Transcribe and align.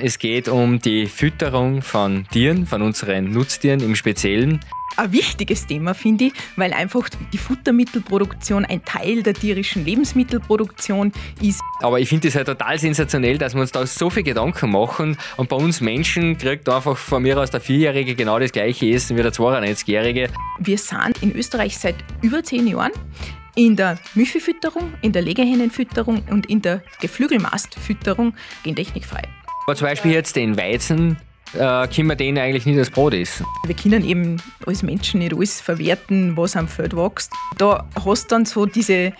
Es 0.00 0.18
geht 0.18 0.48
um 0.48 0.78
die 0.78 1.06
Fütterung 1.06 1.82
von 1.82 2.26
Tieren, 2.30 2.66
von 2.66 2.80
unseren 2.80 3.30
Nutztieren 3.30 3.80
im 3.80 3.94
Speziellen. 3.94 4.58
Ein 4.96 5.12
wichtiges 5.12 5.66
Thema 5.66 5.92
finde 5.92 6.26
ich, 6.26 6.32
weil 6.56 6.72
einfach 6.72 7.10
die 7.32 7.36
Futtermittelproduktion 7.36 8.64
ein 8.64 8.82
Teil 8.86 9.22
der 9.22 9.34
tierischen 9.34 9.84
Lebensmittelproduktion 9.84 11.12
ist. 11.42 11.60
Aber 11.80 12.00
ich 12.00 12.08
finde 12.08 12.28
es 12.28 12.36
halt 12.36 12.46
total 12.46 12.78
sensationell, 12.78 13.36
dass 13.36 13.52
wir 13.52 13.60
uns 13.60 13.72
da 13.72 13.86
so 13.86 14.08
viel 14.08 14.22
Gedanken 14.22 14.70
machen 14.70 15.18
und 15.36 15.50
bei 15.50 15.56
uns 15.56 15.82
Menschen 15.82 16.38
kriegt 16.38 16.70
einfach 16.70 16.96
von 16.96 17.22
mir 17.22 17.38
aus 17.38 17.50
der 17.50 17.60
Vierjährige 17.60 18.14
genau 18.14 18.38
das 18.38 18.52
gleiche 18.52 18.86
Essen 18.86 19.18
wie 19.18 19.22
der 19.22 19.32
92-Jährige. 19.32 20.30
Wir 20.58 20.78
sind 20.78 21.22
in 21.22 21.36
Österreich 21.36 21.76
seit 21.76 21.96
über 22.22 22.42
zehn 22.42 22.66
Jahren 22.66 22.92
in 23.56 23.76
der 23.76 23.98
Müffelfütterung, 24.14 24.94
in 25.02 25.12
der 25.12 25.20
Legehennenfütterung 25.20 26.22
und 26.30 26.46
in 26.46 26.62
der 26.62 26.82
Geflügelmastfütterung 27.00 28.34
gentechnikfrei. 28.62 29.28
Aber 29.66 29.76
zum 29.76 29.86
Beispiel 29.86 30.12
jetzt 30.12 30.36
den 30.36 30.56
Weizen, 30.56 31.16
äh, 31.54 31.86
können 31.88 32.08
wir 32.08 32.16
den 32.16 32.38
eigentlich 32.38 32.66
nicht 32.66 32.78
als 32.78 32.90
Brot 32.90 33.14
essen. 33.14 33.46
Wir 33.66 33.76
können 33.76 34.04
eben 34.04 34.38
als 34.66 34.82
Menschen 34.82 35.20
nicht 35.20 35.34
alles 35.34 35.60
verwerten, 35.60 36.36
was 36.36 36.56
am 36.56 36.66
Feld 36.68 36.96
wächst. 36.96 37.32
Da 37.58 37.86
hast 38.04 38.24
du 38.24 38.28
dann 38.34 38.44
so 38.46 38.66
diese 38.66 39.12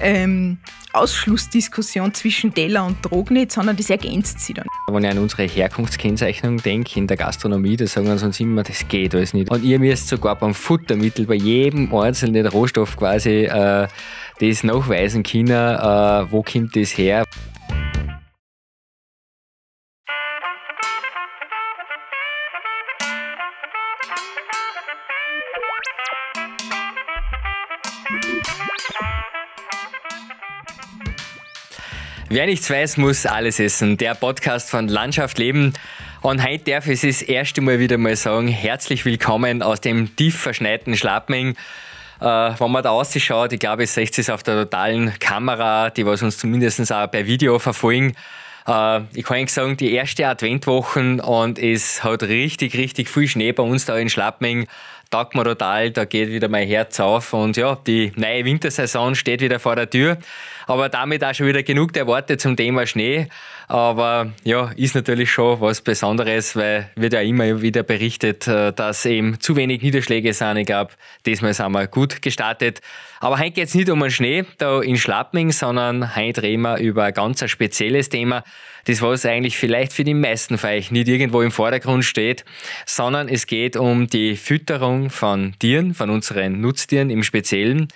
ähm, 0.00 0.58
Ausschlussdiskussion 0.92 2.14
zwischen 2.14 2.52
Teller 2.52 2.84
und 2.84 2.98
Drogen 3.02 3.34
nicht, 3.34 3.52
sondern 3.52 3.76
das 3.76 3.90
ergänzt 3.90 4.40
sich 4.40 4.56
dann. 4.56 4.66
Wenn 4.90 5.04
ich 5.04 5.10
an 5.10 5.18
unsere 5.18 5.44
Herkunftskennzeichnung 5.44 6.58
denke, 6.58 6.98
in 6.98 7.06
der 7.06 7.16
Gastronomie, 7.16 7.76
da 7.76 7.86
sagen 7.86 8.06
wir 8.06 8.22
uns 8.22 8.40
immer, 8.40 8.62
das 8.62 8.86
geht 8.88 9.14
alles 9.14 9.34
nicht. 9.34 9.50
Und 9.50 9.64
ihr 9.64 9.78
müsst 9.78 10.08
sogar 10.08 10.36
beim 10.36 10.54
Futtermittel, 10.54 11.26
bei 11.26 11.34
jedem 11.34 11.94
einzelnen 11.94 12.46
Rohstoff 12.46 12.96
quasi 12.96 13.44
äh, 13.44 13.88
das 14.40 14.64
nachweisen 14.64 15.22
können, 15.22 15.50
äh, 15.50 16.30
wo 16.30 16.42
kommt 16.42 16.76
das 16.76 16.96
her. 16.96 17.24
Wer 32.30 32.44
nichts 32.44 32.68
weiß, 32.68 32.98
muss 32.98 33.24
alles 33.24 33.58
essen. 33.58 33.96
Der 33.96 34.14
Podcast 34.14 34.68
von 34.68 34.86
Landschaft 34.86 35.38
Leben. 35.38 35.72
Und 36.20 36.46
heute 36.46 36.72
darf 36.72 36.86
ich 36.86 37.02
es 37.02 37.20
das 37.20 37.26
erste 37.26 37.62
Mal 37.62 37.78
wieder 37.78 37.96
mal 37.96 38.16
sagen, 38.16 38.48
herzlich 38.48 39.06
willkommen 39.06 39.62
aus 39.62 39.80
dem 39.80 40.14
tief 40.14 40.38
verschneiten 40.38 40.94
Schlappming. 40.94 41.56
Äh, 42.20 42.24
wenn 42.24 42.70
man 42.70 42.82
da 42.82 42.90
ausschaut, 42.90 43.54
ich 43.54 43.60
glaube, 43.60 43.84
ich 43.84 43.90
sehe 43.90 44.06
es 44.14 44.28
auf 44.28 44.42
der 44.42 44.64
totalen 44.64 45.18
Kamera, 45.18 45.88
die 45.88 46.04
was 46.04 46.22
uns 46.22 46.36
zumindest 46.36 46.92
auch 46.92 47.10
per 47.10 47.24
Video 47.24 47.58
verfolgen. 47.58 48.12
Äh, 48.66 49.00
ich 49.14 49.24
kann 49.24 49.38
Ihnen 49.38 49.48
sagen, 49.48 49.78
die 49.78 49.94
erste 49.94 50.26
Adventwoche 50.26 51.22
und 51.22 51.58
es 51.58 52.04
hat 52.04 52.24
richtig, 52.24 52.76
richtig 52.76 53.08
viel 53.08 53.26
Schnee 53.26 53.52
bei 53.52 53.62
uns 53.62 53.86
da 53.86 53.96
in 53.96 54.10
Schlappming 54.10 54.66
taugt 55.10 55.34
mir 55.34 55.44
total, 55.44 55.90
da 55.90 56.04
geht 56.04 56.28
wieder 56.28 56.48
mein 56.48 56.68
Herz 56.68 57.00
auf 57.00 57.32
und 57.32 57.56
ja, 57.56 57.76
die 57.86 58.12
neue 58.16 58.44
Wintersaison 58.44 59.14
steht 59.14 59.40
wieder 59.40 59.58
vor 59.58 59.76
der 59.76 59.88
Tür. 59.88 60.18
Aber 60.68 60.88
damit 60.88 61.24
auch 61.24 61.34
schon 61.34 61.46
wieder 61.46 61.62
genug 61.62 61.92
der 61.92 62.06
Worte 62.06 62.36
zum 62.36 62.56
Thema 62.56 62.86
Schnee. 62.86 63.26
Aber 63.66 64.32
ja, 64.44 64.70
ist 64.76 64.94
natürlich 64.94 65.30
schon 65.30 65.60
was 65.60 65.80
Besonderes, 65.80 66.54
weil 66.54 66.90
wird 66.94 67.14
ja 67.14 67.20
immer 67.20 67.60
wieder 67.60 67.82
berichtet, 67.82 68.46
äh, 68.46 68.72
dass 68.72 69.04
eben 69.04 69.40
zu 69.40 69.56
wenig 69.56 69.82
Niederschläge 69.82 70.32
sind. 70.32 70.58
Ich 70.58 70.66
glaube, 70.66 70.92
diesmal 71.26 71.54
sind 71.54 71.72
wir 71.72 71.86
gut 71.86 72.22
gestartet. 72.22 72.80
Aber 73.18 73.38
heute 73.38 73.50
geht 73.50 73.68
es 73.68 73.74
nicht 73.74 73.90
um 73.90 74.00
den 74.00 74.10
Schnee 74.10 74.44
da 74.58 74.80
in 74.80 74.96
Schlappming, 74.96 75.50
sondern 75.50 76.14
heute 76.14 76.42
reden 76.42 76.62
wir 76.62 76.78
über 76.78 77.04
ein 77.04 77.14
ganz 77.14 77.42
spezielles 77.50 78.08
Thema 78.08 78.44
das 78.88 79.02
was 79.02 79.26
eigentlich 79.26 79.58
vielleicht 79.58 79.92
für 79.92 80.02
die 80.02 80.14
meisten 80.14 80.56
von 80.56 80.70
euch 80.70 80.90
nicht 80.90 81.08
irgendwo 81.08 81.42
im 81.42 81.50
Vordergrund 81.50 82.06
steht, 82.06 82.46
sondern 82.86 83.28
es 83.28 83.46
geht 83.46 83.76
um 83.76 84.06
die 84.06 84.34
Fütterung 84.34 85.10
von 85.10 85.54
Tieren, 85.58 85.92
von 85.92 86.08
unseren 86.08 86.62
Nutztieren 86.62 87.10
im 87.10 87.22
Speziellen. 87.22 87.88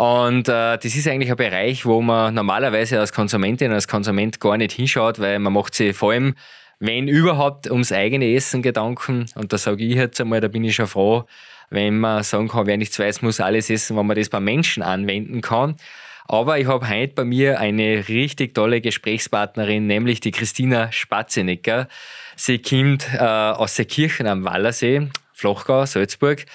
Und 0.00 0.48
äh, 0.48 0.78
das 0.78 0.96
ist 0.96 1.06
eigentlich 1.08 1.30
ein 1.30 1.36
Bereich, 1.36 1.84
wo 1.84 2.00
man 2.00 2.32
normalerweise 2.32 2.98
als 2.98 3.12
Konsumentin, 3.12 3.70
als 3.70 3.86
Konsument 3.86 4.40
gar 4.40 4.56
nicht 4.56 4.72
hinschaut, 4.72 5.18
weil 5.18 5.38
man 5.38 5.52
macht 5.52 5.74
sich 5.74 5.94
vor 5.94 6.12
allem, 6.12 6.36
wenn 6.78 7.06
überhaupt, 7.06 7.70
ums 7.70 7.92
eigene 7.92 8.34
Essen 8.34 8.62
Gedanken. 8.62 9.26
Und 9.34 9.52
da 9.52 9.58
sage 9.58 9.84
ich 9.84 9.96
jetzt 9.96 10.18
einmal, 10.18 10.40
da 10.40 10.48
bin 10.48 10.64
ich 10.64 10.74
schon 10.74 10.86
froh, 10.86 11.24
wenn 11.68 11.98
man 11.98 12.22
sagen 12.22 12.48
kann, 12.48 12.66
wer 12.66 12.78
nichts 12.78 12.98
weiß, 12.98 13.20
muss 13.20 13.40
alles 13.40 13.68
essen, 13.68 13.94
wenn 13.94 14.06
man 14.06 14.16
das 14.16 14.30
bei 14.30 14.40
Menschen 14.40 14.82
anwenden 14.82 15.42
kann. 15.42 15.76
Aber 16.24 16.58
ich 16.58 16.66
habe 16.66 16.88
heute 16.88 17.12
bei 17.12 17.24
mir 17.24 17.60
eine 17.60 18.08
richtig 18.08 18.54
tolle 18.54 18.80
Gesprächspartnerin, 18.80 19.86
nämlich 19.86 20.20
die 20.20 20.30
Christina 20.30 20.90
Spatzenecker. 20.92 21.88
Sie 22.36 22.58
kommt 22.58 23.06
äh, 23.12 23.18
aus 23.18 23.76
Seekirchen 23.76 24.26
am 24.26 24.46
Wallersee, 24.46 25.08
Flochgau, 25.34 25.84
Salzburg. 25.84 26.46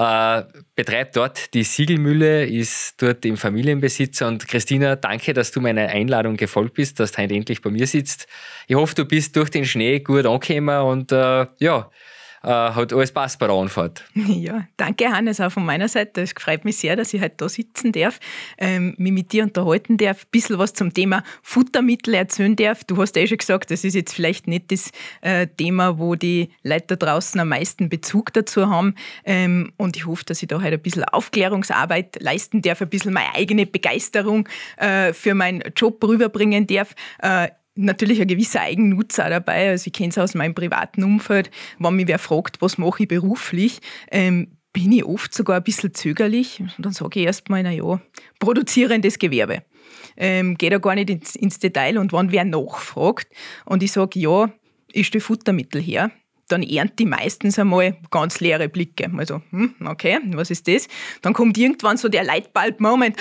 Äh, 0.00 0.44
betreibt 0.76 1.14
dort 1.16 1.52
die 1.52 1.62
Siegelmühle, 1.62 2.46
ist 2.46 2.94
dort 3.02 3.22
im 3.26 3.36
Familienbesitz. 3.36 4.22
Und 4.22 4.48
Christina, 4.48 4.96
danke, 4.96 5.34
dass 5.34 5.50
du 5.50 5.60
meiner 5.60 5.88
Einladung 5.88 6.38
gefolgt 6.38 6.72
bist, 6.72 6.98
dass 7.00 7.12
du 7.12 7.20
heute 7.20 7.34
endlich 7.34 7.60
bei 7.60 7.68
mir 7.68 7.86
sitzt. 7.86 8.26
Ich 8.66 8.76
hoffe, 8.76 8.94
du 8.94 9.04
bist 9.04 9.36
durch 9.36 9.50
den 9.50 9.66
Schnee 9.66 10.00
gut 10.00 10.24
angekommen 10.24 10.80
und 10.86 11.12
äh, 11.12 11.44
ja, 11.58 11.90
hat 12.48 12.92
alles 12.92 13.12
passt 13.12 13.38
bei 13.38 13.46
der 13.46 13.56
Anfahrt. 13.56 14.04
Ja, 14.40 14.66
danke 14.76 15.10
Hannes 15.10 15.40
auch 15.40 15.50
von 15.50 15.66
meiner 15.66 15.88
Seite. 15.88 16.22
Es 16.22 16.32
freut 16.32 16.64
mich 16.64 16.78
sehr, 16.78 16.96
dass 16.96 17.12
ich 17.12 17.20
heute 17.20 17.34
da 17.36 17.48
sitzen 17.48 17.92
darf, 17.92 18.20
ähm, 18.56 18.94
mich 18.96 19.12
mit 19.12 19.32
dir 19.32 19.42
unterhalten 19.42 19.98
darf, 19.98 20.22
ein 20.22 20.28
bisschen 20.30 20.58
was 20.58 20.72
zum 20.72 20.94
Thema 20.94 21.22
Futtermittel 21.42 22.14
erzählen 22.14 22.56
darf. 22.56 22.84
Du 22.84 22.96
hast 22.96 23.16
ja 23.16 23.22
eh 23.22 23.26
schon 23.26 23.38
gesagt, 23.38 23.70
das 23.70 23.84
ist 23.84 23.94
jetzt 23.94 24.14
vielleicht 24.14 24.46
nicht 24.46 24.72
das 24.72 24.92
äh, 25.20 25.46
Thema, 25.46 25.98
wo 25.98 26.14
die 26.14 26.50
Leute 26.62 26.96
da 26.96 27.06
draußen 27.06 27.38
am 27.40 27.48
meisten 27.48 27.88
Bezug 27.88 28.32
dazu 28.32 28.68
haben. 28.68 28.94
Ähm, 29.24 29.72
und 29.76 29.96
ich 29.96 30.06
hoffe, 30.06 30.24
dass 30.24 30.42
ich 30.42 30.48
da 30.48 30.56
heute 30.62 30.74
ein 30.74 30.80
bisschen 30.80 31.04
Aufklärungsarbeit 31.04 32.22
leisten 32.22 32.62
darf, 32.62 32.80
ein 32.80 32.88
bisschen 32.88 33.12
meine 33.12 33.34
eigene 33.34 33.66
Begeisterung 33.66 34.48
äh, 34.76 35.12
für 35.12 35.34
meinen 35.34 35.62
Job 35.76 36.02
rüberbringen 36.02 36.66
darf. 36.66 36.94
Äh, 37.18 37.48
natürlich 37.80 38.20
ein 38.20 38.28
gewisser 38.28 38.60
Eigennutz 38.60 39.18
auch 39.18 39.28
dabei. 39.28 39.70
Also 39.70 39.88
ich 39.88 39.92
kenne 39.92 40.10
es 40.10 40.18
aus 40.18 40.34
meinem 40.34 40.54
privaten 40.54 41.02
Umfeld. 41.04 41.50
Wenn 41.78 41.96
mich 41.96 42.08
wer 42.08 42.18
fragt, 42.18 42.60
was 42.60 42.78
mache 42.78 43.02
ich 43.02 43.08
beruflich, 43.08 43.80
ähm, 44.10 44.56
bin 44.72 44.92
ich 44.92 45.04
oft 45.04 45.34
sogar 45.34 45.56
ein 45.56 45.64
bisschen 45.64 45.94
zögerlich. 45.94 46.60
Und 46.60 46.86
dann 46.86 46.92
sage 46.92 47.20
ich 47.20 47.26
erstmal, 47.26 47.62
na 47.62 47.70
ja, 47.70 48.00
produzierendes 48.38 49.18
Gewerbe. 49.18 49.62
Ähm, 50.16 50.56
Gehe 50.56 50.70
da 50.70 50.78
gar 50.78 50.94
nicht 50.94 51.10
ins, 51.10 51.34
ins 51.34 51.58
Detail 51.58 51.98
und 51.98 52.12
wenn 52.12 52.30
wer 52.30 52.44
nachfragt 52.44 53.28
und 53.64 53.82
ich 53.82 53.92
sage, 53.92 54.18
ja, 54.18 54.50
ich 54.92 55.06
stelle 55.06 55.22
Futtermittel 55.22 55.80
her, 55.80 56.10
dann 56.50 56.62
ernt 56.62 56.98
die 56.98 57.06
meistens 57.06 57.58
einmal 57.58 57.96
ganz 58.10 58.40
leere 58.40 58.68
Blicke. 58.68 59.10
Also, 59.16 59.42
hm, 59.50 59.74
okay, 59.86 60.18
was 60.32 60.50
ist 60.50 60.68
das? 60.68 60.88
Dann 61.22 61.32
kommt 61.32 61.56
irgendwann 61.58 61.96
so 61.96 62.08
der 62.08 62.24
Lightbulb-Moment, 62.24 63.16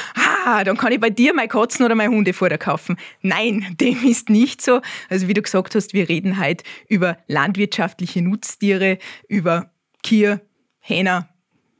ah, 0.45 0.63
dann 0.63 0.77
kann 0.77 0.91
ich 0.91 0.99
bei 0.99 1.09
dir 1.09 1.33
meine 1.33 1.47
Katzen 1.47 1.85
oder 1.85 1.95
meine 1.95 2.13
Hunde 2.13 2.33
vorher 2.33 2.57
kaufen. 2.57 2.97
Nein, 3.21 3.65
dem 3.79 4.03
ist 4.03 4.29
nicht 4.29 4.61
so. 4.61 4.81
Also 5.09 5.27
wie 5.27 5.33
du 5.33 5.41
gesagt 5.41 5.75
hast, 5.75 5.93
wir 5.93 6.09
reden 6.09 6.39
heute 6.39 6.63
über 6.87 7.17
landwirtschaftliche 7.27 8.21
Nutztiere, 8.21 8.97
über 9.27 9.71
Kier, 10.03 10.41
Hähner, 10.79 11.28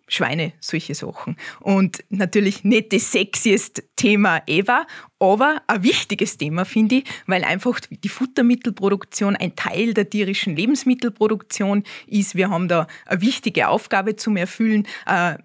Schweine, 0.09 0.53
solche 0.59 0.95
Sachen. 0.95 1.37
Und 1.61 2.03
natürlich 2.09 2.63
nicht 2.63 2.91
das 2.91 3.11
sexiest 3.11 3.83
Thema 3.95 4.41
ever, 4.47 4.85
aber 5.19 5.61
ein 5.67 5.83
wichtiges 5.83 6.37
Thema 6.37 6.65
finde 6.65 6.95
ich, 6.95 7.03
weil 7.27 7.43
einfach 7.43 7.79
die 7.79 8.09
Futtermittelproduktion 8.09 9.35
ein 9.35 9.55
Teil 9.55 9.93
der 9.93 10.09
tierischen 10.09 10.55
Lebensmittelproduktion 10.55 11.83
ist. 12.07 12.35
Wir 12.35 12.49
haben 12.49 12.67
da 12.67 12.87
eine 13.05 13.21
wichtige 13.21 13.67
Aufgabe 13.67 14.15
zum 14.15 14.35
Erfüllen. 14.35 14.87
Äh, 15.05 15.35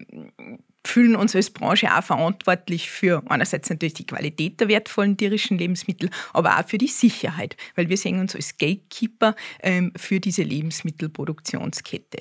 fühlen 0.85 1.15
uns 1.15 1.35
als 1.35 1.49
Branche 1.49 1.95
auch 1.95 2.03
verantwortlich 2.03 2.89
für 2.89 3.23
einerseits 3.27 3.69
natürlich 3.69 3.95
die 3.95 4.05
Qualität 4.05 4.59
der 4.59 4.67
wertvollen 4.67 5.17
tierischen 5.17 5.57
Lebensmittel, 5.57 6.09
aber 6.31 6.59
auch 6.59 6.67
für 6.67 6.77
die 6.77 6.87
Sicherheit, 6.87 7.57
weil 7.75 7.89
wir 7.89 7.97
sehen 7.97 8.19
uns 8.19 8.35
als 8.35 8.57
Gatekeeper 8.57 9.35
ähm, 9.61 9.91
für 9.95 10.19
diese 10.19 10.43
Lebensmittelproduktionskette. 10.43 12.19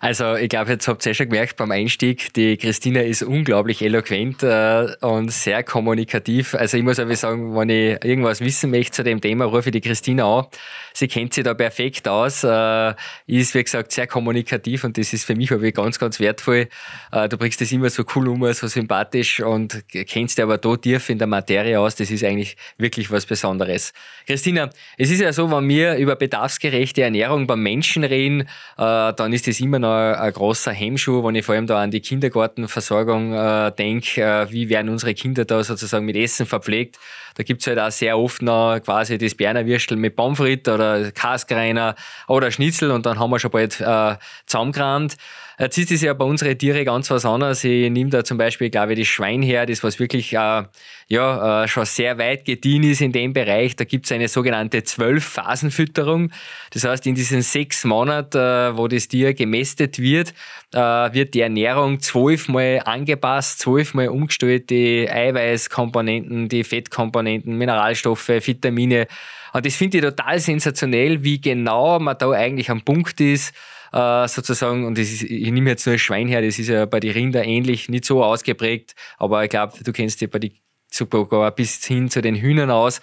Also 0.00 0.36
ich 0.36 0.48
glaube, 0.48 0.70
jetzt 0.72 0.86
habt 0.86 1.04
ihr 1.04 1.10
ja 1.10 1.14
schon 1.14 1.28
gemerkt 1.28 1.56
beim 1.56 1.72
Einstieg, 1.72 2.32
die 2.34 2.56
Christina 2.56 3.00
ist 3.00 3.22
unglaublich 3.22 3.82
eloquent 3.82 4.42
äh, 4.42 4.94
und 5.00 5.32
sehr 5.32 5.64
kommunikativ. 5.64 6.54
Also 6.54 6.76
ich 6.76 6.84
muss 6.84 7.00
einfach 7.00 7.16
sagen, 7.16 7.56
wenn 7.56 7.68
ich 7.68 8.04
irgendwas 8.04 8.40
wissen 8.40 8.70
möchte 8.70 8.92
zu 8.92 9.04
dem 9.04 9.20
Thema, 9.20 9.46
rufe 9.46 9.70
ich 9.70 9.72
die 9.72 9.80
Christina 9.80 10.38
an. 10.38 10.46
Sie 10.92 11.08
kennt 11.08 11.34
sich 11.34 11.44
da 11.44 11.54
perfekt 11.54 12.06
aus, 12.06 12.44
äh, 12.44 12.94
ist 13.26 13.54
wie 13.54 13.62
gesagt 13.62 13.92
sehr 13.92 14.06
kommunikativ 14.06 14.84
und 14.84 14.98
das 14.98 15.12
ist 15.12 15.24
für 15.24 15.34
mich 15.34 15.52
aber 15.52 15.70
ganz, 15.72 15.98
ganz 15.98 16.20
wertvoll. 16.20 16.68
Äh, 17.12 17.28
du 17.28 17.36
bringst 17.36 17.60
das 17.60 17.72
immer 17.72 17.90
so 17.90 18.04
cool 18.14 18.28
um, 18.28 18.52
so 18.52 18.66
sympathisch 18.66 19.40
und 19.40 19.84
kennst 19.88 20.38
dich 20.38 20.42
aber 20.42 20.58
da 20.58 20.76
tief 20.76 21.08
in 21.10 21.18
der 21.18 21.26
Materie 21.26 21.78
aus. 21.78 21.96
Das 21.96 22.10
ist 22.10 22.22
eigentlich 22.24 22.56
wirklich 22.78 23.10
was 23.10 23.26
Besonderes. 23.26 23.92
Christina, 24.26 24.70
es 24.96 25.10
ist 25.10 25.20
ja 25.20 25.32
so, 25.32 25.50
wenn 25.50 25.68
wir 25.68 25.96
über 25.96 26.16
bedarfsgerechte 26.16 27.02
Ernährung 27.02 27.46
beim 27.46 27.62
Menschen 27.62 28.04
reden, 28.04 28.42
äh, 28.42 28.46
dann 28.76 29.32
ist 29.32 29.46
das 29.46 29.60
immer 29.60 29.78
noch 29.78 29.87
noch 29.88 30.20
ein 30.20 30.32
großer 30.32 30.72
Hemmschuh, 30.72 31.24
wenn 31.24 31.34
ich 31.34 31.44
vor 31.44 31.54
allem 31.54 31.66
da 31.66 31.82
an 31.82 31.90
die 31.90 32.00
Kindergartenversorgung 32.00 33.32
äh, 33.32 33.72
denke. 33.72 34.22
Äh, 34.22 34.50
wie 34.50 34.68
werden 34.68 34.88
unsere 34.88 35.14
Kinder 35.14 35.44
da 35.44 35.62
sozusagen 35.62 36.04
mit 36.04 36.16
Essen 36.16 36.46
verpflegt? 36.46 36.98
Da 37.34 37.42
gibt's 37.42 37.66
halt 37.66 37.78
auch 37.78 37.90
sehr 37.90 38.18
oft 38.18 38.42
noch 38.42 38.80
quasi 38.84 39.18
das 39.18 39.34
Berner 39.34 39.66
Würstel 39.66 39.96
mit 39.96 40.16
Pommes 40.16 40.40
oder 40.40 41.12
Kaskreiner 41.12 41.94
oder 42.26 42.50
Schnitzel 42.50 42.90
und 42.90 43.06
dann 43.06 43.18
haben 43.18 43.30
wir 43.30 43.38
schon 43.38 43.50
bald 43.50 43.80
äh, 43.80 44.16
zusammengerannt. 44.46 45.16
Jetzt 45.60 45.76
ist 45.76 45.90
es 45.90 46.02
ja 46.02 46.14
bei 46.14 46.24
unseren 46.24 46.56
Tieren 46.56 46.84
ganz 46.84 47.10
was 47.10 47.24
anderes. 47.24 47.64
Ich 47.64 47.90
nehme 47.90 48.10
da 48.10 48.22
zum 48.22 48.38
Beispiel, 48.38 48.70
glaube 48.70 48.92
ich, 48.92 49.00
das 49.00 49.08
Schwein 49.08 49.42
her, 49.42 49.66
das 49.66 49.82
was 49.82 49.98
wirklich 49.98 50.32
äh, 50.32 50.62
ja, 51.08 51.64
äh, 51.64 51.66
schon 51.68 51.84
sehr 51.84 52.16
weit 52.16 52.44
gediehen 52.44 52.84
ist 52.84 53.00
in 53.00 53.10
dem 53.10 53.32
Bereich. 53.32 53.74
Da 53.74 53.82
gibt 53.82 54.06
es 54.06 54.12
eine 54.12 54.28
sogenannte 54.28 54.84
Zwölf-Phasen-Fütterung. 54.84 56.30
Das 56.70 56.84
heißt, 56.84 57.08
in 57.08 57.16
diesen 57.16 57.42
sechs 57.42 57.84
Monaten, 57.84 58.38
äh, 58.38 58.76
wo 58.76 58.86
das 58.86 59.08
Tier 59.08 59.34
gemästet 59.34 59.98
wird, 59.98 60.32
äh, 60.72 60.78
wird 60.78 61.34
die 61.34 61.40
Ernährung 61.40 61.98
zwölfmal 61.98 62.82
angepasst, 62.84 63.58
zwölfmal 63.58 64.10
umgestellt, 64.10 64.70
die 64.70 65.10
Eiweißkomponenten, 65.10 66.48
die 66.48 66.62
Fettkomponenten, 66.62 67.58
Mineralstoffe, 67.58 68.28
Vitamine. 68.28 69.08
Und 69.52 69.66
das 69.66 69.74
finde 69.74 69.98
ich 69.98 70.04
total 70.04 70.38
sensationell, 70.38 71.24
wie 71.24 71.40
genau 71.40 71.98
man 71.98 72.16
da 72.16 72.30
eigentlich 72.30 72.70
am 72.70 72.82
Punkt 72.82 73.20
ist, 73.20 73.52
äh, 73.92 74.28
sozusagen, 74.28 74.86
und 74.86 74.98
das 74.98 75.08
ist, 75.10 75.22
ich 75.22 75.50
nehme 75.50 75.70
jetzt 75.70 75.86
nur 75.86 75.94
das 75.94 76.02
Schwein 76.02 76.28
her, 76.28 76.42
das 76.42 76.58
ist 76.58 76.68
ja 76.68 76.86
bei 76.86 77.00
den 77.00 77.12
Rinder 77.12 77.44
ähnlich, 77.44 77.88
nicht 77.88 78.04
so 78.04 78.22
ausgeprägt, 78.24 78.94
aber 79.18 79.44
ich 79.44 79.50
glaube, 79.50 79.82
du 79.82 79.92
kennst 79.92 80.20
dich 80.20 80.30
bei 80.30 80.38
den 80.38 80.52
sogar 80.90 81.50
bis 81.52 81.84
hin 81.84 82.08
zu 82.10 82.20
den 82.20 82.34
Hühnern 82.34 82.70
aus. 82.70 83.00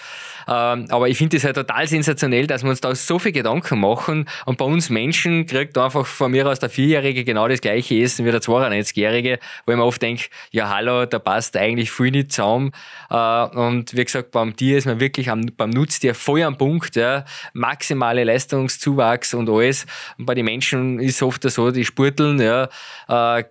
Ähm, 0.48 0.86
aber 0.90 1.10
ich 1.10 1.18
finde 1.18 1.38
es 1.38 1.44
halt 1.44 1.56
total 1.56 1.88
sensationell, 1.88 2.48
dass 2.48 2.64
wir 2.64 2.70
uns 2.70 2.82
da 2.82 2.94
so 2.94 3.20
viel 3.20 3.32
Gedanken 3.32 3.80
machen 3.80 4.28
und 4.46 4.58
bei 4.58 4.66
uns 4.66 4.90
Menschen 4.90 5.46
kriegt 5.46 5.78
einfach 5.78 6.06
von 6.06 6.32
mir 6.32 6.48
aus 6.48 6.60
der 6.60 6.70
Vierjährige 6.70 7.24
genau 7.24 7.48
das 7.48 7.62
gleiche 7.62 7.96
Essen 7.96 8.26
wie 8.26 8.32
der 8.32 8.42
92-Jährige, 8.42 9.40
wo 9.66 9.72
ich 9.72 9.78
mir 9.78 9.84
oft 9.84 10.02
denke, 10.02 10.26
ja 10.52 10.70
hallo, 10.70 11.06
da 11.06 11.20
passt 11.20 11.58
eigentlich 11.58 11.92
viel 11.92 12.12
nicht 12.12 12.32
zusammen. 12.32 12.72
Äh, 13.10 13.16
und 13.16 13.96
wie 13.96 14.04
gesagt, 14.04 14.31
beim 14.31 14.56
Tier 14.56 14.78
ist 14.78 14.86
man 14.86 15.00
wirklich 15.00 15.30
am, 15.30 15.46
beim 15.58 15.70
Nutztier 15.70 16.14
voll 16.14 16.44
am 16.44 16.58
Punkt, 16.58 16.96
ja. 16.96 17.26
maximale 17.54 18.24
Leistungszuwachs 18.24 19.34
und 19.34 19.50
alles. 19.50 19.86
Und 20.18 20.26
bei 20.26 20.36
den 20.36 20.46
Menschen 20.46 21.00
ist 21.00 21.16
es 21.16 21.22
oft 21.24 21.50
so, 21.50 21.72
die 21.72 21.86
spurteln, 21.86 22.40
ja, 22.40 22.70
äh, 23.08 23.44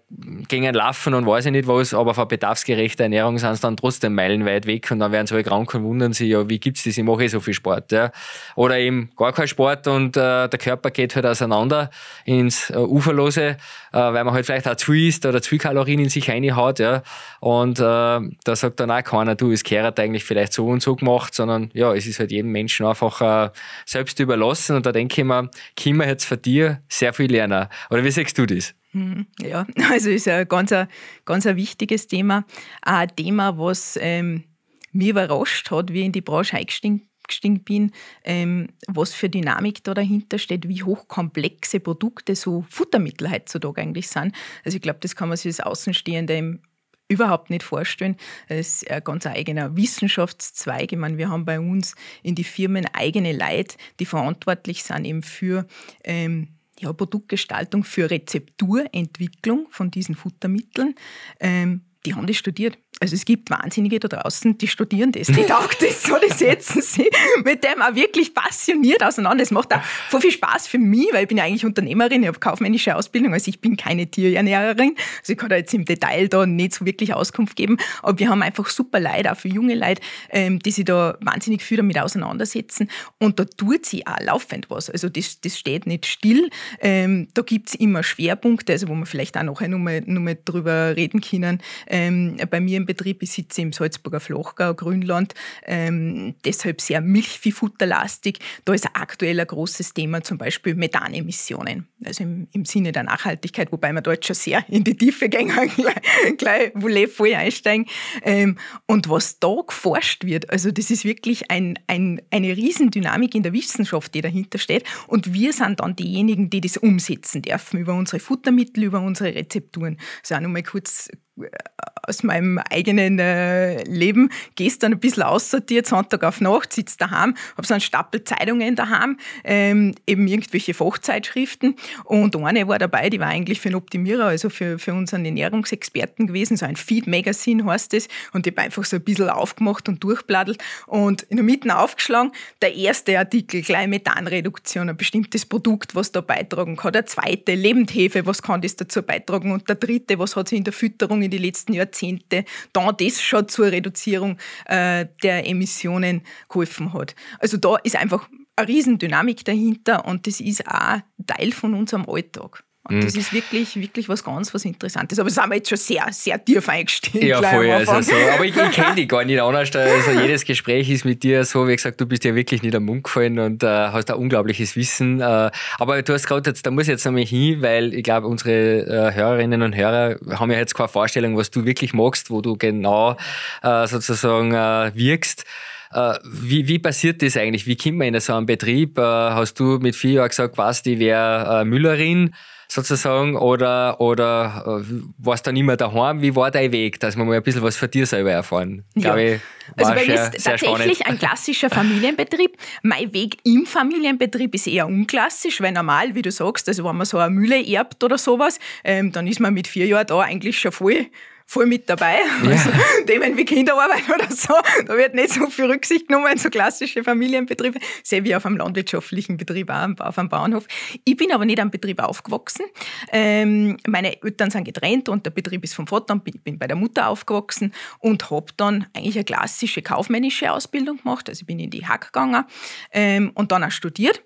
ein 0.52 0.74
Laufen 0.74 1.14
und 1.14 1.26
weiß 1.26 1.46
ich 1.46 1.52
nicht 1.52 1.66
was, 1.66 1.94
aber 1.94 2.14
von 2.14 2.28
bedarfsgerechter 2.28 3.04
Ernährung 3.04 3.38
sind 3.38 3.50
es 3.50 3.60
dann 3.60 3.76
trotzdem 3.76 4.14
meilenweit 4.24 4.66
weg 4.66 4.90
und 4.90 4.98
dann 5.00 5.12
werden 5.12 5.26
sie 5.26 5.34
alle 5.34 5.44
krank 5.44 5.74
und 5.74 5.84
wundern 5.84 6.12
sich, 6.12 6.28
ja, 6.28 6.48
wie 6.48 6.58
gibt's 6.58 6.84
das, 6.84 6.96
ich 6.96 7.04
mache 7.04 7.24
eh 7.24 7.28
so 7.28 7.40
viel 7.40 7.54
Sport. 7.54 7.92
Ja. 7.92 8.10
Oder 8.56 8.78
eben 8.78 9.10
gar 9.16 9.32
kein 9.32 9.48
Sport 9.48 9.86
und 9.86 10.16
äh, 10.16 10.48
der 10.48 10.58
Körper 10.58 10.90
geht 10.90 11.14
halt 11.14 11.26
auseinander 11.26 11.90
ins 12.24 12.70
äh, 12.70 12.76
Uferlose, 12.76 13.42
äh, 13.42 13.56
weil 13.92 14.24
man 14.24 14.34
halt 14.34 14.46
vielleicht 14.46 14.68
auch 14.68 14.76
zu 14.76 14.92
viel 14.92 15.08
isst 15.08 15.26
oder 15.26 15.42
zu 15.42 15.50
viel 15.50 15.58
Kalorien 15.58 16.00
in 16.00 16.08
sich 16.08 16.28
reinhaut. 16.28 16.78
Ja. 16.78 17.02
Und 17.40 17.78
äh, 17.78 17.82
da 17.82 18.56
sagt 18.56 18.80
dann 18.80 18.90
auch 18.90 19.02
keiner, 19.04 19.34
du, 19.34 19.52
es 19.52 19.62
gehört 19.62 20.00
eigentlich 20.00 20.24
vielleicht 20.24 20.52
so 20.52 20.66
und 20.66 20.82
so 20.82 20.96
gemacht, 20.96 21.34
sondern 21.34 21.70
ja, 21.74 21.94
es 21.94 22.06
ist 22.06 22.18
halt 22.18 22.32
jedem 22.32 22.52
Menschen 22.52 22.86
einfach 22.86 23.20
äh, 23.20 23.50
selbst 23.84 24.18
überlassen 24.20 24.76
und 24.76 24.86
da 24.86 24.92
denke 24.92 25.20
ich 25.20 25.26
mir, 25.26 25.50
können 25.80 25.96
wir 25.96 26.08
jetzt 26.08 26.24
von 26.24 26.40
dir 26.40 26.80
sehr 26.88 27.12
viel 27.12 27.30
lernen. 27.30 27.66
Oder 27.90 28.04
wie 28.04 28.10
sagst 28.10 28.38
du 28.38 28.46
das? 28.46 28.74
Hm, 28.94 29.26
ja, 29.42 29.66
also 29.90 30.08
ist 30.08 30.28
ein 30.28 30.48
ganz, 30.48 30.72
ein, 30.72 30.88
ganz 31.24 31.46
ein 31.46 31.56
wichtiges 31.56 32.06
Thema. 32.06 32.44
Ein 32.82 33.14
Thema, 33.14 33.58
was 33.58 33.98
ähm, 34.00 34.44
mich 34.92 35.08
überrascht 35.08 35.70
hat, 35.70 35.92
wie 35.92 36.00
ich 36.00 36.06
in 36.06 36.12
die 36.12 36.20
Branche 36.20 36.56
eingestiegen 36.56 37.64
bin, 37.64 37.90
ähm, 38.24 38.68
was 38.86 39.12
für 39.12 39.28
Dynamik 39.28 39.82
da 39.82 39.94
dahinter 39.94 40.38
steht, 40.38 40.68
wie 40.68 40.84
hochkomplexe 40.84 41.80
Produkte 41.80 42.36
so 42.36 42.64
Futtermittel 42.70 43.30
heutzutage 43.30 43.82
eigentlich 43.82 44.08
sind. 44.08 44.34
Also 44.64 44.76
ich 44.76 44.82
glaube, 44.82 45.00
das 45.00 45.16
kann 45.16 45.28
man 45.28 45.36
sich 45.36 45.46
als 45.46 45.60
Außenstehende 45.60 46.60
überhaupt 47.08 47.50
nicht 47.50 47.64
vorstellen. 47.64 48.16
Es 48.48 48.82
ist 48.82 48.90
ein 48.90 49.02
ganz 49.02 49.26
eigener 49.26 49.76
Wissenschaftszweig. 49.76 50.92
Ich 50.92 50.98
meine, 50.98 51.18
wir 51.18 51.28
haben 51.28 51.44
bei 51.44 51.58
uns 51.58 51.96
in 52.22 52.34
die 52.34 52.44
Firmen 52.44 52.86
eigene 52.92 53.32
Leute, 53.32 53.76
die 54.00 54.06
verantwortlich 54.06 54.84
sind 54.84 55.04
eben 55.04 55.22
für 55.22 55.66
ähm, 56.04 56.53
ja, 56.80 56.92
Produktgestaltung, 56.92 57.84
für 57.84 58.10
Rezepturentwicklung 58.10 59.68
von 59.70 59.90
diesen 59.90 60.14
Futtermitteln. 60.14 60.94
Ähm, 61.40 61.82
die 62.06 62.14
haben 62.14 62.26
das 62.26 62.36
studiert. 62.36 62.78
Also 63.00 63.16
es 63.16 63.24
gibt 63.24 63.50
Wahnsinnige 63.50 63.98
da 63.98 64.08
draußen, 64.08 64.56
die 64.56 64.68
studieren 64.68 65.10
das, 65.10 65.26
die 65.26 65.42
taugt 65.46 65.82
das 65.82 66.04
so, 66.04 66.14
die 66.18 66.32
setzen 66.32 66.80
sich 66.80 67.08
mit 67.44 67.64
dem 67.64 67.82
auch 67.82 67.94
wirklich 67.94 68.32
passioniert 68.32 69.02
auseinander. 69.02 69.42
Es 69.42 69.50
macht 69.50 69.74
auch 69.74 69.82
voll 70.08 70.20
viel 70.20 70.30
Spaß 70.30 70.68
für 70.68 70.78
mich, 70.78 71.08
weil 71.12 71.22
ich 71.22 71.28
bin 71.28 71.38
ja 71.38 71.44
eigentlich 71.44 71.66
Unternehmerin, 71.66 72.22
ich 72.22 72.28
habe 72.28 72.38
kaufmännische 72.38 72.94
Ausbildung, 72.94 73.32
also 73.32 73.48
ich 73.48 73.60
bin 73.60 73.76
keine 73.76 74.06
Tierernährerin. 74.06 74.94
Also 75.20 75.32
ich 75.32 75.38
kann 75.38 75.48
da 75.50 75.56
jetzt 75.56 75.74
im 75.74 75.84
Detail 75.84 76.28
da 76.28 76.46
nicht 76.46 76.74
so 76.74 76.86
wirklich 76.86 77.12
Auskunft 77.14 77.56
geben, 77.56 77.78
aber 78.02 78.18
wir 78.18 78.28
haben 78.28 78.42
einfach 78.42 78.68
super 78.68 79.00
Leute, 79.00 79.32
auch 79.32 79.36
für 79.36 79.48
junge 79.48 79.74
Leute, 79.74 80.00
ähm, 80.30 80.60
die 80.60 80.70
sich 80.70 80.84
da 80.84 81.18
wahnsinnig 81.20 81.62
viel 81.62 81.78
damit 81.78 81.98
auseinandersetzen 81.98 82.88
und 83.18 83.40
da 83.40 83.44
tut 83.44 83.86
sie 83.86 84.06
auch 84.06 84.20
laufend 84.20 84.70
was. 84.70 84.88
Also 84.88 85.08
das, 85.08 85.40
das 85.40 85.58
steht 85.58 85.86
nicht 85.86 86.06
still. 86.06 86.48
Ähm, 86.80 87.28
da 87.34 87.42
gibt 87.42 87.70
es 87.70 87.74
immer 87.74 88.02
Schwerpunkte, 88.02 88.72
also 88.72 88.88
wo 88.88 88.94
wir 88.94 89.06
vielleicht 89.06 89.36
auch 89.36 89.42
nachher 89.42 89.68
nochmal 89.68 90.02
noch 90.06 90.20
mal 90.20 90.38
drüber 90.44 90.94
reden 90.96 91.20
können. 91.20 91.60
Ähm, 91.94 92.38
bei 92.50 92.58
mir 92.58 92.76
im 92.76 92.86
Betrieb. 92.86 93.22
Ich 93.22 93.30
sitze 93.30 93.62
im 93.62 93.72
Salzburger 93.72 94.18
Flachgau, 94.18 94.74
Grünland, 94.74 95.32
ähm, 95.64 96.34
deshalb 96.44 96.80
sehr 96.80 97.00
milchviehfutterlastig. 97.00 98.40
Da 98.64 98.74
ist 98.74 98.88
aktuell 98.94 99.38
ein 99.38 99.46
großes 99.46 99.94
Thema 99.94 100.20
zum 100.24 100.36
Beispiel 100.36 100.74
Methanemissionen, 100.74 101.86
also 102.04 102.24
im, 102.24 102.48
im 102.50 102.64
Sinne 102.64 102.90
der 102.90 103.04
Nachhaltigkeit, 103.04 103.70
wobei 103.70 103.92
wir 103.92 104.00
dort 104.00 104.26
schon 104.26 104.34
sehr 104.34 104.64
in 104.68 104.82
die 104.82 104.96
Tiefe 104.96 105.28
gehen, 105.28 105.46
gleich, 105.76 106.36
gleich 106.36 106.72
Voulez 106.74 107.14
voll 107.14 107.32
einsteigen. 107.32 107.86
Ähm, 108.22 108.58
und 108.86 109.08
was 109.08 109.38
da 109.38 109.54
geforscht 109.64 110.24
wird, 110.24 110.50
also 110.50 110.72
das 110.72 110.90
ist 110.90 111.04
wirklich 111.04 111.52
ein, 111.52 111.78
ein, 111.86 112.20
eine 112.32 112.56
Riesendynamik 112.56 113.36
in 113.36 113.44
der 113.44 113.52
Wissenschaft, 113.52 114.12
die 114.14 114.20
dahinter 114.20 114.58
steht. 114.58 114.82
Und 115.06 115.32
wir 115.32 115.52
sind 115.52 115.78
dann 115.78 115.94
diejenigen, 115.94 116.50
die 116.50 116.60
das 116.60 116.76
umsetzen 116.76 117.42
dürfen 117.42 117.78
über 117.78 117.94
unsere 117.94 118.18
Futtermittel, 118.18 118.82
über 118.82 119.00
unsere 119.00 119.32
Rezepturen. 119.32 119.98
Also 120.22 120.34
auch 120.34 120.40
nochmal 120.40 120.64
kurz 120.64 121.08
uh, 121.40 121.93
aus 122.06 122.22
meinem 122.22 122.58
eigenen 122.70 123.18
äh, 123.18 123.82
Leben, 123.84 124.30
gehst 124.54 124.82
dann 124.82 124.92
ein 124.92 125.00
bisschen 125.00 125.22
aussortiert, 125.22 125.86
Sonntag 125.86 126.24
auf 126.24 126.40
Nacht, 126.40 126.72
sitzt 126.72 127.00
daheim, 127.00 127.34
habe 127.56 127.66
so 127.66 127.74
einen 127.74 127.80
Stapel 127.80 128.24
Zeitungen 128.24 128.76
daheim, 128.76 129.18
ähm, 129.44 129.94
eben 130.06 130.26
irgendwelche 130.26 130.74
Fachzeitschriften. 130.74 131.76
Und 132.04 132.36
eine 132.36 132.68
war 132.68 132.78
dabei, 132.78 133.10
die 133.10 133.20
war 133.20 133.28
eigentlich 133.28 133.60
für 133.60 133.68
einen 133.68 133.76
Optimierer, 133.76 134.26
also 134.26 134.50
für, 134.50 134.78
für 134.78 134.92
unseren 134.92 135.24
Ernährungsexperten 135.24 136.26
gewesen, 136.26 136.56
so 136.56 136.66
ein 136.66 136.76
Feed-Magazin 136.76 137.64
heißt 137.64 137.94
es 137.94 138.08
und 138.32 138.46
ich 138.46 138.52
habe 138.52 138.62
einfach 138.62 138.84
so 138.84 138.96
ein 138.96 139.02
bisschen 139.02 139.30
aufgemacht 139.30 139.88
und 139.88 140.02
durchbladdelt 140.02 140.62
und 140.86 141.22
in 141.22 141.36
der 141.36 141.44
Mitte 141.44 141.76
aufgeschlagen, 141.76 142.32
der 142.62 142.74
erste 142.74 143.18
Artikel, 143.18 143.62
gleich 143.62 143.88
Methanreduktion, 143.88 144.88
ein 144.88 144.96
bestimmtes 144.96 145.46
Produkt, 145.46 145.94
was 145.94 146.12
da 146.12 146.20
beitragen 146.20 146.76
kann, 146.76 146.92
der 146.92 147.06
zweite, 147.06 147.54
Lebendhefe, 147.54 148.26
was 148.26 148.42
kann 148.42 148.60
das 148.60 148.76
dazu 148.76 149.02
beitragen? 149.02 149.52
Und 149.52 149.68
der 149.68 149.76
dritte, 149.76 150.18
was 150.18 150.36
hat 150.36 150.48
sich 150.48 150.58
in 150.58 150.64
der 150.64 150.72
Fütterung 150.72 151.22
in 151.22 151.30
die 151.30 151.38
letzten 151.38 151.72
Jahrzehnte 151.94 152.44
dann 152.72 152.94
das 152.96 153.22
schon 153.22 153.48
zur 153.48 153.66
Reduzierung 153.66 154.38
äh, 154.66 155.06
der 155.22 155.46
Emissionen 155.48 156.22
geholfen 156.48 156.92
hat. 156.92 157.14
Also 157.38 157.56
da 157.56 157.76
ist 157.76 157.96
einfach 157.96 158.28
eine 158.56 158.68
Riesendynamik 158.68 159.44
dahinter 159.44 160.04
und 160.04 160.26
das 160.26 160.40
ist 160.40 160.66
auch 160.66 161.00
Teil 161.26 161.52
von 161.52 161.74
unserem 161.74 162.08
Alltag. 162.08 162.64
Und 162.86 163.02
das 163.02 163.14
mhm. 163.14 163.20
ist 163.20 163.32
wirklich, 163.32 163.76
wirklich 163.76 164.10
was 164.10 164.22
ganz 164.22 164.52
was 164.52 164.66
Interessantes. 164.66 165.18
Aber 165.18 165.30
das 165.30 165.38
haben 165.38 165.50
wir 165.50 165.56
jetzt 165.56 165.70
schon 165.70 165.78
sehr, 165.78 166.06
sehr 166.10 166.44
tief 166.44 166.68
eingestiegen. 166.68 167.26
Ja, 167.26 167.42
voll. 167.42 167.70
Also 167.70 168.02
so. 168.02 168.12
Aber 168.34 168.44
ich, 168.44 168.54
ich 168.54 168.70
kenne 168.72 168.94
dich 168.96 169.08
gar 169.08 169.24
nicht 169.24 169.40
anders. 169.40 169.74
Also 169.74 170.10
jedes 170.10 170.44
Gespräch 170.44 170.90
ist 170.90 171.06
mit 171.06 171.22
dir 171.22 171.44
so, 171.44 171.66
wie 171.66 171.76
gesagt, 171.76 171.98
du 171.98 172.04
bist 172.04 172.24
ja 172.24 172.34
wirklich 172.34 172.62
nicht 172.62 172.74
am 172.74 172.84
Mund 172.84 173.04
gefallen 173.04 173.38
und 173.38 173.62
äh, 173.62 173.66
hast 173.66 174.10
ein 174.10 174.16
unglaubliches 174.16 174.76
Wissen. 174.76 175.22
Äh, 175.22 175.50
aber 175.78 176.02
du 176.02 176.12
hast 176.12 176.26
gerade 176.26 176.50
jetzt, 176.50 176.66
da 176.66 176.70
muss 176.70 176.82
ich 176.82 176.88
jetzt 176.90 177.06
nochmal 177.06 177.24
hin, 177.24 177.62
weil 177.62 177.94
ich 177.94 178.02
glaube, 178.02 178.26
unsere 178.26 178.52
äh, 178.52 179.14
Hörerinnen 179.14 179.62
und 179.62 179.74
Hörer 179.74 180.16
haben 180.38 180.50
ja 180.50 180.58
jetzt 180.58 180.74
keine 180.74 180.88
Vorstellung, 180.88 181.38
was 181.38 181.50
du 181.50 181.64
wirklich 181.64 181.94
magst, 181.94 182.28
wo 182.28 182.42
du 182.42 182.54
genau 182.58 183.16
äh, 183.62 183.86
sozusagen 183.86 184.52
äh, 184.52 184.90
wirkst. 184.94 185.46
Äh, 185.90 186.18
wie, 186.22 186.68
wie 186.68 186.78
passiert 186.78 187.22
das 187.22 187.38
eigentlich? 187.38 187.66
Wie 187.66 187.76
kommt 187.78 187.96
man 187.96 188.08
in 188.08 188.20
so 188.20 188.34
einen 188.34 188.44
Betrieb? 188.44 188.98
Hast 188.98 189.58
du 189.58 189.78
mit 189.78 189.96
vier 189.96 190.12
Jahren 190.12 190.28
gesagt, 190.28 190.58
was, 190.58 190.82
die 190.82 190.98
wäre 190.98 191.64
Müllerin? 191.64 192.34
Sozusagen 192.68 193.36
oder, 193.36 194.00
oder 194.00 194.82
äh, 194.82 194.94
warst 195.18 195.46
dann 195.46 195.56
immer 195.56 195.76
daheim? 195.76 196.20
Wie 196.22 196.34
war 196.34 196.50
dein 196.50 196.72
Weg, 196.72 197.00
dass 197.00 197.16
wir 197.16 197.24
mal 197.24 197.36
ein 197.36 197.42
bisschen 197.42 197.62
was 197.62 197.76
von 197.76 197.90
dir 197.90 198.06
selber 198.06 198.32
erfahren? 198.32 198.84
Ja. 198.94 199.16
Ich, 199.16 199.40
also 199.76 199.92
bei 199.94 200.06
mir 200.06 200.14
ist 200.14 200.44
tatsächlich 200.44 200.98
spannend. 200.98 201.06
ein 201.06 201.18
klassischer 201.18 201.70
Familienbetrieb. 201.70 202.56
Mein 202.82 203.12
Weg 203.12 203.38
im 203.44 203.66
Familienbetrieb 203.66 204.54
ist 204.54 204.66
eher 204.66 204.86
unklassisch, 204.86 205.60
weil 205.60 205.72
normal, 205.72 206.14
wie 206.14 206.22
du 206.22 206.30
sagst, 206.30 206.68
also 206.68 206.84
wenn 206.84 206.96
man 206.96 207.06
so 207.06 207.18
eine 207.18 207.30
Mühle 207.30 207.64
erbt 207.66 208.02
oder 208.04 208.18
sowas, 208.18 208.58
ähm, 208.84 209.12
dann 209.12 209.26
ist 209.26 209.40
man 209.40 209.54
mit 209.54 209.66
vier 209.66 209.86
Jahren 209.86 210.06
da 210.06 210.20
eigentlich 210.20 210.58
schon 210.58 210.72
voll 210.72 211.06
voll 211.46 211.66
mit 211.66 211.88
dabei. 211.88 212.18
Ja. 212.42 212.50
Also 212.54 212.70
Themen 213.06 213.36
wie 213.36 213.44
Kinderarbeit 213.44 214.08
oder 214.08 214.30
so, 214.30 214.54
da 214.86 214.96
wird 214.96 215.14
nicht 215.14 215.30
so 215.30 215.46
viel 215.48 215.66
Rücksicht 215.66 216.08
genommen, 216.08 216.38
so 216.38 216.50
klassische 216.50 217.02
Familienbetriebe, 217.02 217.78
sehr 218.02 218.22
wie 218.24 218.34
auf 218.34 218.46
einem 218.46 218.58
landwirtschaftlichen 218.58 219.36
Betrieb, 219.36 219.70
auch 219.70 219.88
auf 219.98 220.18
einem 220.18 220.28
Bauernhof. 220.28 220.66
Ich 221.04 221.16
bin 221.16 221.32
aber 221.32 221.44
nicht 221.44 221.60
am 221.60 221.70
Betrieb 221.70 222.00
aufgewachsen. 222.02 222.66
Ähm, 223.12 223.76
meine 223.86 224.22
Eltern 224.22 224.50
sind 224.50 224.64
getrennt 224.64 225.08
und 225.08 225.26
der 225.26 225.30
Betrieb 225.30 225.64
ist 225.64 225.74
vom 225.74 225.86
Vater 225.86 226.14
und 226.14 226.22
ich 226.26 226.42
bin 226.42 226.58
bei 226.58 226.66
der 226.66 226.76
Mutter 226.76 227.08
aufgewachsen 227.08 227.74
und 227.98 228.30
habe 228.30 228.46
dann 228.56 228.86
eigentlich 228.94 229.16
eine 229.16 229.24
klassische 229.24 229.82
kaufmännische 229.82 230.52
Ausbildung 230.52 230.98
gemacht. 230.98 231.28
Also 231.28 231.42
ich 231.42 231.46
bin 231.46 231.58
in 231.58 231.70
die 231.70 231.86
Hack 231.86 232.12
gegangen 232.12 232.44
ähm, 232.92 233.32
und 233.34 233.52
dann 233.52 233.64
auch 233.64 233.70
studiert. 233.70 234.22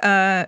Äh, 0.00 0.46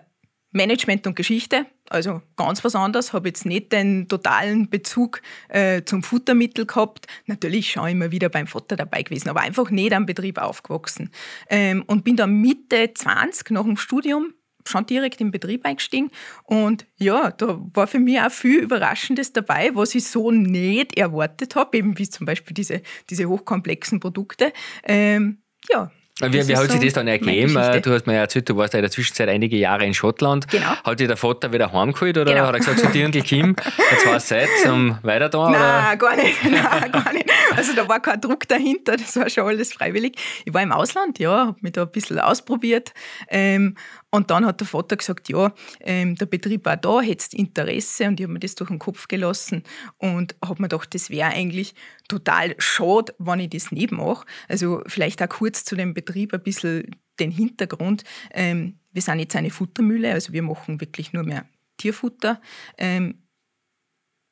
Management 0.53 1.07
und 1.07 1.17
Geschichte, 1.17 1.67
also 1.89 2.23
ganz 2.37 2.63
was 2.63 2.75
anderes, 2.75 3.13
habe 3.13 3.29
jetzt 3.29 3.47
nicht 3.47 3.73
den 3.73 4.09
totalen 4.09 4.69
Bezug 4.71 5.21
äh, 5.49 5.83
zum 5.85 6.03
Futtermittel 6.03 6.67
gehabt. 6.67 7.07
Natürlich 7.27 7.73
schon 7.73 7.89
immer 7.89 8.11
wieder 8.11 8.29
beim 8.29 8.47
Vater 8.47 8.77
dabei 8.77 9.03
gewesen, 9.03 9.29
aber 9.29 9.41
einfach 9.41 9.71
nicht 9.71 9.93
am 9.93 10.07
Betrieb 10.07 10.39
aufgewachsen. 10.39 11.11
Ähm, 11.49 11.83
und 11.87 12.05
bin 12.05 12.17
dann 12.17 12.41
Mitte 12.41 12.93
20 12.95 13.51
nach 13.51 13.65
dem 13.65 13.77
Studium 13.77 14.35
schon 14.67 14.87
direkt 14.87 15.21
im 15.21 15.31
Betrieb 15.31 15.65
eingestiegen. 15.65 16.11
Und 16.45 16.87
ja, 16.97 17.31
da 17.31 17.59
war 17.75 17.87
für 17.87 17.99
mich 17.99 18.21
auch 18.21 18.31
viel 18.31 18.61
Überraschendes 18.61 19.33
dabei, 19.33 19.71
was 19.75 19.95
ich 19.95 20.07
so 20.07 20.31
nicht 20.31 20.97
erwartet 20.97 21.57
habe, 21.57 21.77
eben 21.79 21.99
wie 21.99 22.09
zum 22.09 22.27
Beispiel 22.27 22.55
diese, 22.55 22.83
diese 23.11 23.27
hochkomplexen 23.27 24.01
Produkte. 24.01 24.53
Ähm, 24.85 25.43
ja, 25.71 25.91
wie, 26.21 26.47
wie 26.47 26.57
hat 26.57 26.71
sich 26.71 26.81
das 26.81 26.93
dann 26.93 27.09
ergeben? 27.09 27.55
Du 27.55 27.93
hast 27.93 28.07
mir 28.07 28.15
ja 28.15 28.21
erzählt, 28.21 28.49
du 28.49 28.57
warst 28.57 28.75
ja 28.75 28.79
in 28.79 28.83
der 28.83 28.91
Zwischenzeit 28.91 29.29
einige 29.29 29.57
Jahre 29.57 29.87
in 29.87 29.95
Schottland. 29.95 30.47
Genau. 30.49 30.77
Hat 30.85 31.01
dich 31.01 31.09
der 31.09 31.17
Vater 31.17 31.53
wieder 31.53 31.73
heimgeholt 31.73 32.19
oder 32.19 32.33
genau. 32.33 32.47
hat 32.47 32.55
er 32.55 32.59
gesagt, 32.59 32.81
zu 32.81 32.89
dir 32.89 33.07
und 33.07 33.13
Kim, 33.25 33.57
jetzt 33.91 34.07
war 34.07 34.17
es 34.17 34.27
Zeit 34.27 34.49
zum 34.63 34.99
Weiter 35.03 35.31
da? 35.31 35.51
Nein, 35.51 35.99
gar 35.99 36.17
nicht. 36.17 36.45
Nein, 36.51 36.93
gar 36.93 37.13
nicht. 37.13 37.31
Also 37.57 37.75
da 37.75 37.89
war 37.89 38.01
kein 38.01 38.21
Druck 38.21 38.47
dahinter, 38.47 38.97
das 38.97 39.17
war 39.17 39.29
schon 39.31 39.47
alles 39.47 39.73
freiwillig. 39.73 40.17
Ich 40.45 40.53
war 40.53 40.63
im 40.63 40.73
Ausland, 40.73 41.19
ja, 41.19 41.47
habe 41.47 41.59
mich 41.61 41.73
da 41.73 41.83
ein 41.83 41.91
bisschen 41.91 42.19
ausprobiert. 42.19 42.93
Ähm, 43.29 43.77
und 44.15 44.31
dann 44.31 44.45
hat 44.45 44.61
der 44.61 44.67
Vater 44.67 44.97
gesagt, 44.97 45.31
ja, 45.31 45.55
ähm, 45.81 46.17
der 46.17 46.27
Betrieb 46.27 46.67
war 46.67 46.77
da, 46.77 47.01
hättest 47.01 47.33
Interesse 47.33 48.07
und 48.07 48.21
ich 48.21 48.25
habe 48.25 48.35
mir 48.35 48.41
das 48.41 48.55
durch 48.55 48.69
den 48.69 48.79
Kopf 48.79 49.09
gelassen 49.09 49.65
und 49.97 50.37
habe 50.45 50.61
mir 50.61 50.69
gedacht, 50.69 50.95
das 50.95 51.09
wäre 51.09 51.31
eigentlich 51.31 51.75
total 52.09 52.55
schade, 52.59 53.15
wenn 53.19 53.41
ich 53.41 53.49
das 53.51 53.73
nicht 53.73 53.91
mache. 53.91 54.27
Also 54.49 54.83
vielleicht 54.87 55.23
auch 55.23 55.31
kurz 55.31 55.65
zu 55.65 55.77
dem 55.77 55.95
Betrieb 55.95 56.35
ein 56.35 56.43
bisschen 56.43 56.95
den 57.19 57.31
Hintergrund. 57.31 58.05
Ähm, 58.33 58.79
wir 58.93 59.01
sind 59.01 59.19
jetzt 59.19 59.35
eine 59.35 59.49
Futtermühle, 59.49 60.13
also 60.13 60.35
wir 60.35 60.43
machen 60.43 60.83
wirklich 60.83 61.15
nur 61.15 61.25
mehr 61.25 61.47
Tierfutter. 61.79 62.39
Ähm, 62.77 63.23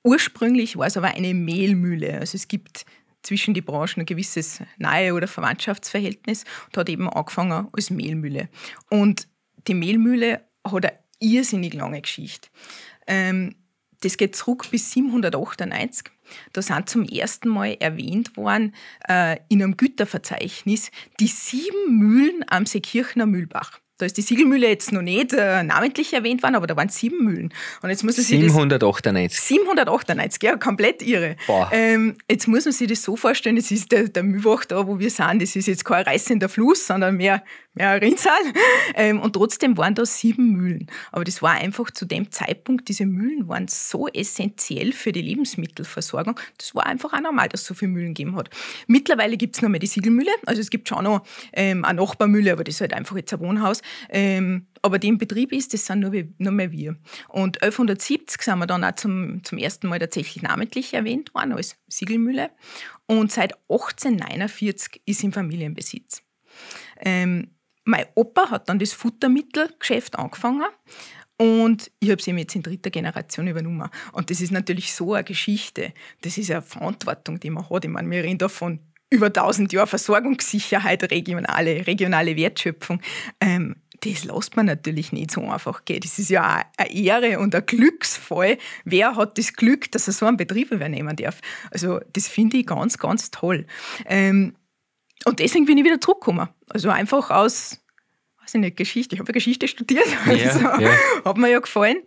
ursprünglich 0.04 0.76
war 0.76 0.88
es 0.88 0.98
aber 0.98 1.08
eine 1.08 1.32
Mehlmühle. 1.32 2.18
Also 2.20 2.36
es 2.36 2.48
gibt 2.48 2.84
zwischen 3.22 3.54
die 3.54 3.62
Branchen 3.62 4.00
ein 4.00 4.06
gewisses 4.06 4.60
Nahe- 4.76 5.14
oder 5.14 5.26
Verwandtschaftsverhältnis 5.26 6.44
und 6.66 6.76
hat 6.76 6.90
eben 6.90 7.08
angefangen 7.08 7.68
als 7.72 7.88
Mehlmühle. 7.88 8.50
Und 8.90 9.26
die 9.66 9.74
Mehlmühle 9.74 10.44
hat 10.64 10.86
eine 10.86 10.98
irrsinnig 11.20 11.74
lange 11.74 12.00
Geschichte. 12.00 12.48
Ähm, 13.06 13.54
das 14.02 14.16
geht 14.16 14.34
zurück 14.34 14.66
bis 14.70 14.92
798. 14.92 16.10
Da 16.52 16.62
sind 16.62 16.88
zum 16.88 17.04
ersten 17.04 17.48
Mal 17.48 17.76
erwähnt 17.80 18.36
worden 18.36 18.74
äh, 19.08 19.36
in 19.48 19.62
einem 19.62 19.76
Güterverzeichnis 19.76 20.90
die 21.18 21.26
sieben 21.26 21.98
Mühlen 21.98 22.44
am 22.48 22.66
Seekirchner 22.66 23.26
Mühlbach. 23.26 23.80
Da 24.00 24.06
ist 24.06 24.16
die 24.16 24.22
Siegelmühle 24.22 24.66
jetzt 24.66 24.92
noch 24.92 25.02
nicht 25.02 25.34
äh, 25.34 25.62
namentlich 25.62 26.14
erwähnt 26.14 26.42
worden, 26.42 26.54
aber 26.54 26.66
da 26.66 26.74
waren 26.74 26.88
sieben 26.88 27.22
Mühlen. 27.22 27.52
Und 27.82 27.90
jetzt 27.90 28.02
muss 28.02 28.16
man 28.16 28.24
798. 28.24 29.38
798, 29.38 30.42
ja, 30.42 30.56
komplett 30.56 31.02
irre. 31.02 31.36
Ähm, 31.70 32.16
jetzt 32.30 32.48
muss 32.48 32.64
man 32.64 32.72
sich 32.72 32.88
das 32.88 33.02
so 33.02 33.16
vorstellen, 33.16 33.56
das 33.56 33.70
ist 33.70 33.92
der, 33.92 34.08
der 34.08 34.22
Mühlbach 34.22 34.64
da, 34.64 34.86
wo 34.86 34.98
wir 34.98 35.10
sind, 35.10 35.42
das 35.42 35.54
ist 35.54 35.66
jetzt 35.66 35.84
kein 35.84 36.04
reißender 36.04 36.48
Fluss, 36.48 36.86
sondern 36.86 37.16
mehr, 37.18 37.44
ein 37.88 37.98
Rinnsal. 37.98 38.32
Ähm, 38.94 39.20
und 39.20 39.34
trotzdem 39.34 39.76
waren 39.76 39.94
da 39.94 40.04
sieben 40.04 40.52
Mühlen. 40.52 40.86
Aber 41.12 41.24
das 41.24 41.42
war 41.42 41.52
einfach 41.52 41.90
zu 41.90 42.04
dem 42.04 42.30
Zeitpunkt, 42.30 42.88
diese 42.88 43.06
Mühlen 43.06 43.48
waren 43.48 43.68
so 43.68 44.08
essentiell 44.08 44.92
für 44.92 45.12
die 45.12 45.22
Lebensmittelversorgung. 45.22 46.38
Das 46.58 46.74
war 46.74 46.86
einfach 46.86 47.12
auch 47.12 47.20
normal, 47.20 47.48
dass 47.48 47.62
es 47.62 47.66
so 47.66 47.74
viele 47.74 47.92
Mühlen 47.92 48.14
gegeben 48.14 48.36
hat. 48.36 48.50
Mittlerweile 48.86 49.36
gibt 49.36 49.56
es 49.56 49.62
noch 49.62 49.68
mehr 49.68 49.80
die 49.80 49.86
Siegelmühle. 49.86 50.30
Also 50.46 50.60
es 50.60 50.70
gibt 50.70 50.88
schon 50.88 51.04
noch 51.04 51.24
ähm, 51.52 51.84
eine 51.84 52.00
Nachbarmühle, 52.00 52.52
aber 52.52 52.64
das 52.64 52.76
ist 52.76 52.80
halt 52.80 52.94
einfach 52.94 53.16
jetzt 53.16 53.32
ein 53.32 53.40
Wohnhaus. 53.40 53.82
Ähm, 54.08 54.66
aber 54.82 54.98
die 54.98 55.08
im 55.08 55.18
Betrieb 55.18 55.52
ist, 55.52 55.74
das 55.74 55.86
sind 55.86 56.00
nur, 56.00 56.12
nur 56.38 56.52
mehr 56.52 56.72
wir. 56.72 56.96
Und 57.28 57.62
1170 57.62 58.42
sind 58.42 58.58
wir 58.58 58.66
dann 58.66 58.84
auch 58.84 58.94
zum, 58.94 59.44
zum 59.44 59.58
ersten 59.58 59.88
Mal 59.88 59.98
tatsächlich 59.98 60.42
namentlich 60.42 60.94
erwähnt 60.94 61.34
worden 61.34 61.52
als 61.52 61.76
Siegelmühle. 61.88 62.50
Und 63.06 63.32
seit 63.32 63.54
1849 63.68 65.02
ist 65.04 65.24
im 65.24 65.32
Familienbesitz. 65.32 66.22
Ähm, 66.98 67.50
mein 67.90 68.06
Opa 68.14 68.50
hat 68.50 68.68
dann 68.68 68.78
das 68.78 68.92
Futtermittelgeschäft 68.92 70.18
angefangen 70.18 70.64
und 71.40 71.90
ich 72.00 72.10
habe 72.10 72.20
es 72.20 72.26
ihm 72.26 72.36
jetzt 72.36 72.54
in 72.54 72.62
dritter 72.62 72.90
Generation 72.90 73.46
übernommen. 73.46 73.88
Und 74.12 74.30
das 74.30 74.42
ist 74.42 74.52
natürlich 74.52 74.92
so 74.92 75.14
eine 75.14 75.24
Geschichte. 75.24 75.94
Das 76.20 76.36
ist 76.36 76.50
eine 76.50 76.60
Verantwortung, 76.60 77.40
die 77.40 77.48
man 77.48 77.68
hat. 77.70 77.84
Ich 77.86 77.90
meine, 77.90 78.10
wir 78.10 78.22
reden 78.22 78.36
davon 78.36 78.80
über 79.08 79.26
1000 79.26 79.72
Jahre 79.72 79.86
Versorgungssicherheit, 79.86 81.10
regionale, 81.10 81.86
regionale 81.86 82.36
Wertschöpfung. 82.36 83.00
Ähm, 83.40 83.76
das 84.00 84.24
lässt 84.24 84.56
man 84.56 84.66
natürlich 84.66 85.12
nicht 85.12 85.30
so 85.30 85.48
einfach 85.48 85.84
gehen. 85.86 86.00
Das 86.00 86.18
ist 86.18 86.28
ja 86.28 86.62
eine 86.76 86.92
Ehre 86.92 87.38
und 87.38 87.54
ein 87.54 87.64
Glücksfall. 87.64 88.58
Wer 88.84 89.16
hat 89.16 89.38
das 89.38 89.54
Glück, 89.54 89.90
dass 89.92 90.08
er 90.08 90.12
so 90.12 90.26
einen 90.26 90.36
Betrieb 90.36 90.70
übernehmen 90.70 91.16
darf? 91.16 91.40
Also 91.70 92.00
das 92.12 92.28
finde 92.28 92.58
ich 92.58 92.66
ganz, 92.66 92.98
ganz 92.98 93.30
toll. 93.30 93.66
Ähm, 94.04 94.54
und 95.24 95.38
deswegen 95.38 95.66
bin 95.66 95.78
ich 95.78 95.84
wieder 95.84 96.00
zurückgekommen. 96.00 96.48
Also 96.68 96.90
einfach 96.90 97.30
aus, 97.30 97.79
weiß 98.50 98.54
ich 98.56 98.60
nicht, 98.60 98.76
Geschichte. 98.76 99.14
Ich 99.14 99.20
habe 99.20 99.28
ja 99.28 99.32
Geschichte 99.32 99.68
studiert. 99.68 100.06
Ja, 100.26 100.50
also, 100.50 100.60
ja. 100.60 100.92
Hat 101.24 101.36
mir 101.36 101.50
ja 101.50 101.58
gefallen. 101.58 101.98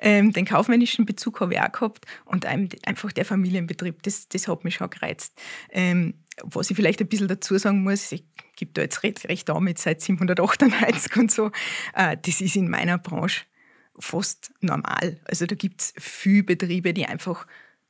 Ähm, 0.00 0.32
den 0.32 0.44
kaufmännischen 0.44 1.06
Bezug 1.06 1.40
habe 1.40 1.54
ich 1.54 1.60
auch 1.60 1.72
gehabt. 1.72 2.06
Und 2.24 2.46
einfach 2.46 3.12
der 3.12 3.24
Familienbetrieb, 3.24 4.02
das, 4.02 4.28
das 4.28 4.48
hat 4.48 4.64
mich 4.64 4.76
schon 4.76 4.90
gereizt. 4.90 5.38
Ähm, 5.70 6.14
was 6.42 6.70
ich 6.70 6.76
vielleicht 6.76 7.00
ein 7.00 7.08
bisschen 7.08 7.28
dazu 7.28 7.56
sagen 7.58 7.82
muss, 7.82 8.12
ich 8.12 8.24
gebe 8.56 8.72
da 8.72 8.82
jetzt 8.82 9.02
recht, 9.02 9.28
recht 9.28 9.48
damit 9.48 9.78
seit 9.78 10.00
798 10.00 11.16
und 11.16 11.30
so, 11.30 11.50
äh, 11.94 12.16
das 12.20 12.40
ist 12.40 12.56
in 12.56 12.68
meiner 12.68 12.98
Branche 12.98 13.44
fast 13.98 14.52
normal. 14.60 15.20
Also 15.24 15.46
da 15.46 15.54
gibt 15.54 15.80
es 15.82 15.94
viele 15.98 16.44
Betriebe, 16.44 16.94
die 16.94 17.06
einfach 17.06 17.46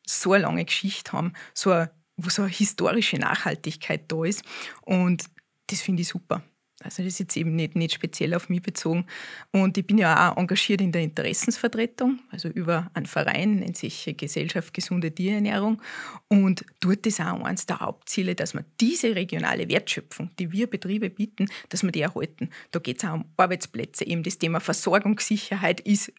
so 0.07 0.33
eine 0.33 0.43
lange 0.43 0.65
Geschichte 0.65 1.13
haben, 1.13 1.33
so 1.55 1.71
eine, 1.71 1.91
wo 2.17 2.29
so 2.29 2.43
eine 2.43 2.51
historische 2.51 3.17
Nachhaltigkeit 3.17 4.11
da 4.11 4.25
ist. 4.25 4.43
Und 4.83 5.25
das 5.69 5.81
finde 5.81 6.03
ich 6.03 6.09
super. 6.09 6.43
Also 6.83 7.03
das 7.03 7.15
ist 7.15 7.19
jetzt 7.21 7.37
eben 7.37 7.55
nicht, 7.55 7.77
nicht 7.77 7.95
speziell 7.95 8.35
auf 8.35 8.49
mich 8.49 8.63
bezogen. 8.63 9.07
Und 9.53 9.77
ich 9.77 9.87
bin 9.87 9.99
ja 9.99 10.33
auch 10.33 10.37
engagiert 10.37 10.81
in 10.81 10.93
der 10.93 11.03
Interessensvertretung, 11.03 12.21
also 12.31 12.49
über 12.49 12.91
einen 12.95 13.07
Verein, 13.07 13.57
nennt 13.57 13.77
sich 13.77 14.15
Gesellschaft 14.17 14.73
Gesunde 14.73 15.15
Tierernährung. 15.15 15.83
Und 16.29 16.65
dort 16.81 17.07
ist 17.07 17.21
auch 17.21 17.43
eines 17.43 17.67
der 17.67 17.81
Hauptziele, 17.81 18.35
dass 18.35 18.55
wir 18.55 18.65
diese 18.81 19.15
regionale 19.15 19.69
Wertschöpfung, 19.69 20.31
die 20.39 20.53
wir 20.53 20.69
Betriebe 20.69 21.11
bieten, 21.11 21.47
dass 21.69 21.83
wir 21.83 21.93
die 21.93 22.01
erhalten. 22.01 22.49
Da 22.71 22.79
geht 22.79 23.03
es 23.03 23.09
auch 23.09 23.15
um 23.15 23.25
Arbeitsplätze. 23.37 24.07
Eben 24.07 24.23
das 24.23 24.39
Thema 24.39 24.61
Versorgungssicherheit 24.61 25.81
ist 25.81 26.13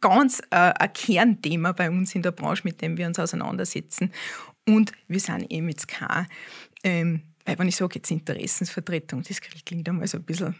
ganz 0.00 0.40
äh, 0.50 0.56
ein 0.56 0.92
Kernthema 0.92 1.72
bei 1.72 1.90
uns 1.90 2.14
in 2.14 2.22
der 2.22 2.32
Branche, 2.32 2.62
mit 2.64 2.82
dem 2.82 2.96
wir 2.96 3.06
uns 3.06 3.18
auseinandersetzen. 3.18 4.12
Und 4.66 4.92
wir 5.06 5.20
sind 5.20 5.50
eben 5.50 5.68
jetzt 5.68 5.88
kein 5.88 6.26
ähm, 6.84 7.22
wenn 7.56 7.68
ich 7.68 7.76
sage 7.76 7.96
jetzt 7.96 8.10
Interessensvertretung, 8.10 9.22
das 9.22 9.40
klingt 9.40 9.88
einmal 9.88 10.06
so 10.06 10.18
ein 10.18 10.24
bisschen, 10.24 10.54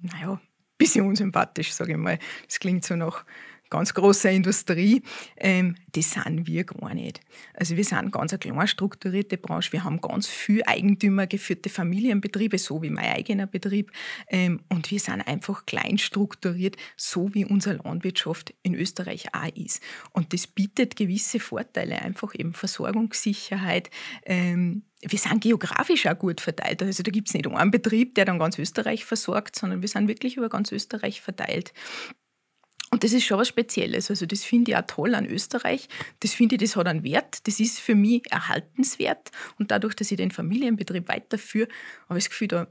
naja, 0.00 0.40
bisschen 0.76 1.06
unsympathisch, 1.06 1.72
sage 1.72 1.92
ich 1.92 1.98
mal. 1.98 2.18
Das 2.46 2.58
klingt 2.58 2.84
so 2.84 2.96
nach 2.96 3.24
ganz 3.70 3.94
großer 3.94 4.30
Industrie, 4.30 5.02
ähm, 5.36 5.76
das 5.92 6.10
sind 6.12 6.46
wir 6.46 6.64
gar 6.64 6.94
nicht. 6.94 7.20
Also 7.54 7.76
wir 7.76 7.84
sind 7.84 8.12
ganz 8.12 8.32
eine 8.32 8.38
klein 8.38 8.68
strukturierte 8.68 9.38
Branche. 9.38 9.72
Wir 9.72 9.84
haben 9.84 10.00
ganz 10.00 10.26
viel 10.26 10.62
eigentümergeführte 10.64 11.68
Familienbetriebe, 11.68 12.58
so 12.58 12.82
wie 12.82 12.90
mein 12.90 13.12
eigener 13.12 13.46
Betrieb. 13.46 13.92
Ähm, 14.28 14.60
und 14.68 14.90
wir 14.90 15.00
sind 15.00 15.22
einfach 15.22 15.66
klein 15.66 15.98
strukturiert, 15.98 16.76
so 16.96 17.34
wie 17.34 17.44
unsere 17.44 17.76
Landwirtschaft 17.76 18.54
in 18.62 18.74
Österreich 18.74 19.26
auch 19.34 19.56
ist. 19.56 19.82
Und 20.12 20.32
das 20.32 20.46
bietet 20.46 20.96
gewisse 20.96 21.40
Vorteile, 21.40 22.02
einfach 22.02 22.34
eben 22.34 22.52
Versorgungssicherheit. 22.52 23.90
Ähm, 24.24 24.82
wir 25.02 25.18
sind 25.18 25.42
geografisch 25.42 26.06
auch 26.06 26.18
gut 26.18 26.40
verteilt. 26.40 26.82
Also 26.82 27.02
da 27.02 27.10
gibt 27.10 27.28
es 27.28 27.34
nicht 27.34 27.46
einen 27.46 27.70
Betrieb, 27.70 28.14
der 28.14 28.24
dann 28.24 28.38
ganz 28.38 28.58
Österreich 28.58 29.04
versorgt, 29.04 29.56
sondern 29.56 29.82
wir 29.82 29.88
sind 29.88 30.08
wirklich 30.08 30.36
über 30.36 30.48
ganz 30.48 30.72
Österreich 30.72 31.20
verteilt. 31.20 31.72
Und 32.90 33.02
das 33.02 33.12
ist 33.12 33.24
schon 33.24 33.38
was 33.38 33.48
Spezielles. 33.48 34.10
Also 34.10 34.26
das 34.26 34.44
finde 34.44 34.70
ich 34.70 34.76
auch 34.76 34.86
toll 34.86 35.14
an 35.14 35.26
Österreich. 35.26 35.88
Das 36.20 36.34
finde 36.34 36.54
ich, 36.54 36.60
das 36.60 36.76
hat 36.76 36.86
einen 36.86 37.02
Wert. 37.02 37.46
Das 37.46 37.58
ist 37.58 37.80
für 37.80 37.94
mich 37.94 38.30
erhaltenswert. 38.30 39.30
Und 39.58 39.70
dadurch, 39.70 39.94
dass 39.94 40.10
ich 40.10 40.16
den 40.16 40.30
Familienbetrieb 40.30 41.08
weiterführe, 41.08 41.68
habe 42.08 42.18
ich 42.18 42.24
das 42.24 42.30
Gefühl, 42.30 42.48
da 42.48 42.66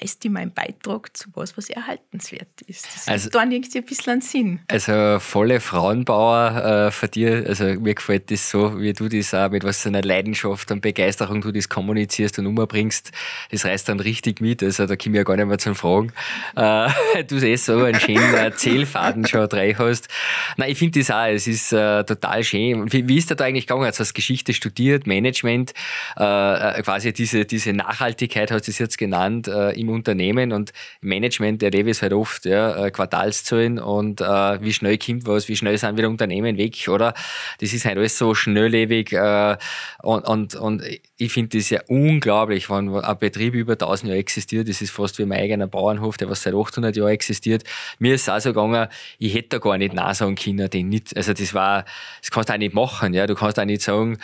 leiste 0.00 0.28
ich 0.28 0.32
meinen 0.32 0.52
Beitrag 0.52 1.16
zu 1.16 1.28
was, 1.34 1.56
was 1.56 1.70
erhaltenswert 1.70 2.60
ist. 2.66 2.86
Das 2.94 3.08
also, 3.08 3.30
dann 3.30 3.52
irgendwie 3.52 3.78
ein 3.78 3.84
bisschen 3.84 4.12
einen 4.12 4.20
Sinn. 4.20 4.60
Also 4.68 5.18
volle 5.20 5.60
Frauenbauer 5.60 6.86
äh, 6.86 6.90
von 6.90 7.10
dir, 7.10 7.44
also 7.46 7.64
mir 7.64 7.94
gefällt 7.94 8.30
das 8.30 8.50
so, 8.50 8.80
wie 8.80 8.92
du 8.92 9.08
das 9.08 9.34
auch 9.34 9.50
mit 9.50 9.64
was 9.64 9.82
so 9.82 9.88
einer 9.88 10.02
Leidenschaft 10.02 10.70
und 10.70 10.80
Begeisterung 10.80 11.40
du 11.40 11.52
das 11.52 11.68
kommunizierst 11.68 12.38
und 12.38 12.46
umbringst, 12.46 13.12
das 13.50 13.64
reißt 13.64 13.88
dann 13.88 14.00
richtig 14.00 14.40
mit. 14.40 14.62
Also 14.62 14.86
da 14.86 14.96
komme 14.96 15.16
ich 15.16 15.18
ja 15.18 15.24
gar 15.24 15.36
nicht 15.36 15.46
mehr 15.46 15.58
zum 15.58 15.74
Fragen. 15.74 16.12
Äh, 16.56 17.24
du 17.28 17.36
eh 17.36 17.56
so 17.56 17.82
einen 17.82 17.98
schönen 17.98 18.34
Erzählfaden 18.34 19.26
schon 19.26 19.48
drei 19.48 19.74
hast. 19.74 20.08
Nein, 20.56 20.70
ich 20.70 20.78
finde 20.78 20.98
das 21.00 21.10
auch, 21.10 21.26
es 21.26 21.46
ist 21.46 21.72
äh, 21.72 22.04
total 22.04 22.44
schön. 22.44 22.92
Wie, 22.92 23.08
wie 23.08 23.18
ist 23.18 23.30
da 23.30 23.44
eigentlich 23.44 23.66
gegangen? 23.66 23.84
Also 23.84 24.00
hast 24.00 24.14
Geschichte 24.14 24.54
studiert, 24.54 25.06
Management, 25.06 25.72
äh, 26.18 26.78
äh, 26.78 26.82
quasi 26.82 27.12
diese, 27.12 27.44
diese 27.44 27.72
Nachhaltigkeit 27.72 28.50
hast 28.50 28.66
du 28.66 28.70
es 28.70 28.78
jetzt 28.78 28.98
genannt, 28.98 29.48
äh, 29.48 29.72
im 29.82 29.90
Unternehmen 29.90 30.52
und 30.52 30.72
im 31.00 31.08
Management 31.08 31.62
erlebe 31.62 31.90
ich 31.90 31.98
es 31.98 32.02
halt 32.02 32.12
oft, 32.12 32.44
ja, 32.44 32.86
äh, 32.86 32.90
Quartalszahlen 32.90 33.78
und 33.78 34.20
äh, 34.20 34.24
wie 34.62 34.72
schnell 34.72 34.98
kommt 34.98 35.26
was, 35.26 35.48
wie 35.48 35.56
schnell 35.56 35.76
sind 35.78 35.96
wieder 35.96 36.08
Unternehmen 36.08 36.56
weg, 36.56 36.88
oder? 36.88 37.14
Das 37.60 37.72
ist 37.72 37.84
halt 37.84 37.98
alles 37.98 38.18
so 38.18 38.34
schnelllebig 38.34 39.12
äh, 39.12 39.56
und, 40.02 40.26
und, 40.26 40.54
und 40.54 40.82
ich 41.16 41.32
finde 41.32 41.56
das 41.58 41.70
ja 41.70 41.80
unglaublich, 41.88 42.68
wenn 42.70 42.94
ein 42.94 43.18
Betrieb 43.18 43.54
über 43.54 43.74
1000 43.74 44.08
Jahre 44.08 44.18
existiert, 44.20 44.68
das 44.68 44.82
ist 44.82 44.90
fast 44.90 45.18
wie 45.18 45.24
mein 45.24 45.40
eigener 45.40 45.66
Bauernhof, 45.66 46.16
der 46.16 46.28
was 46.28 46.42
seit 46.42 46.54
800 46.54 46.96
Jahren 46.96 47.10
existiert. 47.10 47.64
Mir 47.98 48.14
ist 48.14 48.22
es 48.22 48.28
auch 48.28 48.40
so 48.40 48.50
gegangen, 48.50 48.88
ich 49.18 49.34
hätte 49.34 49.50
da 49.50 49.58
gar 49.58 49.78
nicht 49.78 49.94
nachsagen 49.94 50.34
können, 50.34 50.68
den 50.68 50.88
nicht, 50.88 51.16
also 51.16 51.32
das 51.32 51.54
war, 51.54 51.84
das 52.20 52.30
kannst 52.30 52.48
du 52.48 52.54
auch 52.54 52.58
nicht 52.58 52.74
machen, 52.74 53.14
ja, 53.14 53.26
du 53.26 53.34
kannst 53.34 53.58
auch 53.58 53.64
nicht 53.64 53.82
sagen, 53.82 54.18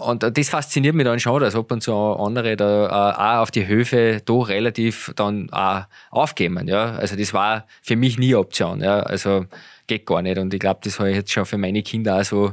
und 0.00 0.22
das 0.22 0.48
fasziniert 0.48 0.94
mich 0.94 1.04
dann 1.04 1.20
schon, 1.20 1.40
dass 1.40 1.54
ab 1.54 1.70
und 1.70 1.82
zu 1.82 1.94
andere 1.94 2.56
da 2.56 2.86
äh, 2.86 3.36
auch 3.36 3.42
auf 3.42 3.50
die 3.50 3.66
Höfe 3.66 4.22
da 4.24 4.34
relativ 4.34 4.83
dann 5.16 5.50
auch 5.50 5.84
aufgeben, 6.10 6.66
ja, 6.68 6.92
also 6.94 7.16
das 7.16 7.32
war 7.32 7.66
für 7.82 7.96
mich 7.96 8.18
nie 8.18 8.34
Option, 8.34 8.80
ja, 8.80 9.00
also 9.00 9.46
geht 9.86 10.06
gar 10.06 10.22
nicht 10.22 10.38
und 10.38 10.52
ich 10.52 10.60
glaube, 10.60 10.80
das 10.82 10.98
habe 10.98 11.10
ich 11.10 11.16
jetzt 11.16 11.32
schon 11.32 11.46
für 11.46 11.58
meine 11.58 11.82
Kinder 11.82 12.20
auch 12.20 12.24
so, 12.24 12.52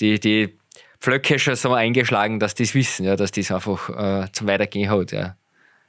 die, 0.00 0.18
die 0.20 0.58
Pflöcke 1.00 1.38
schon 1.38 1.56
so 1.56 1.72
eingeschlagen, 1.72 2.38
dass 2.38 2.54
die 2.54 2.64
es 2.64 2.74
wissen, 2.74 3.04
ja, 3.06 3.16
dass 3.16 3.32
das 3.32 3.50
einfach 3.50 3.88
äh, 3.88 4.32
zum 4.32 4.46
Weitergehen 4.46 4.90
hat. 4.90 5.12
Ja. 5.12 5.36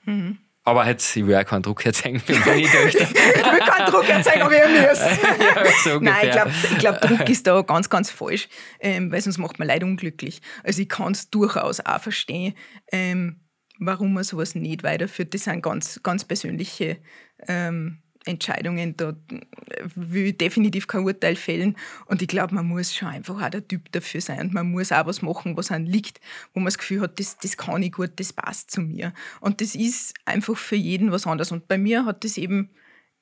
Mhm. 0.05 0.37
Aber 0.63 0.87
jetzt, 0.87 1.15
ich 1.17 1.25
will 1.25 1.35
auch 1.35 1.43
keinen 1.43 1.63
Druck 1.63 1.85
erzeugen 1.85 2.19
für 2.19 2.33
meine 2.33 2.61
Töchter. 2.61 3.03
ich 3.03 3.15
will 3.15 3.59
keinen 3.59 3.91
Druck 3.91 4.07
erzeugen, 4.07 4.41
aber 4.43 4.55
ihr 4.55 4.87
müsst. 4.87 5.01
ja, 5.55 5.65
so 5.83 5.99
Nein, 5.99 6.27
ich 6.27 6.31
glaube, 6.31 6.51
glaub, 6.77 7.01
Druck 7.01 7.29
ist 7.29 7.47
da 7.47 7.61
ganz, 7.61 7.89
ganz 7.89 8.11
falsch, 8.11 8.47
ähm, 8.79 9.11
weil 9.11 9.19
sonst 9.21 9.39
macht 9.39 9.57
man 9.57 9.67
Leute 9.67 9.85
unglücklich. 9.85 10.39
Also 10.63 10.83
ich 10.83 10.89
kann 10.89 11.13
es 11.13 11.29
durchaus 11.29 11.79
auch 11.79 11.99
verstehen, 11.99 12.53
ähm, 12.91 13.40
warum 13.81 14.13
man 14.13 14.23
sowas 14.23 14.55
nicht 14.55 14.83
weiterführt. 14.83 15.33
Das 15.33 15.45
sind 15.45 15.61
ganz, 15.61 16.01
ganz 16.03 16.23
persönliche 16.23 16.97
ähm, 17.47 17.97
Entscheidungen, 18.25 18.95
da 18.95 19.15
will 19.95 20.27
ich 20.27 20.37
definitiv 20.37 20.85
kein 20.85 21.03
Urteil 21.03 21.35
fällen. 21.35 21.75
Und 22.05 22.21
ich 22.21 22.27
glaube, 22.27 22.53
man 22.53 22.67
muss 22.67 22.93
schon 22.93 23.07
einfach 23.07 23.41
auch 23.41 23.49
der 23.49 23.67
Typ 23.67 23.91
dafür 23.91 24.21
sein. 24.21 24.39
Und 24.41 24.53
man 24.53 24.69
muss 24.69 24.91
auch 24.91 25.07
was 25.07 25.23
machen, 25.23 25.57
was 25.57 25.71
einem 25.71 25.85
liegt, 25.85 26.21
wo 26.53 26.59
man 26.59 26.65
das 26.65 26.77
Gefühl 26.77 27.01
hat, 27.01 27.19
das, 27.19 27.37
das 27.39 27.57
kann 27.57 27.81
ich 27.81 27.91
gut, 27.91 28.11
das 28.17 28.31
passt 28.31 28.69
zu 28.69 28.81
mir. 28.81 29.13
Und 29.39 29.59
das 29.59 29.73
ist 29.73 30.13
einfach 30.25 30.55
für 30.55 30.75
jeden 30.75 31.11
was 31.11 31.25
anderes. 31.25 31.51
Und 31.51 31.67
bei 31.67 31.79
mir 31.79 32.05
hat 32.05 32.23
das 32.23 32.37
eben, 32.37 32.69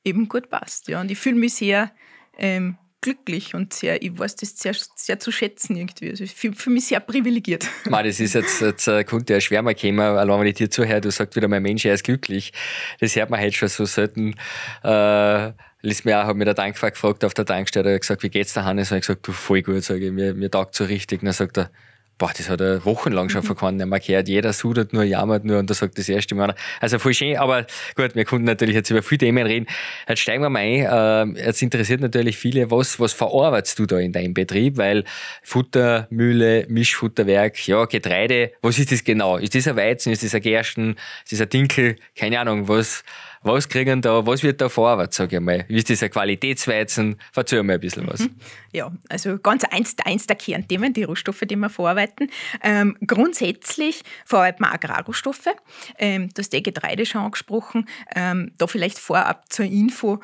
eben 0.04 0.28
gut 0.28 0.50
passt. 0.50 0.90
Ja. 0.90 1.00
Und 1.00 1.10
ich 1.10 1.18
fühle 1.18 1.38
mich 1.38 1.54
sehr 1.54 1.92
ähm, 2.38 2.78
glücklich 3.02 3.56
und 3.56 3.74
sehr, 3.74 4.02
ich 4.02 4.18
weiß 4.18 4.36
das 4.38 4.58
sehr, 4.58 4.76
sehr 4.96 5.20
zu 5.20 5.32
schätzen 5.32 5.76
irgendwie. 5.76 6.10
Also 6.10 6.26
für, 6.26 6.54
für 6.54 6.70
mich 6.70 6.88
sehr 6.88 7.00
privilegiert. 7.00 7.68
Man, 7.86 8.06
das 8.06 8.20
ist 8.20 8.34
jetzt, 8.34 8.62
jetzt 8.62 8.88
äh, 8.88 9.04
könnte 9.04 9.34
ja 9.34 9.42
schwer 9.42 9.62
mal 9.62 9.76
kommen, 9.76 10.00
allein 10.00 10.40
wenn 10.40 10.48
ich 10.48 10.56
dir 10.56 10.70
zuhöre, 10.70 11.02
du 11.02 11.12
sagst 11.12 11.36
wieder, 11.36 11.48
mein 11.48 11.64
Mensch, 11.64 11.86
er 11.86 11.94
ist 11.94 12.04
glücklich. 12.04 12.54
Das 13.00 13.16
hört 13.16 13.30
man 13.30 13.40
halt 13.40 13.56
schon 13.56 13.70
so 13.70 13.86
selten. 13.86 14.36
Äh, 14.84 15.52
Lies 15.82 16.04
mir 16.04 16.20
auch, 16.20 16.26
hat 16.26 16.36
mir 16.36 16.44
der 16.44 16.56
Tankfahrer 16.56 16.92
gefragt 16.92 17.24
auf 17.24 17.34
der 17.34 17.46
Tankstelle, 17.46 17.90
er 17.90 17.96
hat 17.96 18.02
gesagt, 18.02 18.22
wie 18.24 18.30
geht's 18.30 18.54
der 18.54 18.66
Hannes? 18.66 18.92
Und 18.92 18.98
ich 18.98 19.08
gesagt, 19.08 19.26
du 19.26 19.32
voll 19.32 19.62
gut, 19.62 19.82
sage 19.82 20.08
ich, 20.08 20.12
mir, 20.12 20.34
mir 20.34 20.52
taugt 20.52 20.76
so 20.76 20.84
richtig. 20.84 21.22
Und 21.22 21.28
dann 21.28 21.34
sagt 21.34 21.58
er, 21.58 21.72
boah, 22.20 22.32
das 22.38 22.50
hat 22.50 22.62
er 22.62 22.86
wochenlang 22.86 23.30
schon 23.30 23.42
mhm. 23.42 23.48
von 23.48 23.56
keinem 23.56 23.90
mehr 23.90 24.00
gehört. 24.00 24.28
Jeder 24.28 24.54
sudert 24.54 24.94
nur, 24.94 25.04
jammert 25.04 25.46
nur 25.46 25.58
und 25.58 25.70
da 25.70 25.74
sagt 25.74 25.98
das 25.98 26.08
erste 26.08 26.36
Mal. 26.36 26.54
Also 26.80 27.00
voll 27.00 27.14
schön, 27.14 27.38
aber 27.38 27.66
gut, 27.96 28.14
wir 28.14 28.26
konnten 28.26 28.46
natürlich 28.46 28.76
jetzt 28.76 28.92
über 28.92 29.02
viele 29.02 29.20
Themen 29.20 29.48
reden. 29.48 29.66
Jetzt 30.08 30.20
steigen 30.20 30.44
wir 30.44 30.50
mal 30.50 30.60
ein. 30.60 31.38
Äh, 31.38 31.46
jetzt 31.46 31.62
interessiert 31.62 32.02
natürlich 32.02 32.38
viele, 32.38 32.70
was, 32.70 33.00
was 33.00 33.14
verarbeitest 33.14 33.80
du 33.80 33.86
da 33.86 33.98
in 33.98 34.12
deinem 34.12 34.34
Betrieb? 34.34 34.78
Weil 34.78 35.06
Futtermühle, 35.42 36.66
Mischfutterwerk, 36.68 37.68
ja, 37.68 37.86
Getreide, 37.86 38.52
was 38.62 38.78
ist 38.78 38.92
das 38.92 39.04
genau? 39.04 39.38
Ist 39.38 39.56
das 39.56 39.68
ein 39.68 39.78
Weizen, 39.78 40.12
ist 40.12 40.24
das 40.24 40.36
ein 40.36 40.42
Gersten, 40.42 40.98
ist 41.24 41.32
das 41.32 41.42
ein 41.42 41.50
Dinkel? 41.50 41.96
Keine 42.16 42.40
Ahnung, 42.40 42.68
was, 42.68 43.04
was 43.42 43.70
kriegen 43.70 44.02
da, 44.02 44.26
was 44.26 44.44
wird 44.44 44.62
da 44.62 44.70
verarbeitet, 44.70 45.14
sage 45.14 45.38
ich 45.38 45.42
mal? 45.42 45.66
Wie 45.68 45.78
ist 45.78 46.04
ein 46.04 46.10
Qualitätsweizen? 46.10 47.18
Erzähl 47.36 47.64
mal 47.64 47.74
ein 47.74 47.80
bisschen 47.80 48.08
was. 48.08 48.22
Mhm. 48.22 48.36
Ja, 48.72 48.92
also 49.10 49.38
ganz 49.38 49.64
eins, 49.64 49.96
eins 50.04 50.28
der 50.28 50.36
Kernthemen, 50.36 50.94
die 50.94 51.04
Rohstoffe, 51.04 51.42
die 51.42 51.56
wir 51.56 51.70
verarbeiten. 51.70 52.30
Ähm, 52.62 52.98
grundsätzlich 53.06 54.04
verarbeiten 54.26 54.66
wir 54.66 54.74
Agrarrohstoffe. 54.74 55.50
Ähm, 55.98 56.30
du 56.34 56.40
hast 56.40 56.52
die 56.54 56.64
Getreide 56.64 57.06
schon 57.06 57.22
angesprochen. 57.22 57.88
Ähm, 58.16 58.52
da 58.58 58.68
vielleicht 58.68 59.00
vorab 59.00 59.52
zur 59.52 59.66
Info 59.66 60.20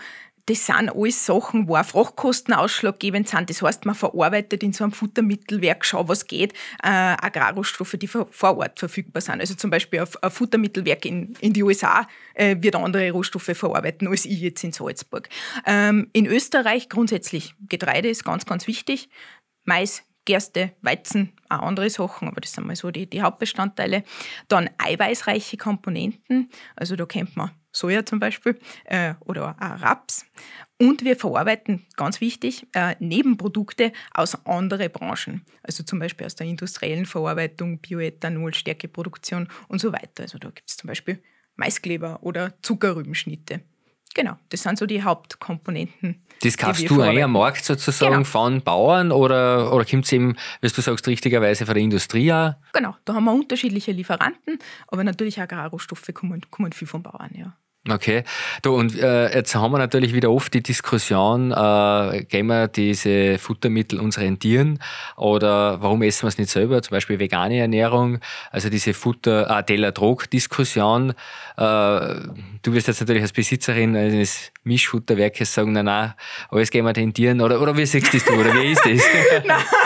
das 0.48 0.66
sind 0.66 0.90
alles 0.90 1.26
Sachen, 1.26 1.68
wo 1.68 1.76
auch 1.76 1.86
Frachtkosten 1.86 2.54
ausschlaggebend 2.54 3.28
sind. 3.28 3.50
Das 3.50 3.62
heißt, 3.62 3.86
man 3.86 3.96
verarbeitet 3.96 4.62
in 4.62 4.74
so 4.74 4.84
einem 4.84 4.94
Futtermittelwerk, 4.94 5.84
schau, 5.86 6.08
was 6.08 6.28
geht, 6.28 6.54
äh, 6.84 6.88
Agrarrohstoffe, 6.88 7.96
die 8.00 8.08
vor 8.08 8.58
Ort 8.58 8.80
verfügbar 8.80 9.22
sind. 9.22 9.40
Also 9.40 9.56
zum 9.56 9.72
Beispiel 9.72 10.02
auf 10.02 10.22
ein 10.22 10.30
Futtermittelwerk 10.30 11.06
in, 11.06 11.36
in 11.40 11.54
die 11.54 11.64
USA 11.64 12.08
äh, 12.36 12.56
wird 12.60 12.76
andere 12.76 13.10
Rohstoffe 13.12 13.52
verarbeiten 13.54 14.08
als 14.08 14.26
ich 14.26 14.40
jetzt 14.40 14.64
in 14.64 14.72
Salzburg. 14.72 15.30
Ähm, 15.66 16.10
in 16.14 16.28
Österreich 16.28 16.90
grundsätzlich 16.90 17.56
Getreide 17.68 18.10
ist 18.10 18.24
ganz, 18.24 18.46
ganz 18.46 18.68
wichtig. 18.68 19.10
Mais, 19.64 20.04
Gerste, 20.26 20.72
Weizen, 20.82 21.34
auch 21.50 21.60
andere 21.60 21.90
Sachen, 21.90 22.28
aber 22.28 22.42
das 22.42 22.54
sind 22.54 22.68
mal 22.68 22.76
so 22.76 22.92
die, 22.92 23.10
die 23.10 23.22
Hauptbestandteile. 23.22 24.04
Dann 24.48 24.70
eiweißreiche 24.78 25.58
Komponenten, 25.58 26.50
also 26.76 26.96
da 26.96 27.06
kennt 27.06 27.36
man 27.36 27.52
Soja 27.76 28.06
zum 28.06 28.20
Beispiel 28.20 28.58
äh, 28.86 29.16
oder 29.20 29.56
auch 29.60 29.82
Raps. 29.82 30.26
Und 30.80 31.04
wir 31.04 31.16
verarbeiten, 31.16 31.86
ganz 31.96 32.22
wichtig, 32.22 32.68
äh, 32.74 32.96
Nebenprodukte 33.00 33.92
aus 34.14 34.46
anderen 34.46 34.92
Branchen. 34.92 35.46
Also 35.62 35.84
zum 35.84 36.00
Beispiel 36.00 36.26
aus 36.26 36.36
der 36.36 36.48
industriellen 36.48 37.06
Verarbeitung, 37.06 37.80
Bioethanol, 37.80 38.54
Stärkeproduktion 38.54 39.50
und 39.68 39.80
so 39.80 39.92
weiter. 39.92 40.24
Also 40.24 40.38
da 40.38 40.50
gibt 40.50 40.70
es 40.70 40.78
zum 40.78 40.88
Beispiel 40.88 41.22
Maiskleber 41.56 42.20
oder 42.24 42.54
Zuckerrübenschnitte. 42.62 43.62
Genau, 44.16 44.38
das 44.50 44.64
sind 44.64 44.80
so 44.80 44.86
die 44.86 45.04
Hauptkomponenten. 45.04 46.24
Das 46.42 46.58
kaufst 46.58 46.90
du 46.90 47.02
ein 47.02 47.22
am 47.22 47.34
Markt 47.34 47.66
sozusagen 47.66 48.14
genau. 48.14 48.24
von 48.24 48.62
Bauern 48.62 49.12
oder, 49.12 49.74
oder 49.74 49.84
kommt 49.84 50.06
es 50.06 50.12
eben, 50.14 50.38
wie 50.62 50.70
du 50.70 50.82
sagst, 50.82 51.08
richtigerweise 51.08 51.66
von 51.66 51.76
der 51.76 51.84
Industrie 51.84 52.32
auch? 52.32 52.54
Genau, 52.72 52.96
da 53.04 53.14
haben 53.14 53.26
wir 53.26 53.34
unterschiedliche 53.34 53.92
Lieferanten, 53.92 54.60
aber 54.88 55.04
natürlich 55.04 55.40
Agrarrohstoffe 55.40 56.10
kommen, 56.14 56.42
kommen 56.50 56.72
viel 56.72 56.88
von 56.88 57.04
Bauern, 57.04 57.32
ja. 57.34 57.58
Okay. 57.88 58.24
Du, 58.64 58.74
und 58.76 58.98
äh, 58.98 59.32
jetzt 59.36 59.54
haben 59.54 59.72
wir 59.72 59.78
natürlich 59.78 60.12
wieder 60.12 60.32
oft 60.32 60.52
die 60.56 60.64
Diskussion, 60.64 61.52
äh, 61.52 62.24
geben 62.24 62.48
wir 62.48 62.68
diese 62.68 63.38
Futtermittel 63.38 64.00
unseren 64.00 64.40
Tieren 64.40 64.80
oder 65.18 65.80
warum 65.84 66.02
essen 66.02 66.24
wir 66.24 66.30
es 66.30 66.40
nicht 66.40 66.50
selber? 66.50 66.82
Zum 66.82 66.96
Beispiel 66.96 67.20
vegane 67.20 67.60
Ernährung, 67.60 68.20
also 68.50 68.70
diese 68.70 68.96
Futter, 68.96 69.48
äh, 69.56 69.64
Teller-Drog-Diskussion. 69.64 71.12
Äh, 71.12 71.14
du 71.58 72.74
wirst 72.74 72.88
jetzt 72.88 73.02
natürlich 73.02 73.22
als 73.22 73.34
Besitzerin 73.34 73.96
eines 73.96 74.52
Mischfutterwerkes 74.64 75.54
sagen, 75.54 75.74
nein, 75.74 75.86
nein, 75.86 76.14
alles 76.50 76.72
geben 76.72 76.88
wir 76.88 76.94
den 76.94 77.14
Tieren 77.14 77.40
oder, 77.40 77.62
oder 77.62 77.78
wie 77.78 77.86
siehst 77.86 78.12
du 78.12 78.18
das 78.18 78.28
oder 78.32 78.52
wie 78.56 78.72
ist 78.72 78.84
das? 78.84 79.04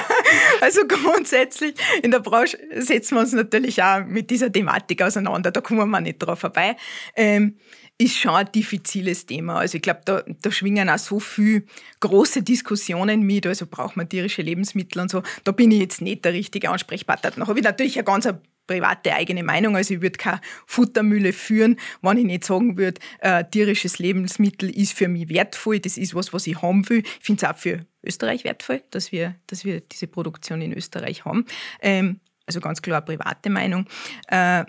Also 0.62 0.82
grundsätzlich 0.88 1.74
in 2.04 2.12
der 2.12 2.20
Branche 2.20 2.58
setzen 2.76 3.16
wir 3.16 3.22
uns 3.22 3.34
natürlich 3.34 3.82
auch 3.82 4.06
mit 4.06 4.30
dieser 4.30 4.52
Thematik 4.52 5.02
auseinander. 5.02 5.52
Da 5.52 5.62
kommen 5.62 5.90
wir 5.90 6.02
nicht 6.02 6.20
drauf 6.20 6.40
vorbei. 6.40 6.76
Ähm, 7.16 7.56
ist 8.00 8.18
schon 8.18 8.32
ein 8.32 8.52
diffiziles 8.52 9.26
Thema. 9.26 9.60
Also 9.60 9.76
ich 9.76 9.82
glaube, 9.82 10.02
da, 10.06 10.24
da 10.42 10.52
schwingen 10.52 10.90
auch 10.90 10.98
so 10.98 11.20
viele 11.20 11.64
große 12.00 12.42
Diskussionen 12.44 13.24
mit. 13.24 13.46
Also 13.46 13.68
braucht 13.68 13.98
man 13.98 14.08
tierische 14.08 14.42
Lebensmittel 14.42 15.02
und 15.02 15.12
so. 15.12 15.22
Da 15.44 15.52
bin 15.52 15.72
ich 15.72 15.82
jetzt 15.82 16.02
nicht 16.02 16.24
der 16.24 16.34
richtige 16.34 16.70
Ansprechpartner. 16.70 17.32
Da 17.32 17.48
habe 17.48 17.60
ich 17.60 17.66
natürlich 17.66 17.98
eine 17.98 18.06
ganz 18.06 18.28
private 18.68 19.14
eigene 19.14 19.44
Meinung. 19.44 19.76
Also 19.76 19.96
ich 19.96 20.02
würde 20.02 20.18
keine 20.18 20.40
Futtermühle 20.66 21.34
führen, 21.34 21.78
wenn 22.02 22.18
ich 22.18 22.24
nicht 22.24 22.46
sagen 22.46 22.78
würde, 22.78 23.02
äh, 23.20 23.44
tierisches 23.44 24.00
Lebensmittel 24.00 24.70
ist 24.70 24.94
für 24.94 25.10
mich 25.10 25.28
wertvoll. 25.28 25.80
Das 25.80 25.98
ist 25.98 26.16
was, 26.16 26.32
was 26.32 26.48
ich 26.48 26.62
haben 26.62 26.88
will. 26.88 27.00
Ich 27.00 27.26
finde 27.26 27.46
es 27.46 27.52
auch 27.52 27.58
für 27.58 27.86
Österreich 28.02 28.46
wertvoll, 28.46 28.82
dass 28.92 29.12
wir, 29.12 29.36
dass 29.48 29.66
wir 29.66 29.82
diese 29.82 30.08
Produktion 30.08 30.62
in 30.62 30.72
Österreich 30.72 31.26
haben. 31.26 31.46
Ähm, 31.82 32.22
also 32.46 32.62
ganz 32.62 32.82
klar 32.82 33.02
private 33.02 33.50
Meinung. 33.50 33.88
Äh, 34.28 34.64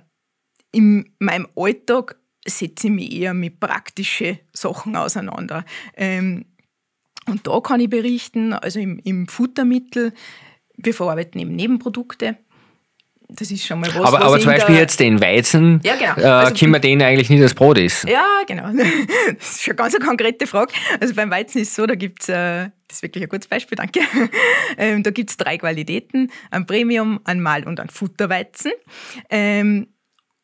in 0.72 1.12
meinem 1.18 1.48
Alltag 1.54 2.16
setze 2.46 2.88
ich 2.88 2.92
mich 2.92 3.12
eher 3.12 3.34
mit 3.34 3.60
praktischen 3.60 4.38
Sachen 4.52 4.96
auseinander. 4.96 5.64
Ähm, 5.96 6.46
und 7.26 7.46
da 7.46 7.60
kann 7.60 7.80
ich 7.80 7.90
berichten, 7.90 8.52
also 8.52 8.80
im, 8.80 8.98
im 9.04 9.28
Futtermittel, 9.28 10.12
wir 10.76 10.94
verarbeiten 10.94 11.40
eben 11.40 11.54
Nebenprodukte. 11.54 12.38
das 13.28 13.50
ist 13.50 13.66
schon 13.66 13.80
mal 13.80 13.88
was. 13.88 13.96
Aber, 13.96 14.18
was 14.18 14.26
aber 14.26 14.40
zum 14.40 14.52
Beispiel 14.52 14.76
jetzt 14.76 14.98
den 14.98 15.20
Weizen, 15.20 15.80
ja, 15.84 15.94
genau. 15.96 16.16
äh, 16.16 16.24
also, 16.24 16.54
können 16.54 16.72
wir 16.72 16.80
den 16.80 17.02
eigentlich 17.02 17.28
nicht 17.28 17.42
als 17.42 17.54
Brot 17.54 17.78
essen? 17.78 18.08
Ja, 18.08 18.26
genau. 18.46 18.72
Das 19.38 19.50
ist 19.50 19.62
schon 19.62 19.76
ganz 19.76 19.94
eine 19.94 20.04
konkrete 20.04 20.46
Frage. 20.46 20.72
Also 20.98 21.14
beim 21.14 21.30
Weizen 21.30 21.60
ist 21.60 21.68
es 21.68 21.76
so, 21.76 21.86
da 21.86 21.94
gibt 21.94 22.22
es, 22.22 22.30
äh, 22.30 22.70
das 22.88 22.96
ist 22.96 23.02
wirklich 23.02 23.22
ein 23.22 23.28
gutes 23.28 23.48
Beispiel, 23.48 23.76
danke. 23.76 24.00
Ähm, 24.78 25.02
da 25.02 25.10
gibt 25.10 25.30
es 25.30 25.36
drei 25.36 25.58
Qualitäten, 25.58 26.30
ein 26.50 26.64
Premium, 26.64 27.20
ein 27.24 27.40
Mal- 27.40 27.66
und 27.66 27.80
ein 27.80 27.88
Futterweizen. 27.90 28.70
Ähm, 29.28 29.88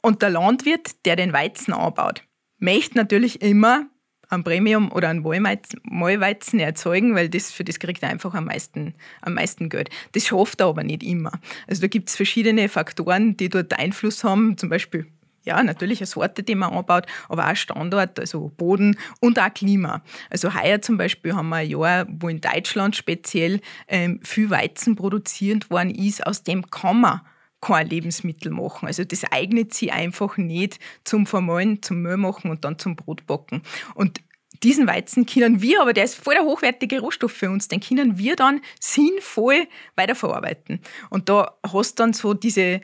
und 0.06 0.22
der 0.22 0.30
Landwirt, 0.30 1.04
der 1.04 1.16
den 1.16 1.32
Weizen 1.32 1.72
anbaut, 1.72 2.22
möchte 2.58 2.96
natürlich 2.96 3.42
immer 3.42 3.86
ein 4.28 4.44
Premium 4.44 4.92
oder 4.92 5.08
ein 5.08 5.20
Mahlweizen 5.20 6.60
erzeugen, 6.60 7.16
weil 7.16 7.28
das, 7.28 7.50
für 7.50 7.64
das 7.64 7.80
kriegt 7.80 8.04
er 8.04 8.10
einfach 8.10 8.32
am 8.34 8.44
meisten, 8.44 8.94
am 9.20 9.34
meisten 9.34 9.68
Geld. 9.68 9.90
Das 10.12 10.24
schafft 10.24 10.60
er 10.60 10.68
aber 10.68 10.84
nicht 10.84 11.02
immer. 11.02 11.32
Also 11.66 11.80
da 11.80 11.88
gibt 11.88 12.08
es 12.08 12.14
verschiedene 12.14 12.68
Faktoren, 12.68 13.36
die 13.36 13.48
dort 13.48 13.76
Einfluss 13.76 14.22
haben, 14.22 14.56
zum 14.56 14.68
Beispiel 14.68 15.08
ja, 15.42 15.60
natürlich 15.62 15.98
eine 15.98 16.06
Sorte, 16.06 16.44
die 16.44 16.54
man 16.54 16.72
anbaut, 16.72 17.06
aber 17.28 17.50
auch 17.50 17.56
Standort, 17.56 18.20
also 18.20 18.52
Boden 18.56 18.96
und 19.20 19.40
auch 19.40 19.52
Klima. 19.52 20.02
Also 20.30 20.54
heuer 20.54 20.82
zum 20.82 20.98
Beispiel 20.98 21.34
haben 21.34 21.48
wir 21.48 21.56
ein 21.56 21.68
Jahr, 21.68 22.06
wo 22.08 22.28
in 22.28 22.40
Deutschland 22.40 22.94
speziell 22.94 23.60
ähm, 23.88 24.20
viel 24.22 24.50
Weizen 24.50 24.94
produziert 24.94 25.68
worden 25.68 25.92
ist, 25.92 26.24
aus 26.24 26.44
dem 26.44 26.70
kann 26.70 27.00
man 27.00 27.22
kein 27.66 27.88
Lebensmittel 27.88 28.52
machen. 28.52 28.86
Also 28.86 29.04
das 29.04 29.24
eignet 29.24 29.74
sich 29.74 29.92
einfach 29.92 30.36
nicht 30.36 30.78
zum 31.04 31.26
Vermahlen, 31.26 31.82
zum 31.82 32.02
Müll 32.02 32.16
machen 32.16 32.50
und 32.50 32.64
dann 32.64 32.78
zum 32.78 32.96
Brotbacken. 32.96 33.62
Und 33.94 34.20
diesen 34.62 34.86
Weizen 34.86 35.26
können 35.26 35.60
wir, 35.60 35.82
aber 35.82 35.92
der 35.92 36.04
ist 36.04 36.14
voll 36.14 36.34
der 36.34 36.44
hochwertige 36.44 37.00
Rohstoff 37.00 37.32
für 37.32 37.50
uns, 37.50 37.68
den 37.68 37.80
können 37.80 38.18
wir 38.18 38.36
dann 38.36 38.60
sinnvoll 38.80 39.66
weiterverarbeiten. 39.96 40.80
Und 41.10 41.28
da 41.28 41.58
hast 41.62 41.98
du 41.98 42.02
dann 42.02 42.12
so 42.12 42.34
diese 42.34 42.80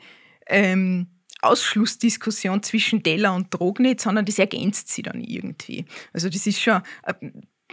ähm, 0.47 1.07
Ausschlussdiskussion 1.41 2.61
zwischen 2.61 3.03
Teller 3.03 3.33
und 3.33 3.53
Drog 3.53 3.79
nicht, 3.79 4.01
sondern 4.01 4.25
das 4.25 4.39
ergänzt 4.39 4.89
sie 4.89 5.01
dann 5.01 5.21
irgendwie. 5.21 5.85
Also 6.11 6.29
das 6.29 6.45
ist 6.45 6.61
schon 6.61 6.81
äh, 7.03 7.13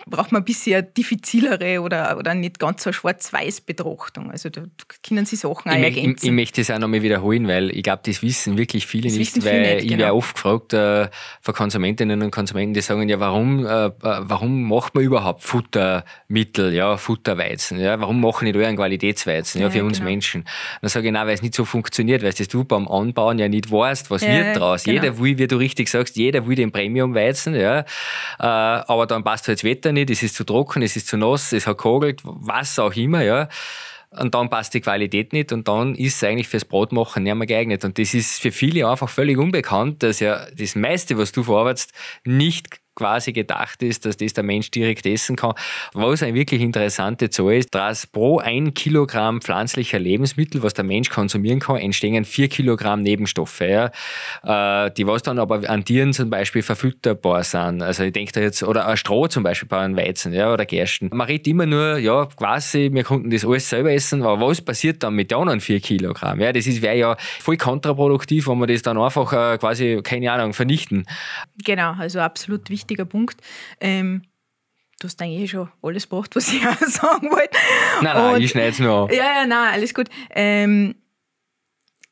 braucht 0.06 0.32
man 0.32 0.42
ein 0.42 0.44
bisschen 0.44 0.76
eine 0.76 0.82
diffizilere 0.84 1.80
oder, 1.80 2.16
oder 2.18 2.34
nicht 2.34 2.58
ganz 2.58 2.82
so 2.82 2.92
schwarz-weiß 2.92 3.62
Betrachtung. 3.62 4.30
Also 4.30 4.48
da 4.48 4.62
können 5.06 5.26
Sie 5.26 5.36
Sachen 5.36 5.70
ich 5.70 5.76
auch 5.76 5.82
ergänzen. 5.82 6.16
Ich, 6.16 6.24
ich, 6.24 6.30
möchte 6.32 6.60
das 6.60 6.70
auch 6.70 6.78
nochmal 6.78 7.02
wiederholen, 7.02 7.46
weil 7.48 7.70
ich 7.70 7.82
glaube, 7.82 8.02
das 8.04 8.22
wissen 8.22 8.56
wirklich 8.58 8.86
viele 8.86 9.08
das 9.08 9.16
nicht, 9.16 9.32
viele 9.32 9.46
weil 9.46 9.60
nicht, 9.60 9.84
ich 9.84 9.88
genau. 9.88 10.00
werde 10.00 10.14
oft 10.14 10.34
gefragt 10.34 10.72
äh, 10.72 11.08
von 11.40 11.54
Konsumentinnen 11.54 12.22
und 12.22 12.30
Konsumenten, 12.30 12.74
die 12.74 12.80
sagen, 12.80 13.08
ja, 13.08 13.20
warum, 13.20 13.66
äh, 13.66 13.90
warum 14.00 14.68
macht 14.68 14.94
man 14.94 15.04
überhaupt 15.04 15.42
Futtermittel, 15.42 16.72
ja, 16.74 16.96
Futterweizen, 16.96 17.78
ja, 17.78 18.00
warum 18.00 18.20
machen 18.20 18.44
nicht 18.44 18.56
euren 18.56 18.76
Qualitätsweizen, 18.76 19.60
ja, 19.60 19.68
ja 19.68 19.70
für 19.70 19.84
uns 19.84 19.98
genau. 19.98 20.10
Menschen? 20.10 20.44
Dann 20.80 20.88
sage 20.90 21.06
ich, 21.08 21.12
nein, 21.12 21.26
weil 21.26 21.34
es 21.34 21.42
nicht 21.42 21.54
so 21.54 21.64
funktioniert, 21.64 22.22
weil 22.22 22.32
du 22.32 22.64
beim 22.64 22.88
Anbauen 22.88 23.38
ja 23.38 23.48
nicht 23.48 23.70
weißt, 23.70 24.10
was 24.10 24.22
Ja, 24.22 24.28
wird 24.28 24.56
draus. 24.56 24.84
genau. 24.84 25.02
Jeder 25.02 25.18
will, 25.18 25.38
wie 25.38 25.46
du 25.46 25.56
richtig 25.56 25.88
sagst, 25.88 26.16
jeder 26.16 26.46
will 26.46 26.56
den 26.56 26.72
Premium-Weizen, 26.72 27.54
ja, 27.54 27.80
äh, 27.80 27.84
aber 28.38 29.06
dann 29.06 29.24
passt 29.24 29.48
halt 29.48 29.58
das 29.58 29.64
Wetter 29.64 29.89
nicht, 29.92 30.10
es 30.10 30.22
ist 30.22 30.34
zu 30.34 30.44
trocken, 30.44 30.82
es 30.82 30.96
ist 30.96 31.08
zu 31.08 31.16
nass, 31.16 31.52
es 31.52 31.66
hat 31.66 31.78
kogelt, 31.78 32.20
was 32.24 32.78
auch 32.78 32.94
immer, 32.94 33.22
ja. 33.22 33.48
Und 34.10 34.34
dann 34.34 34.50
passt 34.50 34.74
die 34.74 34.80
Qualität 34.80 35.32
nicht 35.32 35.52
und 35.52 35.68
dann 35.68 35.94
ist 35.94 36.16
es 36.16 36.24
eigentlich 36.24 36.48
fürs 36.48 36.64
Brotmachen 36.64 37.22
nicht 37.22 37.34
mehr 37.34 37.46
geeignet. 37.46 37.84
Und 37.84 37.96
das 37.96 38.12
ist 38.12 38.40
für 38.40 38.50
viele 38.50 38.88
einfach 38.88 39.08
völlig 39.08 39.38
unbekannt, 39.38 40.02
dass 40.02 40.18
ja 40.18 40.46
das 40.50 40.74
meiste, 40.74 41.16
was 41.16 41.30
du 41.30 41.44
verarbeitest, 41.44 41.92
nicht 42.24 42.79
quasi 42.94 43.32
gedacht 43.32 43.82
ist, 43.82 44.04
dass 44.04 44.16
das 44.16 44.32
der 44.32 44.44
Mensch 44.44 44.70
direkt 44.70 45.06
essen 45.06 45.36
kann. 45.36 45.54
Was 45.94 46.22
eine 46.22 46.34
wirklich 46.34 46.60
interessante 46.60 47.30
Zahl 47.30 47.54
ist, 47.54 47.74
dass 47.74 48.06
pro 48.06 48.38
ein 48.38 48.74
Kilogramm 48.74 49.40
pflanzlicher 49.40 49.98
Lebensmittel, 49.98 50.62
was 50.62 50.74
der 50.74 50.84
Mensch 50.84 51.10
konsumieren 51.10 51.60
kann, 51.60 51.76
entstehen 51.76 52.24
vier 52.24 52.48
Kilogramm 52.48 53.02
Nebenstoffe, 53.02 53.60
ja, 53.60 53.90
äh, 54.42 54.90
die 54.92 55.06
was 55.06 55.22
dann 55.22 55.38
aber 55.38 55.68
an 55.68 55.84
Tieren 55.84 56.12
zum 56.12 56.30
Beispiel 56.30 56.62
verfütterbar 56.62 57.42
sind. 57.44 57.82
Also 57.82 58.04
ich 58.04 58.12
denke 58.12 58.32
da 58.32 58.40
jetzt, 58.40 58.62
oder 58.62 58.86
ein 58.86 58.96
Stroh 58.96 59.28
zum 59.28 59.42
Beispiel 59.42 59.68
bei 59.68 59.78
einem 59.78 59.96
Weizen 59.96 60.32
ja, 60.32 60.52
oder 60.52 60.66
Gersten. 60.66 61.10
Man 61.12 61.26
redet 61.26 61.46
immer 61.48 61.66
nur, 61.66 61.98
ja, 61.98 62.26
quasi, 62.26 62.90
wir 62.92 63.04
konnten 63.04 63.30
das 63.30 63.44
alles 63.44 63.68
selber 63.68 63.92
essen, 63.92 64.22
aber 64.22 64.46
was 64.46 64.60
passiert 64.60 65.02
dann 65.02 65.14
mit 65.14 65.30
den 65.30 65.38
anderen 65.38 65.60
vier 65.60 65.80
Kilogramm? 65.80 66.40
Ja, 66.40 66.52
das 66.52 66.66
wäre 66.82 66.96
ja 66.96 67.16
voll 67.18 67.56
kontraproduktiv, 67.56 68.48
wenn 68.48 68.58
wir 68.58 68.66
das 68.66 68.82
dann 68.82 68.98
einfach 68.98 69.32
äh, 69.32 69.58
quasi, 69.58 70.00
keine 70.02 70.30
Ahnung, 70.32 70.52
vernichten. 70.52 71.06
Genau, 71.64 71.92
also 71.92 72.20
absolut 72.20 72.68
wichtiger 72.80 73.04
Punkt. 73.04 73.40
Ähm, 73.80 74.22
du 75.00 75.06
hast 75.06 75.20
eigentlich 75.22 75.42
eh 75.42 75.48
schon 75.48 75.68
alles 75.82 76.08
gebracht, 76.08 76.34
was 76.36 76.52
ich 76.52 76.66
auch 76.66 76.78
sagen 76.80 77.30
wollte. 77.30 77.56
Nein, 78.02 78.16
nein, 78.16 78.34
Und- 78.34 78.42
ich 78.42 78.50
schneide 78.50 78.70
es 78.70 78.78
nur 78.78 78.92
an. 78.92 79.08
Ja, 79.10 79.40
ja, 79.40 79.46
nein, 79.46 79.74
alles 79.74 79.94
gut. 79.94 80.08
Ähm, 80.30 80.94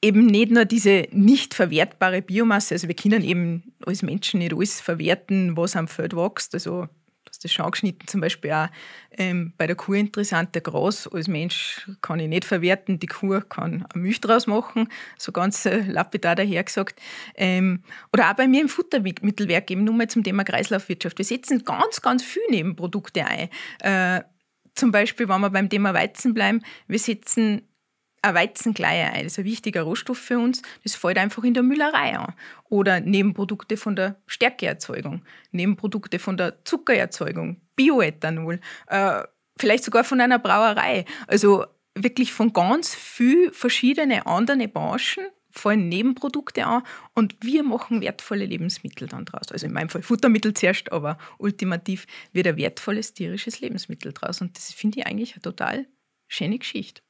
eben 0.02 0.26
nicht 0.26 0.50
nur 0.52 0.64
diese 0.64 1.06
nicht 1.10 1.54
verwertbare 1.54 2.22
Biomasse, 2.22 2.74
also 2.74 2.86
wir 2.88 2.94
können 2.94 3.22
eben 3.24 3.72
als 3.84 4.02
Menschen 4.02 4.38
nicht 4.38 4.54
alles 4.54 4.80
verwerten, 4.80 5.56
was 5.56 5.74
am 5.76 5.88
Feld 5.88 6.14
wächst. 6.14 6.54
Also 6.54 6.88
hast 7.38 7.44
das 7.44 7.52
schon 7.52 7.66
angeschnitten, 7.66 8.08
zum 8.08 8.20
Beispiel 8.20 8.50
auch 8.50 8.68
ähm, 9.12 9.52
bei 9.56 9.68
der 9.68 9.76
Kuh 9.76 9.94
interessant, 9.94 10.56
der 10.56 10.62
Gras 10.62 11.06
als 11.06 11.28
Mensch 11.28 11.88
kann 12.02 12.18
ich 12.18 12.28
nicht 12.28 12.44
verwerten, 12.44 12.98
die 12.98 13.06
Kuh 13.06 13.40
kann 13.48 13.86
eine 13.94 14.02
Milch 14.02 14.20
draus 14.20 14.48
machen, 14.48 14.88
so 15.16 15.30
ganz 15.30 15.64
äh, 15.64 15.82
lapidar 15.82 16.34
dahergesagt. 16.34 17.00
Ähm, 17.36 17.84
oder 18.12 18.30
auch 18.30 18.34
bei 18.34 18.48
mir 18.48 18.60
im 18.60 18.68
Futtermittelwerk, 18.68 19.70
eben 19.70 19.84
nur 19.84 19.94
mal 19.94 20.08
zum 20.08 20.24
Thema 20.24 20.42
Kreislaufwirtschaft. 20.42 21.16
Wir 21.18 21.24
setzen 21.24 21.64
ganz, 21.64 22.02
ganz 22.02 22.24
viele 22.24 22.50
Nebenprodukte 22.50 23.24
ein. 23.24 23.48
Äh, 23.82 24.24
zum 24.74 24.90
Beispiel, 24.90 25.28
wenn 25.28 25.40
wir 25.40 25.50
beim 25.50 25.68
Thema 25.68 25.94
Weizen 25.94 26.34
bleiben, 26.34 26.62
wir 26.88 26.98
setzen 26.98 27.62
ein 28.22 28.34
Weizenkleie 28.34 29.12
ein. 29.12 29.24
Das 29.24 29.32
ist 29.32 29.38
ein 29.38 29.44
wichtiger 29.44 29.82
Rohstoff 29.82 30.18
für 30.18 30.38
uns. 30.38 30.62
Das 30.82 30.94
fällt 30.94 31.18
einfach 31.18 31.44
in 31.44 31.54
der 31.54 31.62
Müllerei 31.62 32.18
an. 32.18 32.34
Oder 32.68 33.00
Nebenprodukte 33.00 33.76
von 33.76 33.96
der 33.96 34.16
Stärkeerzeugung, 34.26 35.22
Nebenprodukte 35.52 36.18
von 36.18 36.36
der 36.36 36.64
Zuckererzeugung, 36.64 37.60
Bioethanol, 37.76 38.60
äh, 38.88 39.22
vielleicht 39.58 39.84
sogar 39.84 40.04
von 40.04 40.20
einer 40.20 40.38
Brauerei. 40.38 41.04
Also 41.26 41.66
wirklich 41.94 42.32
von 42.32 42.52
ganz 42.52 42.94
viel 42.94 43.52
verschiedene 43.52 44.26
andere 44.26 44.68
Branchen 44.68 45.26
fallen 45.50 45.88
Nebenprodukte 45.88 46.66
an 46.66 46.82
und 47.14 47.34
wir 47.40 47.64
machen 47.64 48.00
wertvolle 48.00 48.44
Lebensmittel 48.44 49.08
dann 49.08 49.24
draus. 49.24 49.50
Also 49.50 49.66
in 49.66 49.72
meinem 49.72 49.88
Fall 49.88 50.02
Futtermittel 50.02 50.54
zuerst, 50.54 50.92
aber 50.92 51.18
ultimativ 51.38 52.06
wird 52.32 52.46
ein 52.46 52.56
wertvolles 52.56 53.14
tierisches 53.14 53.60
Lebensmittel 53.60 54.12
draus. 54.12 54.40
Und 54.40 54.56
das 54.56 54.72
finde 54.72 55.00
ich 55.00 55.06
eigentlich 55.06 55.34
eine 55.34 55.42
total 55.42 55.86
schöne 56.28 56.58
Geschichte 56.58 57.02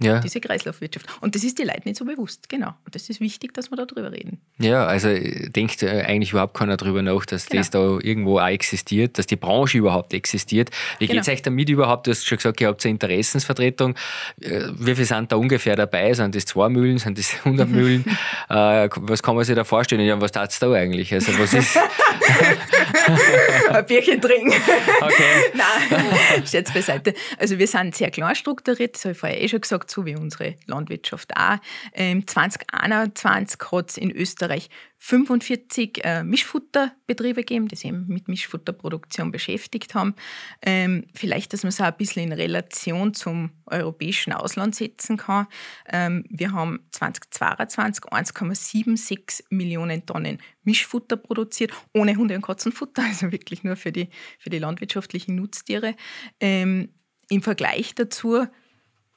Ja. 0.00 0.18
diese 0.18 0.40
Kreislaufwirtschaft. 0.40 1.06
Und 1.20 1.36
das 1.36 1.44
ist 1.44 1.58
die 1.60 1.62
Leute 1.62 1.82
nicht 1.84 1.96
so 1.96 2.04
bewusst, 2.04 2.48
genau. 2.48 2.74
Und 2.84 2.94
das 2.94 3.08
ist 3.08 3.20
wichtig, 3.20 3.54
dass 3.54 3.70
wir 3.70 3.76
darüber 3.76 4.10
reden. 4.10 4.40
Ja, 4.58 4.84
also 4.86 5.08
äh, 5.08 5.48
denkt 5.48 5.80
äh, 5.84 6.02
eigentlich 6.02 6.32
überhaupt 6.32 6.54
keiner 6.54 6.76
darüber 6.76 7.02
nach, 7.02 7.24
dass 7.24 7.46
Genau. 7.46 7.60
das 7.60 7.70
da 7.70 7.98
irgendwo 8.02 8.40
auch 8.40 8.48
existiert, 8.48 9.16
dass 9.18 9.26
die 9.26 9.36
Branche 9.36 9.78
überhaupt 9.78 10.12
existiert. 10.12 10.70
Wie 10.98 11.06
Genau. 11.06 11.18
geht 11.20 11.28
es 11.28 11.32
euch 11.32 11.42
damit 11.42 11.68
überhaupt? 11.68 12.06
Du 12.08 12.10
hast 12.10 12.26
schon 12.26 12.36
gesagt, 12.38 12.60
ihr 12.60 12.66
habt 12.66 12.84
eine 12.84 12.90
Interessensvertretung. 12.92 13.94
Äh, 14.40 14.62
Wie 14.76 14.94
viele 14.96 15.04
sind 15.06 15.30
da 15.30 15.36
ungefähr 15.36 15.76
dabei? 15.76 16.12
Sind 16.14 16.34
das 16.34 16.46
zwei 16.46 16.68
Mühlen? 16.68 16.98
Sind 16.98 17.16
das 17.18 17.34
100 17.44 17.68
Mühlen? 17.68 18.04
Was 18.48 19.22
kann 19.22 19.36
man 19.36 19.44
sich 19.44 19.54
da 19.54 19.62
vorstellen? 19.62 20.00
Ja, 20.04 20.20
was 20.20 20.32
tat 20.32 20.56
da 20.60 20.72
eigentlich? 20.72 21.12
Also 21.14 21.38
was 21.38 21.54
ist... 21.54 21.78
Ein 23.70 23.86
Bierchen 23.86 24.20
trinken. 24.20 24.60
Okay. 25.00 25.52
Nein, 25.54 26.46
Scherz 26.46 26.72
beiseite. 26.72 27.14
Also 27.38 27.58
wir 27.58 27.66
sind 27.66 27.94
sehr 27.94 28.10
klar 28.10 28.34
strukturiert, 28.34 28.94
das 28.94 29.04
habe 29.04 29.12
ich 29.12 29.18
vorher 29.18 29.42
eh 29.42 29.48
schon 29.48 29.60
gesagt, 29.60 29.90
so 29.90 30.06
wie 30.06 30.16
unsere 30.16 30.54
Landwirtschaft 30.66 31.36
auch. 31.36 31.56
Ähm, 31.94 32.26
2021 32.26 33.60
hat 33.72 33.90
es 33.90 33.96
in 33.96 34.10
Österreich 34.10 34.68
45 35.04 36.04
äh, 36.04 36.22
Mischfutterbetriebe 36.22 37.40
gegeben, 37.40 37.66
die 37.66 37.74
sich 37.74 37.86
eben 37.86 38.06
mit 38.06 38.28
Mischfutterproduktion 38.28 39.32
beschäftigt 39.32 39.96
haben. 39.96 40.14
Ähm, 40.62 41.06
vielleicht, 41.12 41.52
dass 41.52 41.64
man 41.64 41.70
es 41.70 41.80
auch 41.80 41.86
ein 41.86 41.96
bisschen 41.96 42.28
in 42.28 42.32
Relation 42.32 43.12
zum 43.12 43.50
europäischen 43.66 44.32
Ausland 44.32 44.76
setzen 44.76 45.16
kann. 45.16 45.48
Ähm, 45.88 46.24
wir 46.28 46.52
haben 46.52 46.86
2022 46.92 48.04
1,76 48.04 49.42
Millionen 49.50 50.06
Tonnen 50.06 50.38
Mischfutter 50.62 51.16
produziert, 51.16 51.72
ohne 51.92 52.14
Hunde- 52.14 52.36
und 52.36 52.42
Katzenfutter, 52.42 53.02
also 53.08 53.32
wirklich 53.32 53.64
nur 53.64 53.74
für 53.74 53.90
die, 53.90 54.08
für 54.38 54.50
die 54.50 54.60
landwirtschaftlichen 54.60 55.34
Nutztiere. 55.34 55.96
Ähm, 56.38 56.90
Im 57.28 57.42
Vergleich 57.42 57.96
dazu 57.96 58.46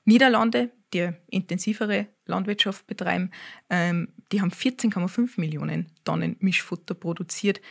Niederlande, 0.04 0.72
die 0.96 1.12
intensivere 1.28 2.08
Landwirtschaft 2.26 2.88
betreiben, 2.88 3.30
ähm, 3.70 4.08
die 4.32 4.42
haben 4.42 4.52
14,5 4.52 5.40
Millionen 5.40 5.88
Tonnen 6.04 6.36
Mischfutter 6.40 6.94
produziert 6.94 7.62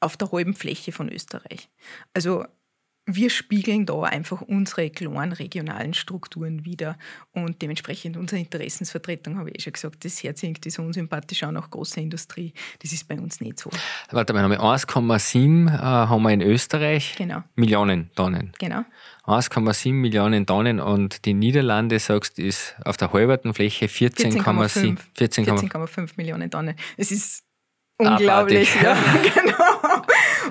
auf 0.00 0.16
der 0.16 0.30
halben 0.30 0.54
Fläche 0.54 0.92
von 0.92 1.08
Österreich. 1.08 1.68
Also 2.14 2.44
wir 3.10 3.30
spiegeln 3.30 3.86
da 3.86 4.02
einfach 4.02 4.42
unsere 4.42 4.90
klaren 4.90 5.32
regionalen 5.32 5.94
Strukturen 5.94 6.66
wieder 6.66 6.98
und 7.32 7.62
dementsprechend 7.62 8.18
unsere 8.18 8.40
Interessensvertretung, 8.40 9.38
habe 9.38 9.48
ich 9.50 9.56
eh 9.56 9.62
schon 9.62 9.72
gesagt, 9.72 10.04
das 10.04 10.22
herzinkt 10.22 10.66
ist 10.66 10.78
unsympathisch 10.78 11.42
auch 11.42 11.50
nach 11.50 11.70
großer 11.70 12.02
Industrie. 12.02 12.52
Das 12.80 12.92
ist 12.92 13.08
bei 13.08 13.18
uns 13.18 13.40
nicht 13.40 13.58
so. 13.58 13.70
Warte 14.10 14.34
mal, 14.34 14.44
1,7 14.44 15.68
äh, 15.68 15.78
haben 15.78 16.22
wir 16.22 16.30
in 16.30 16.42
Österreich. 16.42 17.14
Genau. 17.16 17.42
Millionen 17.54 18.10
Tonnen. 18.14 18.52
Genau. 18.58 18.84
1,7 19.24 19.92
Millionen 19.94 20.44
Tonnen 20.46 20.78
und 20.78 21.24
die 21.24 21.32
Niederlande, 21.32 21.98
sagst 21.98 22.38
ist 22.38 22.76
auf 22.84 22.98
der 22.98 23.12
halberten 23.12 23.54
Fläche 23.54 23.86
14,5 23.86 24.98
14, 25.16 25.46
14,5 25.46 26.10
Millionen 26.16 26.50
Tonnen. 26.50 26.74
Es 26.98 27.10
ist 27.10 27.42
unglaublich. 27.96 28.74
Ja, 28.82 28.94
genau. 29.34 30.04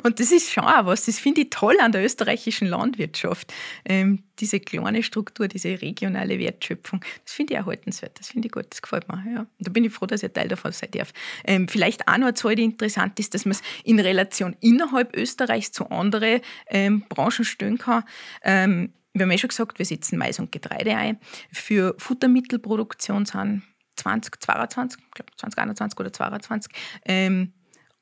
Und 0.03 0.19
das 0.19 0.31
ist 0.31 0.51
schon 0.51 0.63
auch 0.63 0.85
was, 0.85 1.05
das 1.05 1.19
finde 1.19 1.41
ich 1.41 1.49
toll 1.49 1.77
an 1.81 1.91
der 1.91 2.03
österreichischen 2.03 2.67
Landwirtschaft. 2.67 3.53
Ähm, 3.85 4.23
diese 4.39 4.59
kleine 4.59 5.03
Struktur, 5.03 5.47
diese 5.47 5.81
regionale 5.81 6.39
Wertschöpfung, 6.39 7.03
das 7.23 7.33
finde 7.33 7.53
ich 7.53 7.57
erhaltenswert, 7.57 8.19
das 8.19 8.29
finde 8.29 8.47
ich 8.47 8.51
gut, 8.51 8.65
das 8.69 8.81
gefällt 8.81 9.07
mir. 9.07 9.23
Ja. 9.33 9.39
Und 9.41 9.49
da 9.59 9.71
bin 9.71 9.83
ich 9.85 9.93
froh, 9.93 10.05
dass 10.05 10.23
ich 10.23 10.31
Teil 10.31 10.47
davon 10.47 10.71
sein 10.71 10.91
darf. 10.91 11.11
Ähm, 11.43 11.67
vielleicht 11.67 12.07
auch 12.07 12.17
noch 12.17 12.27
eine 12.27 12.33
Zahl, 12.33 12.55
die 12.55 12.63
interessant 12.63 13.19
ist, 13.19 13.33
dass 13.33 13.45
man 13.45 13.51
es 13.51 13.61
in 13.83 13.99
Relation 13.99 14.55
innerhalb 14.59 15.15
Österreichs 15.15 15.71
zu 15.71 15.89
anderen 15.89 16.41
ähm, 16.67 17.03
Branchen 17.09 17.45
stellen 17.45 17.77
kann. 17.77 18.03
Ähm, 18.43 18.93
wir 19.13 19.23
haben 19.23 19.31
ja 19.31 19.37
schon 19.37 19.49
gesagt, 19.49 19.79
wir 19.79 19.85
setzen 19.85 20.17
Mais 20.17 20.39
und 20.39 20.51
Getreide 20.51 20.95
ein. 20.95 21.19
Für 21.51 21.95
Futtermittelproduktion 21.97 23.25
sind 23.25 23.63
2022, 23.95 25.01
ich 25.01 25.11
glaube 25.11 25.31
2021 25.35 25.99
oder 25.99 26.13
2022, 26.13 26.71
ähm, 27.05 27.53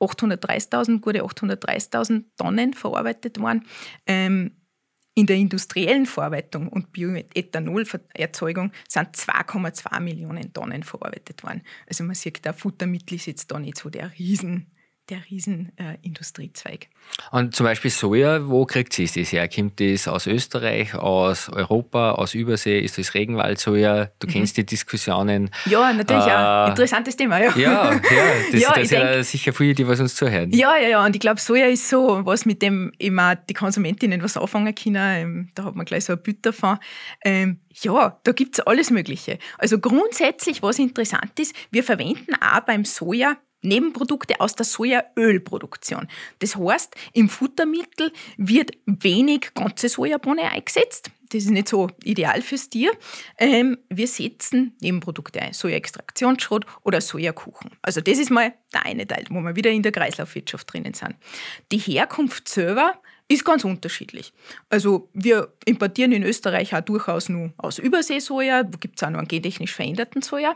830.000, 0.05 1.01
gute 1.01 1.23
830.000 1.23 2.23
Tonnen 2.37 2.73
verarbeitet 2.73 3.39
worden. 3.39 3.65
Ähm, 4.05 4.51
in 5.17 5.27
der 5.27 5.37
industriellen 5.37 6.05
Verarbeitung 6.05 6.67
und 6.67 6.91
Bioethanolerzeugung 6.91 8.71
sind 8.87 9.15
2,2 9.15 9.99
Millionen 10.01 10.51
Tonnen 10.51 10.83
verarbeitet 10.83 11.41
worden. 11.43 11.61
Also 11.87 12.03
man 12.03 12.15
sieht, 12.15 12.43
der 12.43 12.53
Futtermittel 12.53 13.15
ist 13.15 13.27
jetzt 13.27 13.49
da 13.49 13.57
nicht 13.57 13.77
so 13.77 13.89
der 13.89 14.11
Riesen, 14.19 14.74
der 15.09 15.19
Riesenindustriezweig. 15.29 16.83
Äh, 16.83 17.37
und 17.37 17.55
zum 17.55 17.65
Beispiel 17.65 17.91
Soja, 17.91 18.47
wo 18.47 18.65
kriegt 18.65 18.93
sie 18.93 19.05
das 19.05 19.31
her? 19.31 19.47
Kommt 19.47 19.79
das 19.79 20.07
aus 20.07 20.27
Österreich, 20.27 20.95
aus 20.95 21.49
Europa, 21.49 22.13
aus 22.13 22.33
Übersee? 22.33 22.79
Ist 22.79 22.97
das 22.97 23.13
Regenwaldsoja? 23.13 24.09
Du 24.19 24.27
mhm. 24.27 24.31
kennst 24.31 24.57
die 24.57 24.65
Diskussionen. 24.65 25.51
Ja, 25.65 25.93
natürlich 25.93 26.25
äh, 26.25 26.31
auch. 26.31 26.69
Interessantes 26.69 27.15
Thema, 27.15 27.39
ja. 27.39 27.55
Ja, 27.55 27.93
ja 27.93 27.99
das, 28.51 28.61
ja, 28.61 28.73
das 28.73 28.91
ja 28.91 29.23
sicher 29.23 29.53
viele, 29.53 29.75
die 29.75 29.87
was 29.87 29.99
uns 29.99 30.15
zuhören. 30.15 30.51
Ja, 30.51 30.75
ja, 30.77 30.89
ja. 30.89 31.05
Und 31.05 31.15
ich 31.15 31.21
glaube, 31.21 31.39
Soja 31.39 31.67
ist 31.67 31.89
so, 31.89 32.25
was 32.25 32.45
mit 32.45 32.61
dem 32.61 32.91
immer 32.97 33.35
die 33.35 33.53
Konsumentinnen 33.53 34.21
was 34.23 34.37
anfangen 34.37 34.73
können. 34.73 34.95
Ähm, 34.95 35.49
da 35.55 35.65
hat 35.65 35.75
man 35.75 35.85
gleich 35.85 36.05
so 36.05 36.13
ein 36.13 36.21
Bild 36.21 36.45
davon. 36.45 36.79
Ähm, 37.23 37.59
ja, 37.81 38.19
da 38.23 38.31
gibt 38.31 38.55
es 38.57 38.61
alles 38.61 38.89
Mögliche. 38.89 39.37
Also 39.57 39.79
grundsätzlich, 39.79 40.63
was 40.63 40.79
interessant 40.79 41.37
ist, 41.39 41.55
wir 41.71 41.83
verwenden 41.83 42.35
auch 42.35 42.61
beim 42.61 42.85
Soja 42.85 43.35
Nebenprodukte 43.65 44.39
aus 44.39 44.55
der 44.55 44.65
Sojaölproduktion. 44.65 46.07
Das 46.39 46.55
heißt, 46.55 46.95
im 47.13 47.29
Futtermittel 47.29 48.11
wird 48.37 48.71
wenig 48.85 49.53
ganze 49.53 49.89
Sojabohne 49.89 50.43
eingesetzt. 50.51 51.11
Das 51.29 51.43
ist 51.43 51.49
nicht 51.49 51.67
so 51.67 51.89
ideal 52.03 52.41
fürs 52.41 52.69
Tier. 52.69 52.91
Ähm, 53.37 53.77
wir 53.89 54.07
setzen 54.07 54.75
Nebenprodukte 54.79 55.41
ein, 55.41 55.53
Sojaextraktionsschrot 55.53 56.65
oder 56.83 57.01
Sojakuchen. 57.01 57.71
Also 57.81 58.01
das 58.01 58.19
ist 58.19 58.29
mal 58.29 58.53
der 58.73 58.85
eine 58.85 59.07
Teil, 59.07 59.25
wo 59.29 59.41
wir 59.41 59.55
wieder 59.55 59.71
in 59.71 59.81
der 59.81 59.91
Kreislaufwirtschaft 59.91 60.71
drinnen 60.71 60.93
sind. 60.93 61.15
Die 61.71 61.77
Herkunft 61.77 62.47
selber 62.47 62.93
ist 63.27 63.43
ganz 63.43 63.63
unterschiedlich. 63.63 64.33
Also 64.69 65.09
wir 65.13 65.53
importieren 65.65 66.11
in 66.11 66.23
Österreich 66.23 66.75
auch 66.75 66.81
durchaus 66.81 67.27
nur 67.29 67.53
aus 67.57 67.79
Überseesoja, 67.79 68.63
da 68.63 68.77
gibt 68.77 68.97
es 68.97 69.03
auch 69.03 69.09
noch 69.09 69.19
einen 69.19 69.27
gentechnisch 69.27 69.73
veränderten 69.73 70.21
Soja. 70.21 70.55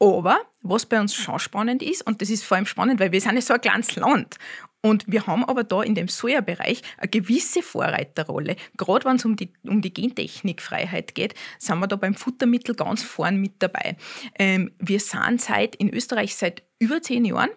Aber 0.00 0.40
was 0.62 0.86
bei 0.86 1.00
uns 1.00 1.14
schon 1.14 1.38
spannend 1.38 1.82
ist, 1.82 2.06
und 2.06 2.22
das 2.22 2.30
ist 2.30 2.44
vor 2.44 2.56
allem 2.56 2.66
spannend, 2.66 3.00
weil 3.00 3.12
wir 3.12 3.20
sind 3.20 3.34
ja 3.34 3.40
so 3.40 3.54
ein 3.54 3.60
kleines 3.60 3.96
Land 3.96 4.36
und 4.80 5.04
wir 5.08 5.26
haben 5.26 5.44
aber 5.44 5.64
da 5.64 5.82
in 5.82 5.94
dem 5.94 6.08
Soja-Bereich 6.08 6.82
eine 6.98 7.08
gewisse 7.08 7.62
Vorreiterrolle. 7.62 8.56
Gerade 8.76 9.04
wenn 9.06 9.16
es 9.16 9.24
um 9.24 9.34
die, 9.34 9.52
um 9.64 9.82
die 9.82 9.92
Gentechnikfreiheit 9.92 11.14
geht, 11.14 11.34
sind 11.58 11.80
wir 11.80 11.88
da 11.88 11.96
beim 11.96 12.14
Futtermittel 12.14 12.74
ganz 12.74 13.02
vorn 13.02 13.40
mit 13.40 13.54
dabei. 13.58 13.96
Ähm, 14.38 14.70
wir 14.78 15.00
sind 15.00 15.40
seit, 15.40 15.74
in 15.76 15.92
Österreich 15.92 16.36
seit 16.36 16.62
über 16.78 17.02
zehn 17.02 17.24
Jahren 17.24 17.50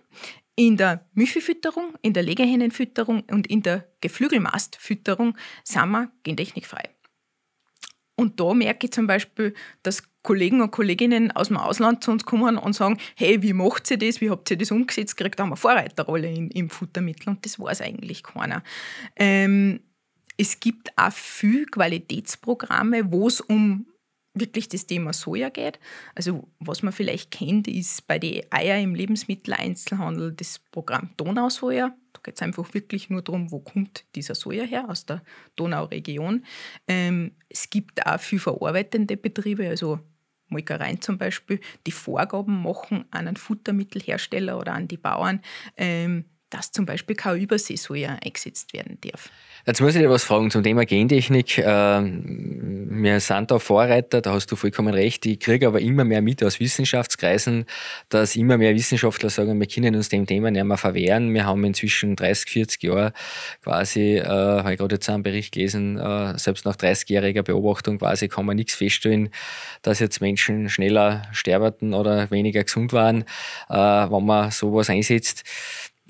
in 0.56 0.78
der 0.78 1.06
Milchfütterung, 1.14 1.96
in 2.02 2.14
der 2.14 2.24
Legehennenfütterung 2.24 3.24
und 3.32 3.48
in 3.48 3.62
der 3.62 3.88
Geflügelmastfütterung 4.02 5.38
sind 5.64 5.90
wir 5.92 6.12
gentechnikfrei. 6.24 6.90
Und 8.22 8.40
da 8.40 8.54
merke 8.54 8.86
ich 8.86 8.94
zum 8.94 9.08
Beispiel, 9.08 9.54
dass 9.84 10.04
Kollegen 10.22 10.62
und 10.62 10.72
Kolleginnen 10.72 11.32
aus 11.32 11.48
dem 11.48 11.58
Ausland 11.58 12.04
zu 12.04 12.12
uns 12.12 12.24
kommen 12.24 12.58
und 12.58 12.74
sagen, 12.74 12.98
hey, 13.16 13.42
wie 13.42 13.54
macht 13.54 13.88
sie 13.88 13.98
das, 13.98 14.22
wie 14.22 14.30
habt 14.30 14.52
ihr 14.52 14.58
das 14.58 14.72
umgesetzt, 14.72 15.18
kriegt 15.18 15.40
da 15.40 15.44
eine 15.44 15.56
Vorreiterrolle 15.56 16.32
im, 16.32 16.50
im 16.52 16.70
Futtermittel 16.70 17.30
und 17.30 17.44
das 17.44 17.60
weiß 17.60 17.82
eigentlich 17.82 18.22
keiner. 18.22 18.64
Ähm, 19.16 19.80
es 20.38 20.60
gibt 20.60 20.96
auch 20.96 21.12
viele 21.12 21.66
Qualitätsprogramme, 21.66 23.12
wo 23.12 23.28
es 23.28 23.42
um 23.42 23.88
wirklich 24.34 24.70
das 24.70 24.86
Thema 24.86 25.14
Soja 25.14 25.50
geht. 25.50 25.80
Also 26.16 26.48
was 26.60 26.84
man 26.84 26.94
vielleicht 26.94 27.32
kennt, 27.32 27.68
ist 27.68 28.08
bei 28.08 28.20
den 28.20 28.44
Eier 28.52 28.80
im 28.80 28.96
Lebensmitteleinzelhandel 28.96 30.34
das 30.34 30.60
Programm 30.72 31.10
Donausoja. 31.18 31.96
Da 32.14 32.20
geht 32.24 32.36
es 32.36 32.42
einfach 32.42 32.74
wirklich 32.74 33.10
nur 33.10 33.22
darum, 33.22 33.52
wo 33.52 33.60
kommt 33.60 34.06
dieser 34.16 34.36
Soja 34.36 34.64
her, 34.64 34.90
aus 34.90 35.06
der 35.06 35.24
Donauregion. 35.56 36.46
Ähm, 36.88 37.32
es 37.50 37.70
gibt 37.70 38.06
auch 38.06 38.20
viele 38.20 38.42
verarbeitende 38.42 39.18
Betriebe, 39.18 39.68
also 39.68 40.00
Molkereien 40.52 41.02
zum 41.02 41.18
Beispiel, 41.18 41.60
die 41.88 41.92
Vorgaben 41.92 42.62
machen 42.62 43.06
an 43.12 43.28
einen 43.28 43.38
Futtermittelhersteller 43.38 44.60
oder 44.60 44.74
an 44.74 44.88
die 44.88 44.98
Bauern, 44.98 45.42
ähm, 45.78 46.26
dass 46.50 46.72
zum 46.72 46.86
Beispiel 46.86 47.16
kein 47.16 47.40
Überseesoja 47.40 48.20
eingesetzt 48.24 48.74
werden 48.74 48.98
darf. 49.02 49.32
Jetzt 49.66 49.80
muss 49.80 49.94
ich 49.94 50.02
dir 50.02 50.10
was 50.10 50.24
fragen 50.24 50.50
zum 50.50 50.64
Thema 50.64 50.86
Gentechnik. 50.86 51.60
Ähm, 51.60 52.88
wir 52.90 53.20
sind 53.20 53.52
da 53.52 53.60
Vorreiter, 53.60 54.20
da 54.20 54.34
hast 54.34 54.52
du 54.52 54.56
vollkommen 54.56 54.92
recht. 54.92 55.24
Ich 55.28 55.40
kriege 55.40 55.68
aber 55.68 55.80
immer 55.80 56.04
mehr 56.04 56.24
mit 56.24 56.44
aus 56.44 56.60
Wissenschaftskreisen, 56.60 57.66
dass 58.10 58.36
immer 58.36 58.58
mehr 58.58 58.74
Wissenschaftler 58.74 59.30
sagen, 59.30 59.60
wir 59.60 59.68
können 59.68 59.96
uns 59.96 60.10
dem 60.10 60.26
Thema 60.26 60.50
nicht 60.50 60.64
mehr 60.64 60.78
verwehren. 60.78 61.32
Wir 61.32 61.46
haben 61.46 61.64
inzwischen 61.64 62.16
30, 62.16 62.50
40 62.50 62.84
Jahre 62.84 63.14
quasi, 63.64 64.18
äh, 64.18 64.26
habe 64.26 64.74
ich 64.74 64.80
gerade 64.80 64.96
jetzt 64.96 65.08
einen 65.10 65.22
Bericht 65.22 65.54
gelesen, 65.54 66.00
äh, 66.00 66.38
selbst 66.40 66.66
nach 66.66 66.76
30-jähriger 66.76 67.44
Beobachtung 67.44 68.00
quasi 68.00 68.30
kann 68.30 68.48
man 68.48 68.56
nichts 68.56 68.74
feststellen, 68.74 69.30
dass 69.84 70.00
jetzt 70.00 70.22
Menschen 70.22 70.70
schneller 70.70 71.22
sterben 71.34 71.94
oder 71.94 72.32
weniger 72.32 72.64
gesund 72.64 72.94
waren, 72.94 73.26
äh, 73.70 73.76
wenn 73.76 74.26
man 74.26 74.50
sowas 74.50 74.90
einsetzt. 74.90 75.44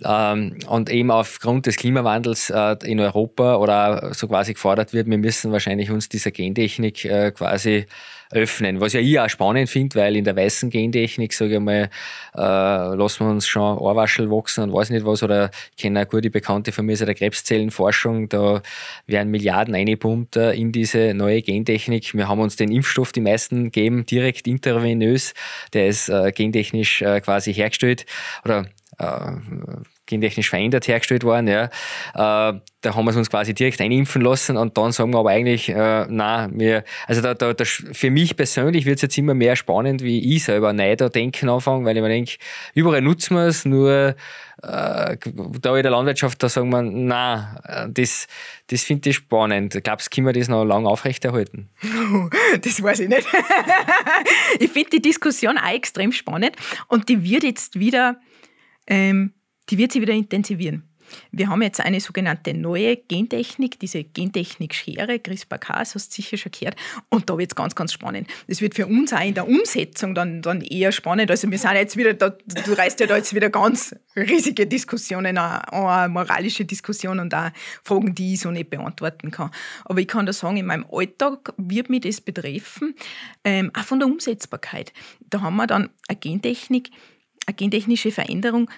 Ähm, 0.04 0.58
und 0.68 0.90
eben 0.90 1.12
aufgrund 1.12 1.66
des 1.68 1.76
Klimawandels 1.76 2.50
äh, 2.50 2.76
in 2.84 3.00
Europa 3.00 3.58
oder 3.58 4.14
so 4.14 4.28
quasi 4.28 4.54
gefordert 4.54 4.94
wird, 4.94 5.08
wir 5.08 5.18
müssen 5.18 5.52
wahrscheinlich 5.52 5.92
uns 5.92 6.10
dieser 6.10 6.32
Gentechnik 6.32 7.06
äh, 7.06 7.32
quasi 7.32 7.86
öffnen. 8.32 8.80
Was 8.80 8.94
ja 8.94 9.02
ich 9.02 9.20
auch 9.20 9.30
spannend 9.30 9.70
finde, 9.70 10.00
weil 10.00 10.16
in 10.16 10.24
der 10.24 10.36
weißen 10.36 10.70
Gentechnik, 10.70 11.34
sage 11.34 11.56
ich 11.56 11.60
mal, 11.60 11.90
äh, 12.34 12.40
lassen 12.40 13.26
wir 13.26 13.32
uns 13.32 13.46
schon 13.46 13.78
Ohrwaschel 13.78 14.32
wachsen 14.32 14.64
und 14.64 14.74
weiß 14.74 14.90
nicht 14.90 15.06
was. 15.06 15.22
Oder 15.22 15.52
ich 15.76 15.84
kenne 15.84 16.00
eine 16.00 16.08
gute 16.08 16.30
Bekannte 16.30 16.72
von 16.72 16.86
mir 16.86 16.94
aus 16.94 17.00
der 17.00 17.14
Krebszellenforschung, 17.14 18.30
da 18.30 18.62
werden 19.06 19.32
Milliarden 19.32 19.76
eingepumpt 19.76 20.38
in 20.38 20.72
diese 20.72 21.14
neue 21.14 21.42
Gentechnik. 21.42 22.14
Wir 22.14 22.30
haben 22.30 22.40
uns 22.40 22.56
den 22.56 22.72
Impfstoff, 22.72 23.12
die 23.12 23.22
meisten 23.22 23.70
geben, 23.70 24.06
direkt 24.06 24.48
intravenös. 24.48 25.34
Der 25.74 25.88
ist 25.88 26.12
gentechnisch 26.36 27.04
quasi 27.24 27.54
hergestellt 27.54 28.06
oder 28.46 28.66
äh, 28.98 29.32
gentechnisch 30.06 30.50
verändert 30.50 30.88
hergestellt 30.88 31.24
worden. 31.24 31.48
Ja. 31.48 31.66
Äh, 31.66 32.60
da 32.82 32.96
haben 32.96 33.06
wir 33.06 33.12
es 33.12 33.16
uns 33.16 33.30
quasi 33.30 33.54
direkt 33.54 33.80
einimpfen 33.80 34.22
lassen 34.22 34.58
und 34.58 34.78
dann 34.78 34.92
sagen 34.92 35.14
wir 35.14 35.20
aber 35.20 35.30
eigentlich, 35.30 35.70
äh, 35.70 36.06
nein, 36.10 36.52
wir, 36.56 36.84
also 37.08 37.22
da, 37.22 37.34
da, 37.34 37.54
da, 37.54 37.64
für 37.64 38.10
mich 38.10 38.36
persönlich 38.36 38.86
wird 38.86 38.98
es 38.98 39.04
jetzt 39.04 39.18
immer 39.18 39.34
mehr 39.34 39.56
spannend, 39.56 40.04
wie 40.04 40.36
ich 40.36 40.44
selber 40.44 40.74
neu 40.74 40.96
da 40.96 41.10
denken 41.10 41.50
anfange, 41.50 41.86
weil 41.86 41.96
ich 41.96 42.02
mir 42.02 42.10
denke, 42.10 42.38
überall 42.74 43.02
nutzen 43.02 43.36
wir 43.36 43.46
es, 43.46 43.66
nur 43.66 44.16
äh, 44.64 45.18
da 45.18 45.78
in 45.78 45.84
der 45.84 45.92
Landwirtschaft, 45.92 46.42
da 46.44 46.50
sagen 46.50 46.70
wir, 46.70 46.82
nein, 46.82 47.58
äh, 47.64 47.88
das, 47.90 48.28
das 48.68 48.84
finde 48.84 49.12
ich 49.12 49.16
spannend. 49.18 49.80
Glaubst 49.84 50.08
du, 50.08 50.16
können 50.16 50.28
wir 50.28 50.34
das 50.34 50.48
noch 50.48 50.64
lange 50.64 50.90
aufrechterhalten? 50.90 51.70
Das 52.62 52.82
weiß 52.84 53.02
ich 53.02 53.10
nicht. 53.10 53.26
ich 54.60 54.70
finde 54.70 54.90
die 54.92 55.02
Diskussion 55.02 55.58
auch 55.58 55.72
extrem 55.72 56.12
spannend 56.12 56.56
und 56.88 57.08
die 57.08 57.24
wird 57.24 57.44
jetzt 57.44 57.80
wieder 57.80 58.18
ähm, 58.88 59.34
die 59.70 59.78
wird 59.78 59.92
sich 59.92 60.02
wieder 60.02 60.14
intensivieren. 60.14 60.92
Wir 61.32 61.50
haben 61.50 61.62
jetzt 61.62 61.82
eine 61.82 62.00
sogenannte 62.00 62.54
neue 62.54 62.98
Gentechnik, 62.98 63.80
diese 63.80 64.04
Gentechnik-Schere, 64.04 65.20
CRISPR-Cas, 65.20 65.96
hast 65.96 66.10
du 66.12 66.16
sicher 66.16 66.38
schon 66.38 66.52
gehört. 66.52 66.76
Und 67.10 67.30
da 67.30 67.38
wird 67.38 67.52
es 67.52 67.56
ganz, 67.56 67.76
ganz 67.76 67.94
spannend. 67.94 68.30
Das 68.48 68.62
wird 68.62 68.76
für 68.76 68.88
uns 68.88 69.14
auch 69.14 69.24
in 69.24 69.34
der 69.34 69.48
Umsetzung 69.48 70.16
dann, 70.16 70.42
dann 70.42 70.62
eher 70.62 70.92
spannend. 70.92 71.32
Also 71.32 71.50
wir 71.50 71.58
sind 71.58 71.74
jetzt 71.74 71.98
wieder, 71.98 72.14
da, 72.14 72.30
du 72.30 72.74
reißt 72.74 73.00
ja 73.00 73.08
da 73.08 73.18
jetzt 73.18 73.34
wieder 73.34 73.50
ganz 73.50 73.96
riesige 74.16 74.68
Diskussionen, 74.68 75.38
eine 75.38 76.10
moralische 76.10 76.66
Diskussion 76.66 77.20
und 77.20 77.34
auch 77.34 77.52
Fragen, 77.84 78.16
die 78.16 78.34
ich 78.34 78.42
so 78.42 78.52
nicht 78.52 78.70
beantworten 78.70 79.32
kann. 79.32 79.52
Aber 79.86 80.00
ich 80.00 80.08
kann 80.08 80.26
da 80.26 80.34
sagen, 80.34 80.58
in 80.58 80.66
meinem 80.66 80.86
Alltag 80.92 81.54
wird 81.58 81.90
mich 81.90 82.02
das 82.02 82.22
betreffen, 82.22 82.96
ähm, 83.44 83.72
auch 83.78 83.84
von 83.84 84.00
der 84.00 84.08
Umsetzbarkeit. 84.08 84.94
Da 85.30 85.42
haben 85.42 85.56
wir 85.56 85.68
dann 85.68 85.90
eine 86.08 86.18
Gentechnik, 86.20 86.90
eine 87.46 87.56
gentechnische 87.56 88.12
Veränderung, 88.12 88.70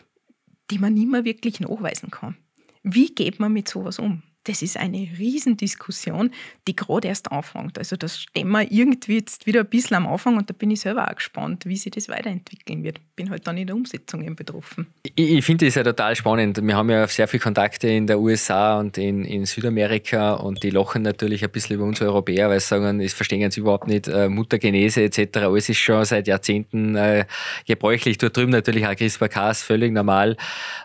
die 0.71 0.79
man 0.79 0.93
nicht 0.93 1.09
mehr 1.09 1.25
wirklich 1.25 1.59
nachweisen 1.59 2.11
kann. 2.11 2.37
Wie 2.83 3.13
geht 3.13 3.39
man 3.39 3.53
mit 3.53 3.69
sowas 3.69 3.99
um? 3.99 4.23
das 4.45 4.61
ist 4.61 4.77
eine 4.77 5.07
Riesendiskussion, 5.17 6.31
die 6.67 6.75
gerade 6.75 7.07
erst 7.07 7.31
anfängt. 7.31 7.77
Also 7.77 7.95
das 7.95 8.19
stehen 8.19 8.49
wir 8.49 8.69
irgendwie 8.71 9.15
jetzt 9.15 9.45
wieder 9.45 9.61
ein 9.61 9.69
bisschen 9.69 9.97
am 9.97 10.07
Anfang 10.07 10.37
und 10.37 10.49
da 10.49 10.53
bin 10.53 10.71
ich 10.71 10.81
selber 10.81 11.09
auch 11.09 11.15
gespannt, 11.15 11.65
wie 11.65 11.77
sich 11.77 11.91
das 11.91 12.09
weiterentwickeln 12.09 12.83
wird. 12.83 12.99
Bin 13.15 13.29
halt 13.29 13.45
dann 13.45 13.57
in 13.57 13.67
der 13.67 13.75
Umsetzung 13.75 14.23
eben 14.23 14.35
betroffen. 14.35 14.87
Ich, 15.03 15.33
ich 15.33 15.45
finde 15.45 15.65
das 15.65 15.75
ja 15.75 15.83
total 15.83 16.15
spannend. 16.15 16.59
Wir 16.65 16.75
haben 16.75 16.89
ja 16.89 17.05
sehr 17.07 17.27
viele 17.27 17.43
Kontakte 17.43 17.87
in 17.87 18.07
der 18.07 18.19
USA 18.19 18.79
und 18.79 18.97
in, 18.97 19.23
in 19.23 19.45
Südamerika 19.45 20.33
und 20.33 20.63
die 20.63 20.71
lachen 20.71 21.03
natürlich 21.03 21.43
ein 21.43 21.51
bisschen 21.51 21.75
über 21.75 21.85
uns 21.85 22.01
Europäer, 22.01 22.49
weil 22.49 22.59
sie 22.59 22.67
sagen, 22.67 22.99
das 22.99 23.13
verstehen 23.13 23.51
sie 23.51 23.59
überhaupt 23.59 23.87
nicht. 23.87 24.07
Äh, 24.07 24.29
Muttergenese 24.29 25.03
etc. 25.03 25.37
Alles 25.37 25.69
ist 25.69 25.77
schon 25.77 26.03
seit 26.05 26.27
Jahrzehnten 26.27 26.95
äh, 26.95 27.25
gebräuchlich. 27.67 28.17
Dort 28.17 28.35
drüben 28.35 28.51
natürlich 28.51 28.87
auch 28.87 28.95
CRISPR-Cas, 28.95 29.61
völlig 29.61 29.91
normal. 29.91 30.35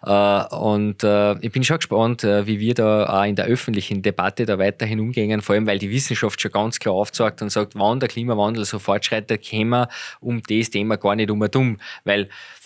Äh, 0.02 0.54
und 0.54 1.02
äh, 1.04 1.38
ich 1.40 1.50
bin 1.50 1.64
schon 1.64 1.78
gespannt, 1.78 2.24
äh, 2.24 2.46
wie 2.46 2.60
wir 2.60 2.74
da 2.74 3.06
auch 3.06 3.24
in 3.24 3.36
der 3.36 3.46
öffentlichen 3.46 4.02
Debatte 4.02 4.44
da 4.44 4.58
weiterhin 4.58 5.00
umgehen, 5.00 5.40
vor 5.40 5.54
allem 5.54 5.66
weil 5.66 5.78
die 5.78 5.90
Wissenschaft 5.90 6.40
schon 6.40 6.52
ganz 6.52 6.78
klar 6.78 6.94
aufzeigt 6.94 7.40
und 7.40 7.50
sagt, 7.50 7.74
wann 7.74 8.00
der 8.00 8.10
Klimawandel 8.10 8.66
so 8.66 8.78
fortschreitet, 8.78 9.40
kämen 9.40 9.70
wir 9.70 9.88
um 10.20 10.42
das 10.42 10.68
Thema 10.68 10.96
gar 10.96 11.16
nicht 11.16 11.30
um 11.30 11.40
und 11.40 11.56
um, 11.56 11.78
weil 12.04 12.17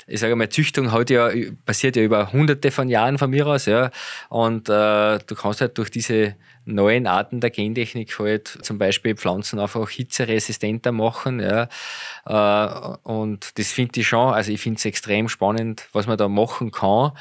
ich 0.07 0.21
sage 0.21 0.37
mal, 0.37 0.49
Züchtung 0.49 0.93
hat 0.93 1.11
ja, 1.11 1.31
passiert 1.65 1.97
ja 1.97 2.03
über 2.03 2.33
hunderte 2.33 2.71
von 2.71 2.89
Jahren 2.89 3.19
von 3.19 3.31
mir 3.31 3.47
aus, 3.47 3.67
ja. 3.67 3.91
Und 4.29 4.69
äh, 4.69 5.19
du 5.19 5.35
kannst 5.35 5.61
halt 5.61 5.79
durch 5.79 5.91
diese 5.91 6.37
neuen 6.65 7.07
Arten 7.07 7.41
der 7.41 7.51
Gentechnik 7.51 8.19
halt 8.19 8.47
zum 8.63 8.79
Beispiel 8.79 9.17
Pflanzen 9.17 9.59
einfach 9.59 9.89
hitzeresistenter 9.89 10.93
machen, 10.93 11.41
ja. 11.41 11.69
Äh, 12.27 12.99
und 13.03 13.59
das 13.59 13.73
finde 13.73 14.01
ich 14.01 14.09
schon, 14.09 14.33
also 14.33 14.53
ich 14.53 14.61
finde 14.61 14.79
es 14.79 14.85
extrem 14.85 15.29
spannend, 15.29 15.89
was 15.93 16.07
man 16.07 16.19
da 16.19 16.29
machen 16.29 16.71
kann. 16.71 17.13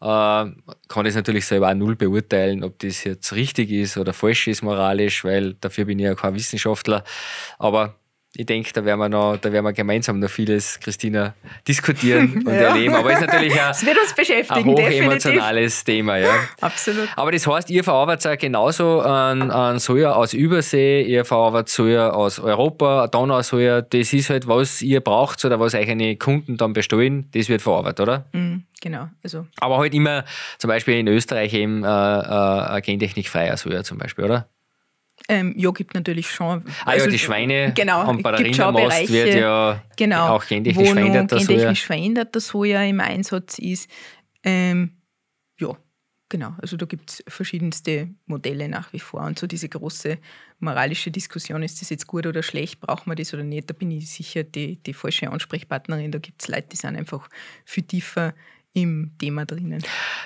Äh, 0.00 0.52
kann 0.88 1.06
ich 1.06 1.14
natürlich 1.14 1.46
selber 1.46 1.70
auch 1.70 1.74
null 1.74 1.96
beurteilen, 1.96 2.64
ob 2.64 2.78
das 2.80 3.04
jetzt 3.04 3.32
richtig 3.34 3.70
ist 3.70 3.96
oder 3.96 4.12
falsch 4.12 4.48
ist 4.48 4.62
moralisch, 4.62 5.24
weil 5.24 5.54
dafür 5.54 5.86
bin 5.86 5.98
ich 5.98 6.04
ja 6.04 6.14
kein 6.14 6.34
Wissenschaftler. 6.34 7.04
Aber 7.58 7.94
ich 8.36 8.46
denke, 8.46 8.72
da 8.72 8.84
werden 8.84 8.98
wir 8.98 9.08
noch, 9.08 9.36
da 9.36 9.52
werden 9.52 9.64
wir 9.64 9.72
gemeinsam 9.72 10.18
noch 10.18 10.28
vieles, 10.28 10.80
Christina, 10.80 11.34
diskutieren 11.68 12.42
und 12.44 12.46
ja. 12.52 12.68
erleben. 12.68 12.94
Aber 12.94 13.10
es 13.10 13.20
ist 13.20 13.26
natürlich 13.26 13.52
ein, 13.52 13.74
wird 13.86 13.96
uns 13.96 14.14
beschäftigen, 14.14 14.70
ein 14.70 14.76
hochemotionales 14.76 15.84
Thema. 15.84 16.16
Ja. 16.16 16.34
Absolut. 16.60 17.08
Aber 17.14 17.30
das 17.30 17.46
heißt, 17.46 17.70
ihr 17.70 17.84
verarbeitet 17.84 18.32
auch 18.32 18.38
genauso 18.38 19.00
an, 19.02 19.50
an 19.52 19.78
Soja 19.78 20.14
aus 20.14 20.32
Übersee, 20.32 21.02
ihr 21.02 21.24
verarbeitet 21.24 21.68
Soja 21.68 22.10
aus 22.10 22.40
Europa, 22.40 23.06
Donausoja. 23.06 23.82
Das 23.82 24.12
ist 24.12 24.30
halt, 24.30 24.48
was 24.48 24.82
ihr 24.82 25.00
braucht 25.00 25.44
oder 25.44 25.60
was 25.60 25.74
euch 25.74 25.88
eine 25.88 26.16
Kunden 26.16 26.56
dann 26.56 26.72
bestellen, 26.72 27.28
das 27.32 27.48
wird 27.48 27.62
verarbeitet, 27.62 28.00
oder? 28.00 28.24
Mhm, 28.32 28.64
genau. 28.80 29.08
Also. 29.22 29.46
Aber 29.60 29.78
halt 29.78 29.94
immer 29.94 30.24
zum 30.58 30.68
Beispiel 30.68 30.98
in 30.98 31.06
Österreich 31.06 31.54
eben 31.54 31.84
äh, 31.84 31.88
äh, 32.78 32.80
gentechnikfreier 32.80 33.56
Soja 33.56 33.84
zum 33.84 33.98
Beispiel, 33.98 34.24
oder? 34.24 34.48
Ähm, 35.28 35.54
ja, 35.56 35.70
gibt 35.70 35.94
natürlich 35.94 36.30
schon. 36.30 36.64
Ah 36.84 36.90
also, 36.90 37.06
ja, 37.06 37.12
die 37.12 37.18
Schweine 37.18 37.72
genau, 37.74 38.12
der 38.14 38.38
Rindermast 38.38 39.10
wird 39.10 39.34
ja 39.34 39.82
genau, 39.96 40.36
auch 40.36 40.46
genetisch 40.46 40.90
veränderter 40.90 41.40
Soja. 41.40 41.58
genetisch 41.58 41.86
veränderter 41.86 42.40
Soja 42.40 42.82
im 42.82 43.00
Einsatz 43.00 43.58
ist. 43.58 43.88
Ähm, 44.42 44.98
ja, 45.58 45.74
genau. 46.28 46.54
Also 46.60 46.76
da 46.76 46.84
gibt 46.84 47.10
es 47.10 47.24
verschiedenste 47.26 48.10
Modelle 48.26 48.68
nach 48.68 48.92
wie 48.92 48.98
vor. 48.98 49.22
Und 49.22 49.38
so 49.38 49.46
diese 49.46 49.70
große 49.70 50.18
moralische 50.58 51.10
Diskussion, 51.10 51.62
ist 51.62 51.80
das 51.80 51.88
jetzt 51.88 52.06
gut 52.06 52.26
oder 52.26 52.42
schlecht, 52.42 52.80
braucht 52.80 53.06
man 53.06 53.16
das 53.16 53.32
oder 53.32 53.44
nicht, 53.44 53.70
da 53.70 53.74
bin 53.74 53.90
ich 53.90 54.10
sicher 54.10 54.44
die, 54.44 54.76
die 54.76 54.92
falsche 54.92 55.30
Ansprechpartnerin. 55.30 56.12
Da 56.12 56.18
gibt 56.18 56.42
es 56.42 56.48
Leute, 56.48 56.68
die 56.72 56.76
sind 56.76 56.96
einfach 56.96 57.30
viel 57.64 57.84
tiefer 57.84 58.34
im 58.74 59.12
Thema 59.18 59.46
drinnen. 59.46 59.82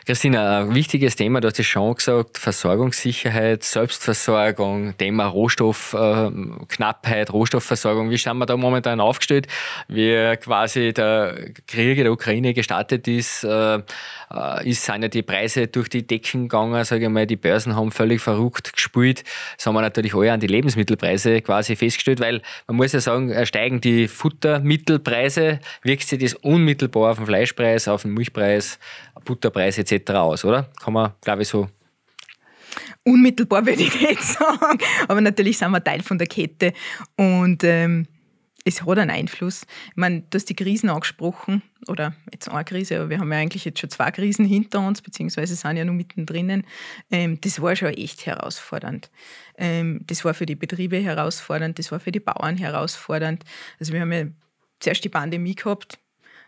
Christina, 0.06 0.61
ein 0.61 0.74
wichtiges 0.74 1.16
Thema, 1.16 1.42
du 1.42 1.48
hast 1.48 1.61
es 1.61 1.66
schon 1.66 1.94
gesagt, 1.94 2.38
Versorgungssicherheit, 2.38 3.62
Selbstversorgung, 3.62 4.96
Thema 4.96 5.26
Rohstoffknappheit, 5.26 7.30
Rohstoffversorgung. 7.30 8.08
Wie 8.08 8.16
sind 8.16 8.38
wir 8.38 8.46
da 8.46 8.56
momentan 8.56 9.00
aufgestellt? 9.00 9.48
Wie 9.87 10.34
quasi 10.38 10.94
der 10.94 11.50
Krieg 11.66 11.98
in 11.98 12.04
der 12.04 12.12
Ukraine 12.12 12.54
gestartet 12.54 13.06
ist, 13.06 13.44
äh, 13.44 13.82
ist, 14.64 14.82
sind 14.82 15.02
ja 15.02 15.08
die 15.08 15.22
Preise 15.22 15.66
durch 15.66 15.90
die 15.90 16.06
Decken 16.06 16.48
gegangen, 16.48 16.82
sage 16.84 17.04
ich 17.04 17.11
mal, 17.11 17.26
die 17.26 17.37
Börsen 17.37 17.76
haben 17.76 17.90
völlig 17.90 18.22
verrückt 18.22 18.72
gespielt. 18.72 19.24
Das 19.58 19.66
haben 19.66 19.74
wir 19.74 19.82
natürlich 19.82 20.14
alle 20.14 20.32
an 20.32 20.40
die 20.40 20.46
Lebensmittelpreise 20.46 21.42
quasi 21.42 21.76
festgestellt, 21.76 22.20
weil 22.20 22.40
man 22.66 22.78
muss 22.78 22.94
ja 22.94 23.00
sagen, 23.00 23.44
steigen 23.44 23.82
die 23.82 24.08
Futtermittelpreise, 24.08 25.61
wirkt 25.82 26.04
sich 26.04 26.18
das 26.18 26.32
unmittelbar 26.32 27.11
auf 27.11 27.18
den 27.18 27.26
Fleischpreis, 27.26 27.88
auf 27.88 28.02
den 28.02 28.14
Milchpreis 28.14 28.38
Milchpreis, 28.38 28.79
Butterpreis 29.24 29.79
etc. 29.79 30.11
aus, 30.12 30.44
oder? 30.44 30.70
Kann 30.81 30.92
man, 30.92 31.12
glaube 31.20 31.42
ich, 31.42 31.48
so 31.48 31.68
Unmittelbar 33.05 33.64
würde 33.64 33.83
ich 33.83 34.01
nicht 34.01 34.22
sagen, 34.22 34.79
aber 35.09 35.20
natürlich 35.20 35.59
sind 35.59 35.70
wir 35.70 35.83
Teil 35.83 36.03
von 36.03 36.18
der 36.18 36.27
Kette 36.27 36.74
und 37.16 37.64
ähm, 37.64 38.07
es 38.64 38.85
hat 38.85 38.98
einen 38.98 39.11
Einfluss. 39.11 39.62
Ich 39.90 39.96
meine, 39.96 40.20
du 40.29 40.37
hast 40.37 40.51
die 40.51 40.55
Krisen 40.55 40.90
angesprochen, 40.90 41.62
oder 41.87 42.14
jetzt 42.31 42.51
eine 42.51 42.64
Krise, 42.64 42.96
aber 42.96 43.09
wir 43.09 43.18
haben 43.18 43.33
ja 43.33 43.38
eigentlich 43.38 43.64
jetzt 43.64 43.79
schon 43.79 43.88
zwei 43.88 44.11
Krisen 44.11 44.44
hinter 44.44 44.81
uns, 44.81 45.01
beziehungsweise 45.01 45.57
sind 45.57 45.79
ja 45.79 45.85
nur 45.87 45.94
mittendrin. 45.94 46.64
Ähm, 47.11 47.40
das 47.40 47.62
war 47.62 47.74
schon 47.77 47.94
echt 47.94 48.27
herausfordernd. 48.27 49.11
Ähm, 49.57 50.03
das 50.07 50.24
war 50.27 50.35
für 50.35 50.44
die 50.44 50.57
Betriebe 50.57 50.98
herausfordernd, 50.98 51.79
das 51.79 51.90
war 51.90 52.01
für 52.01 52.12
die 52.12 52.20
Bauern 52.20 52.59
herausfordernd. 52.59 53.44
Also 53.81 53.94
wir 53.94 54.03
haben 54.03 54.12
ja 54.12 54.24
zuerst 54.81 55.03
die 55.03 55.09
Pandemie 55.09 55.55
gehabt, 55.55 55.98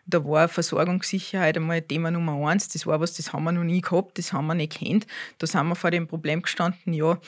da 0.06 0.24
war 0.24 0.48
Versorgungssicherheit 0.48 1.56
einmal 1.56 1.82
Thema 1.82 2.10
Nummer 2.10 2.48
eins. 2.48 2.68
Das 2.68 2.86
war 2.86 3.00
was, 3.00 3.14
das 3.14 3.32
haben 3.32 3.44
wir 3.44 3.52
noch 3.52 3.64
nie 3.64 3.80
gehabt, 3.80 4.18
das 4.18 4.32
haben 4.32 4.46
wir 4.46 4.54
nicht 4.54 4.78
kennt. 4.78 5.06
Da 5.38 5.46
sind 5.46 5.68
wir 5.68 5.74
vor 5.76 5.90
dem 5.90 6.06
Problem 6.06 6.42
gestanden, 6.42 6.92
ja, 6.92 7.18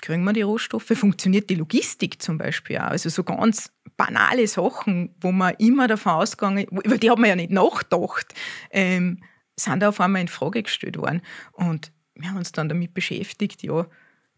kriegen 0.00 0.24
wir 0.24 0.32
die 0.32 0.42
Rohstoffe? 0.42 0.92
Funktioniert 0.94 1.50
die 1.50 1.56
Logistik 1.56 2.22
zum 2.22 2.38
Beispiel 2.38 2.78
auch? 2.78 2.90
Also 2.90 3.08
so 3.08 3.24
ganz 3.24 3.72
banale 3.96 4.46
Sachen, 4.46 5.14
wo 5.20 5.32
man 5.32 5.54
immer 5.58 5.88
davon 5.88 6.12
ausgegangen, 6.12 6.64
über 6.64 6.98
die 6.98 7.10
hat 7.10 7.18
man 7.18 7.28
ja 7.28 7.36
nicht 7.36 7.50
nachgedacht, 7.50 8.34
ähm, 8.70 9.22
sind 9.56 9.80
da 9.80 9.88
auf 9.88 10.00
einmal 10.00 10.22
in 10.22 10.28
Frage 10.28 10.62
gestellt 10.62 10.96
worden. 10.96 11.20
Und 11.52 11.92
wir 12.14 12.30
haben 12.30 12.36
uns 12.36 12.52
dann 12.52 12.68
damit 12.68 12.94
beschäftigt, 12.94 13.62
ja, 13.62 13.86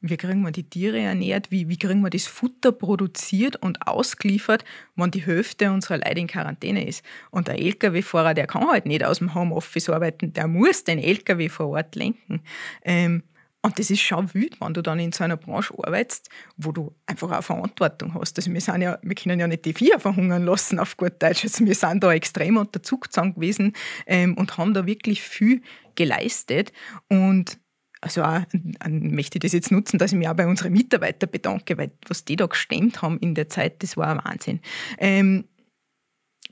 wie 0.00 0.16
kriegen 0.16 0.42
wir 0.42 0.50
die 0.50 0.68
Tiere 0.68 0.98
ernährt, 0.98 1.50
wie, 1.50 1.68
wie 1.68 1.78
kriegen 1.78 2.00
wir 2.00 2.10
das 2.10 2.26
Futter 2.26 2.72
produziert 2.72 3.56
und 3.56 3.86
ausgeliefert, 3.86 4.64
wenn 4.96 5.10
die 5.10 5.24
Hälfte 5.24 5.70
unserer 5.70 5.98
Leute 5.98 6.20
in 6.20 6.26
Quarantäne 6.26 6.86
ist. 6.86 7.04
Und 7.30 7.48
der 7.48 7.58
Lkw-Fahrer, 7.58 8.34
der 8.34 8.46
kann 8.46 8.66
halt 8.68 8.86
nicht 8.86 9.04
aus 9.04 9.18
dem 9.18 9.34
Homeoffice 9.34 9.90
arbeiten, 9.90 10.32
der 10.32 10.46
muss 10.46 10.84
den 10.84 10.98
Lkw 10.98 11.48
vor 11.48 11.68
Ort 11.68 11.96
lenken. 11.96 12.42
Ähm, 12.82 13.22
und 13.62 13.78
das 13.78 13.90
ist 13.90 14.00
schon 14.00 14.32
wild, 14.32 14.58
wenn 14.60 14.72
du 14.72 14.80
dann 14.80 14.98
in 14.98 15.12
so 15.12 15.22
einer 15.22 15.36
Branche 15.36 15.74
arbeitest, 15.76 16.30
wo 16.56 16.72
du 16.72 16.94
einfach 17.04 17.30
auch 17.30 17.44
Verantwortung 17.44 18.14
hast. 18.14 18.38
Also 18.38 18.50
wir, 18.52 18.60
sind 18.60 18.80
ja, 18.80 18.98
wir 19.02 19.14
können 19.14 19.38
ja 19.38 19.46
nicht 19.46 19.66
die 19.66 19.74
Vier 19.74 20.00
verhungern 20.00 20.44
lassen, 20.46 20.78
auf 20.78 20.96
gut 20.96 21.22
Deutsch. 21.22 21.44
Also 21.44 21.66
wir 21.66 21.74
sind 21.74 22.02
da 22.02 22.10
extrem 22.12 22.56
unter 22.56 22.82
Zugzwang 22.82 23.34
gewesen 23.34 23.74
ähm, 24.06 24.34
und 24.38 24.56
haben 24.56 24.72
da 24.72 24.86
wirklich 24.86 25.20
viel 25.20 25.60
geleistet. 25.94 26.72
Und 27.08 27.58
also 28.00 28.22
auch 28.22 28.40
möchte 28.88 29.36
ich 29.36 29.42
das 29.42 29.52
jetzt 29.52 29.70
nutzen, 29.70 29.98
dass 29.98 30.12
ich 30.12 30.18
mich 30.18 30.28
auch 30.28 30.34
bei 30.34 30.46
unseren 30.46 30.72
Mitarbeitern 30.72 31.30
bedanke, 31.30 31.76
weil 31.76 31.92
was 32.08 32.24
die 32.24 32.36
da 32.36 32.46
gestemmt 32.46 33.02
haben 33.02 33.18
in 33.18 33.34
der 33.34 33.48
Zeit, 33.48 33.82
das 33.82 33.96
war 33.96 34.08
ein 34.08 34.24
Wahnsinn. 34.24 34.60
Ähm, 34.98 35.44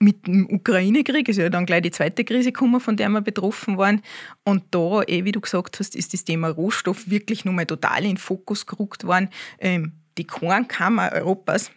mit 0.00 0.26
dem 0.26 0.48
Ukraine-Krieg 0.48 1.28
ist 1.28 1.38
ja 1.38 1.48
dann 1.48 1.66
gleich 1.66 1.82
die 1.82 1.90
zweite 1.90 2.24
Krise 2.24 2.52
gekommen, 2.52 2.80
von 2.80 2.96
der 2.96 3.08
wir 3.08 3.20
betroffen 3.20 3.78
waren. 3.78 4.02
Und 4.44 4.62
da, 4.70 5.02
eh, 5.02 5.24
wie 5.24 5.32
du 5.32 5.40
gesagt 5.40 5.80
hast, 5.80 5.96
ist 5.96 6.12
das 6.12 6.24
Thema 6.24 6.48
Rohstoff 6.48 7.10
wirklich 7.10 7.44
nochmal 7.44 7.66
total 7.66 8.02
in 8.04 8.10
den 8.10 8.16
Fokus 8.16 8.66
gerückt 8.66 9.04
worden. 9.04 9.28
Ähm, 9.58 9.94
die 10.16 10.24
Kornkammer 10.24 11.12
Europas 11.12 11.72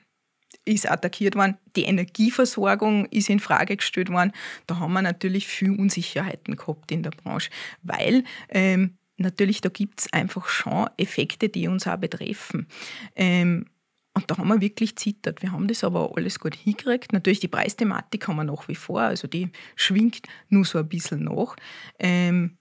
ist 0.65 0.89
attackiert 0.89 1.35
worden, 1.35 1.57
die 1.75 1.85
Energieversorgung 1.85 3.05
ist 3.05 3.29
in 3.29 3.39
Frage 3.39 3.77
gestellt 3.77 4.11
worden. 4.11 4.31
Da 4.67 4.77
haben 4.79 4.93
wir 4.93 5.01
natürlich 5.01 5.47
viel 5.47 5.71
Unsicherheiten 5.71 6.55
gehabt 6.55 6.91
in 6.91 7.01
der 7.01 7.11
Branche, 7.11 7.49
weil 7.81 8.23
ähm, 8.49 8.97
natürlich, 9.21 9.61
da 9.61 9.69
gibt 9.69 10.01
es 10.01 10.13
einfach 10.13 10.47
schon 10.47 10.89
Effekte, 10.97 11.49
die 11.49 11.67
uns 11.67 11.87
auch 11.87 11.97
betreffen. 11.97 12.67
Ähm, 13.15 13.65
und 14.13 14.29
da 14.29 14.37
haben 14.37 14.49
wir 14.49 14.59
wirklich 14.59 14.97
zittert. 14.97 15.41
Wir 15.41 15.53
haben 15.53 15.67
das 15.67 15.83
aber 15.83 16.11
alles 16.15 16.39
gut 16.39 16.55
hingekriegt. 16.55 17.13
Natürlich 17.13 17.39
die 17.39 17.47
Preisthematik 17.47 18.27
haben 18.27 18.35
wir 18.35 18.43
nach 18.43 18.67
wie 18.67 18.75
vor, 18.75 19.01
also 19.01 19.27
die 19.27 19.49
schwingt 19.75 20.27
nur 20.49 20.65
so 20.65 20.79
ein 20.79 20.89
bisschen 20.89 21.23
nach. 21.23 21.55
Ähm, 21.97 22.57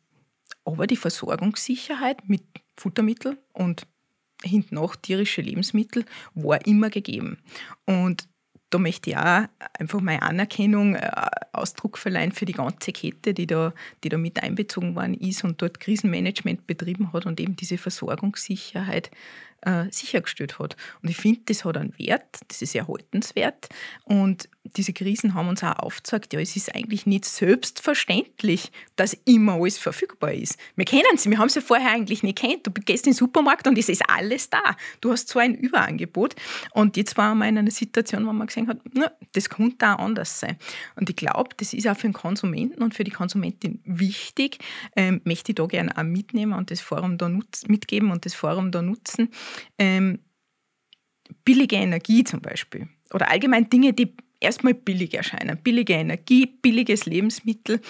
Aber 0.65 0.87
die 0.87 0.97
Versorgungssicherheit 0.97 2.29
mit 2.29 2.45
Futtermitteln 2.77 3.39
und 3.53 3.87
hinten 4.45 4.79
auch 4.79 4.95
tierische 4.97 5.43
Lebensmittel 5.43 6.05
war 6.35 6.65
immer 6.67 6.91
gegeben. 6.91 7.39
Und 7.87 8.29
da 8.71 8.79
möchte 8.79 9.11
ich 9.11 9.17
auch 9.17 9.45
einfach 9.79 10.01
meine 10.01 10.23
Anerkennung, 10.23 10.95
äh, 10.95 11.11
Ausdruck 11.53 11.99
verleihen 11.99 12.33
für 12.33 12.45
die 12.47 12.53
ganze 12.53 12.93
Kette, 12.93 13.35
die 13.35 13.47
da, 13.47 13.75
die 14.03 14.09
da 14.09 14.17
mit 14.17 14.43
einbezogen 14.43 14.95
worden 14.95 15.15
ist 15.15 15.45
und 15.45 15.61
dort 15.61 15.81
Krisenmanagement 15.81 16.67
betrieben 16.67 17.13
hat 17.13 17.27
und 17.27 17.41
eben 17.41 17.57
diese 17.57 17.79
Versorgungssicherheit 17.79 19.11
äh, 19.63 19.85
sichergestellt 19.91 20.59
hat. 20.59 20.77
Und 21.03 21.09
ich 21.09 21.17
finde, 21.17 21.41
das 21.47 21.65
hat 21.65 21.77
einen 21.77 21.97
Wert, 21.99 22.41
das 22.49 22.63
ist 22.63 22.75
erhaltenswert. 22.75 23.69
Und 24.05 24.49
diese 24.77 24.93
Krisen 24.93 25.35
haben 25.35 25.49
uns 25.49 25.63
auch 25.63 25.79
aufgezeigt, 25.79 26.33
ja, 26.33 26.41
es 26.41 26.55
ist 26.55 26.75
eigentlich 26.75 27.07
nicht 27.07 27.25
selbstverständlich, 27.25 28.71
dass 28.97 29.15
immer 29.25 29.55
alles 29.55 29.79
verfügbar 29.79 30.33
ist. 30.33 30.59
Wir 30.77 30.85
kennen 30.85 31.05
es, 31.15 31.29
wir 31.29 31.39
haben 31.39 31.49
ja 31.49 31.61
vorher 31.61 31.91
eigentlich 31.91 32.23
nicht 32.23 32.39
kennt. 32.39 32.67
Du 32.67 32.71
gehst 32.71 33.07
in 33.07 33.13
den 33.13 33.17
Supermarkt 33.17 33.67
und 33.67 33.79
es 33.79 33.89
ist 33.89 34.03
alles 34.09 34.51
da. 34.51 34.77
Du 35.01 35.13
hast 35.13 35.29
so 35.29 35.39
ein 35.39 35.55
Überangebot. 35.55 36.35
Und 36.73 36.97
jetzt 36.97 37.17
waren 37.17 37.39
wir 37.39 37.49
in 37.49 37.59
einer 37.59 37.71
Situation, 37.71 38.27
wo 38.27 38.33
man 38.33 38.47
gesehen 38.47 38.69
hat, 38.69 38.79
na, 38.93 39.11
das 39.33 39.49
könnte 39.49 39.87
auch 39.87 39.99
anders 39.99 40.41
sein. 40.41 40.57
Und 40.97 41.09
ich 41.11 41.17
glaube, 41.17 41.51
das 41.57 41.73
ist 41.73 41.87
auch 41.89 41.97
für 41.97 42.09
den 42.09 42.13
Konsumenten 42.13 42.83
und 42.83 42.95
für 42.95 43.05
die 43.05 43.11
Konsumentin 43.11 43.81
wichtig. 43.85 44.59
Ähm, 44.95 45.21
möchte 45.25 45.53
ich 45.53 45.57
da 45.57 45.67
gerne 45.67 45.97
auch 45.97 46.03
mitnehmen 46.03 46.53
und 46.53 46.71
das 46.71 46.81
Forum 46.81 47.19
da 47.19 47.31
mitgeben 47.67 48.11
und 48.11 48.27
das 48.27 48.35
Forum 48.35 48.71
da 48.71 48.83
nutzen. 48.83 49.31
Ähm, 49.79 50.21
billige 51.45 51.77
Energie 51.77 52.25
zum 52.25 52.41
Beispiel 52.41 52.89
oder 53.13 53.31
allgemein 53.31 53.71
Dinge, 53.71 53.93
die 53.93 54.15
erstmal 54.41 54.75
billig 54.75 55.15
erscheinen. 55.15 55.63
Billige 55.63 55.95
Energie, 55.95 56.47
billiges 56.47 57.07
Lebensmittel 57.07 57.81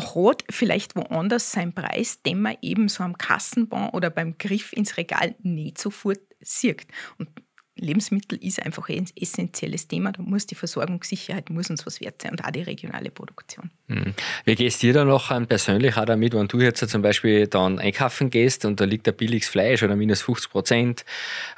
hat 0.00 0.44
vielleicht 0.50 0.96
woanders 0.96 1.52
seinen 1.52 1.74
Preis, 1.74 2.22
den 2.22 2.40
man 2.40 2.56
eben 2.62 2.88
so 2.88 3.04
am 3.04 3.18
Kassenbon 3.18 3.90
oder 3.90 4.10
beim 4.10 4.38
Griff 4.38 4.72
ins 4.72 4.96
Regal 4.96 5.34
nicht 5.42 5.78
sofort 5.78 6.20
sieht. 6.40 6.86
Und 7.18 7.28
Lebensmittel 7.76 8.38
ist 8.42 8.62
einfach 8.62 8.88
ein 8.88 9.06
essentielles 9.16 9.88
Thema. 9.88 10.12
Da 10.12 10.22
muss 10.22 10.46
die 10.46 10.54
Versorgungssicherheit 10.54 11.48
muss 11.50 11.70
uns 11.70 11.86
was 11.86 12.00
wert 12.00 12.20
sein 12.20 12.32
und 12.32 12.44
auch 12.44 12.50
die 12.50 12.62
regionale 12.62 13.10
Produktion. 13.10 13.70
Mhm. 13.88 14.14
Wie 14.44 14.54
gehst 14.54 14.82
du 14.82 14.92
da 14.92 15.04
noch 15.04 15.28
persönlich 15.48 15.96
auch 15.96 16.04
damit, 16.04 16.34
wenn 16.34 16.48
du 16.48 16.60
jetzt 16.60 16.86
zum 16.88 17.02
Beispiel 17.02 17.46
dann 17.46 17.78
einkaufen 17.78 18.30
gehst 18.30 18.64
und 18.64 18.80
da 18.80 18.84
liegt 18.84 19.08
ein 19.08 19.16
billiges 19.16 19.48
Fleisch 19.48 19.82
oder 19.82 19.96
minus 19.96 20.22
50 20.22 20.50
Prozent 20.50 21.04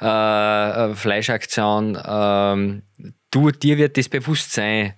äh, 0.01 0.05
äh, 0.91 0.95
Fleischaktion, 0.95 1.97
ähm, 2.05 2.81
du, 3.31 3.51
dir 3.51 3.77
wird 3.77 3.97
das 3.97 4.07
bewusst 4.07 4.53
sein, 4.53 4.93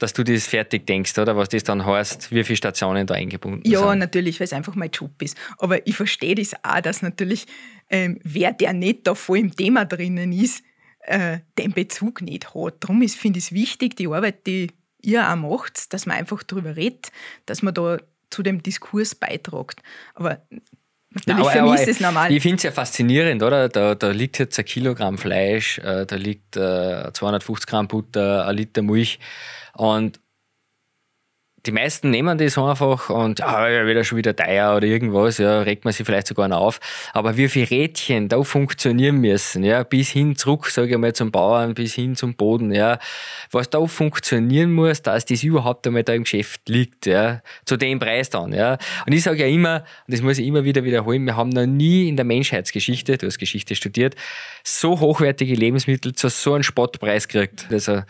dass 0.00 0.12
du 0.12 0.24
das 0.24 0.46
fertig 0.46 0.86
denkst, 0.86 1.16
oder? 1.18 1.36
Was 1.36 1.50
das 1.50 1.62
dann 1.62 1.86
heißt, 1.86 2.32
wie 2.32 2.42
viele 2.42 2.56
Stationen 2.56 3.06
da 3.06 3.14
eingebunden 3.14 3.62
ja, 3.64 3.78
sind. 3.78 3.88
Ja, 3.88 3.94
natürlich, 3.94 4.40
weil 4.40 4.46
es 4.46 4.52
einfach 4.52 4.74
mein 4.74 4.90
Job 4.90 5.22
ist. 5.22 5.36
Aber 5.58 5.86
ich 5.86 5.96
verstehe 5.96 6.34
das 6.34 6.52
auch, 6.64 6.80
dass 6.80 7.02
natürlich 7.02 7.46
ähm, 7.90 8.18
wer, 8.24 8.52
der 8.52 8.72
nicht 8.72 9.06
da 9.06 9.14
voll 9.14 9.38
im 9.38 9.54
Thema 9.54 9.84
drinnen 9.84 10.32
ist, 10.32 10.64
äh, 11.00 11.40
den 11.58 11.72
Bezug 11.72 12.22
nicht 12.22 12.54
hat. 12.54 12.74
Darum 12.80 13.06
finde 13.08 13.38
ich 13.38 13.46
es 13.46 13.52
wichtig, 13.52 13.96
die 13.96 14.08
Arbeit, 14.08 14.46
die 14.46 14.68
ihr 15.02 15.30
auch 15.30 15.36
macht, 15.36 15.92
dass 15.92 16.06
man 16.06 16.16
einfach 16.16 16.42
darüber 16.42 16.76
redet, 16.76 17.12
dass 17.46 17.62
man 17.62 17.74
da 17.74 17.98
zu 18.30 18.42
dem 18.42 18.62
Diskurs 18.62 19.14
beitragt. 19.14 19.82
Aber 20.14 20.42
Natürlich, 21.12 21.44
Nein, 21.44 21.52
für 21.52 21.62
mich 21.72 21.80
ist 21.80 21.88
es 21.88 22.00
normal. 22.00 22.32
Ich 22.32 22.40
finde 22.40 22.56
es 22.58 22.62
ja 22.62 22.70
faszinierend, 22.70 23.42
oder? 23.42 23.68
Da, 23.68 23.96
da, 23.96 24.10
liegt 24.10 24.38
jetzt 24.38 24.58
ein 24.58 24.64
Kilogramm 24.64 25.18
Fleisch, 25.18 25.78
äh, 25.78 26.06
da 26.06 26.14
liegt 26.14 26.56
äh, 26.56 27.12
250 27.12 27.66
Gramm 27.66 27.88
Butter, 27.88 28.46
ein 28.46 28.56
Liter 28.56 28.82
Milch. 28.82 29.18
Und 29.74 30.20
die 31.66 31.72
meisten 31.72 32.10
nehmen 32.10 32.38
das 32.38 32.56
einfach 32.56 33.10
und 33.10 33.42
ah, 33.42 33.68
ja, 33.68 33.86
wieder 33.86 34.02
schon 34.04 34.18
wieder 34.18 34.34
teuer 34.34 34.76
oder 34.76 34.86
irgendwas, 34.86 35.38
ja, 35.38 35.60
regt 35.60 35.84
man 35.84 35.92
sich 35.92 36.06
vielleicht 36.06 36.26
sogar 36.26 36.48
noch 36.48 36.60
auf. 36.60 36.80
Aber 37.12 37.36
wie 37.36 37.48
viele 37.48 37.70
Rädchen 37.70 38.28
da 38.28 38.42
funktionieren 38.42 39.16
müssen, 39.16 39.62
ja, 39.62 39.82
bis 39.82 40.10
hin 40.10 40.36
zurück, 40.36 40.66
sage 40.66 40.92
ich 40.92 40.98
mal, 40.98 41.12
zum 41.12 41.30
Bauern, 41.30 41.74
bis 41.74 41.94
hin 41.94 42.16
zum 42.16 42.34
Boden, 42.34 42.72
ja, 42.72 42.98
was 43.50 43.68
da 43.68 43.84
funktionieren 43.86 44.72
muss, 44.72 45.02
dass 45.02 45.26
das 45.26 45.42
überhaupt 45.42 45.86
einmal 45.86 46.02
da 46.02 46.14
im 46.14 46.24
Geschäft 46.24 46.68
liegt, 46.68 47.06
ja, 47.06 47.42
zu 47.66 47.76
dem 47.76 47.98
Preis 47.98 48.30
dann, 48.30 48.52
ja. 48.52 48.78
Und 49.06 49.12
ich 49.12 49.22
sage 49.22 49.40
ja 49.40 49.46
immer, 49.46 49.84
und 50.06 50.14
das 50.14 50.22
muss 50.22 50.38
ich 50.38 50.46
immer 50.46 50.64
wieder 50.64 50.84
wiederholen, 50.84 51.24
wir 51.26 51.36
haben 51.36 51.50
noch 51.50 51.66
nie 51.66 52.08
in 52.08 52.16
der 52.16 52.24
Menschheitsgeschichte, 52.24 53.18
du 53.18 53.26
hast 53.26 53.38
Geschichte 53.38 53.74
studiert, 53.74 54.14
so 54.64 54.98
hochwertige 55.00 55.54
Lebensmittel 55.54 56.14
zu 56.14 56.28
so 56.28 56.54
einem 56.54 56.62
Spottpreis 56.62 57.28
gekriegt. 57.28 57.66
Also 57.70 58.02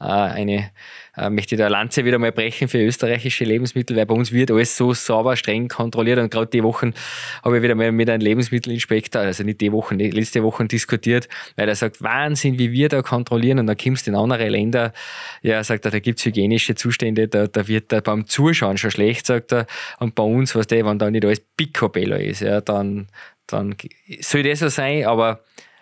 äh, 0.00 0.04
eine 0.04 0.70
äh, 1.16 1.30
möchte 1.30 1.54
ich 1.54 1.58
da 1.58 1.68
Lanze 1.68 2.04
wieder 2.04 2.18
mal 2.18 2.32
brechen 2.32 2.68
für 2.68 2.78
österreichische 2.78 3.44
Lebensmittel, 3.44 3.96
weil 3.96 4.06
bei 4.06 4.14
uns 4.14 4.32
wird 4.32 4.50
alles 4.50 4.76
so 4.76 4.92
sauber, 4.92 5.36
streng 5.36 5.68
kontrolliert 5.68 6.18
und 6.18 6.30
gerade 6.30 6.48
die 6.48 6.62
Wochen 6.62 6.94
habe 7.44 7.56
ich 7.56 7.62
wieder 7.62 7.74
mal 7.74 7.92
mit 7.92 8.10
einem 8.10 8.20
Lebensmittelinspektor, 8.20 9.22
also 9.22 9.42
nicht 9.44 9.60
die 9.60 9.72
Wochen, 9.72 9.98
die 9.98 10.10
letzte 10.10 10.42
Woche 10.42 10.64
diskutiert, 10.66 11.28
weil 11.56 11.68
er 11.68 11.74
sagt, 11.74 12.02
Wahnsinn, 12.02 12.58
wie 12.58 12.72
wir 12.72 12.88
da 12.88 13.02
kontrollieren 13.02 13.58
und 13.58 13.66
dann 13.66 13.76
kommst 13.76 14.06
du 14.06 14.10
in 14.10 14.16
andere 14.16 14.48
Länder, 14.48 14.92
ja, 15.42 15.62
sagt 15.64 15.84
er, 15.84 15.90
da 15.90 15.98
gibt 15.98 16.18
es 16.18 16.24
hygienische 16.26 16.74
Zustände, 16.74 17.28
da, 17.28 17.46
da 17.46 17.66
wird 17.68 17.92
da 17.92 18.00
beim 18.00 18.26
Zuschauen 18.26 18.76
schon 18.78 18.90
schlecht, 18.90 19.26
sagt 19.26 19.52
er, 19.52 19.66
und 19.98 20.14
bei 20.14 20.22
uns, 20.22 20.54
was 20.54 20.66
der, 20.66 20.84
wenn 20.84 20.98
da 20.98 21.10
nicht 21.10 21.24
alles 21.24 21.40
Picobello 21.56 22.16
ist, 22.16 22.40
ja, 22.40 22.60
dann, 22.60 23.08
dann 23.46 23.74
soll 24.20 24.42
das 24.42 24.60
so 24.60 24.68
sein, 24.68 25.04
aber 25.06 25.40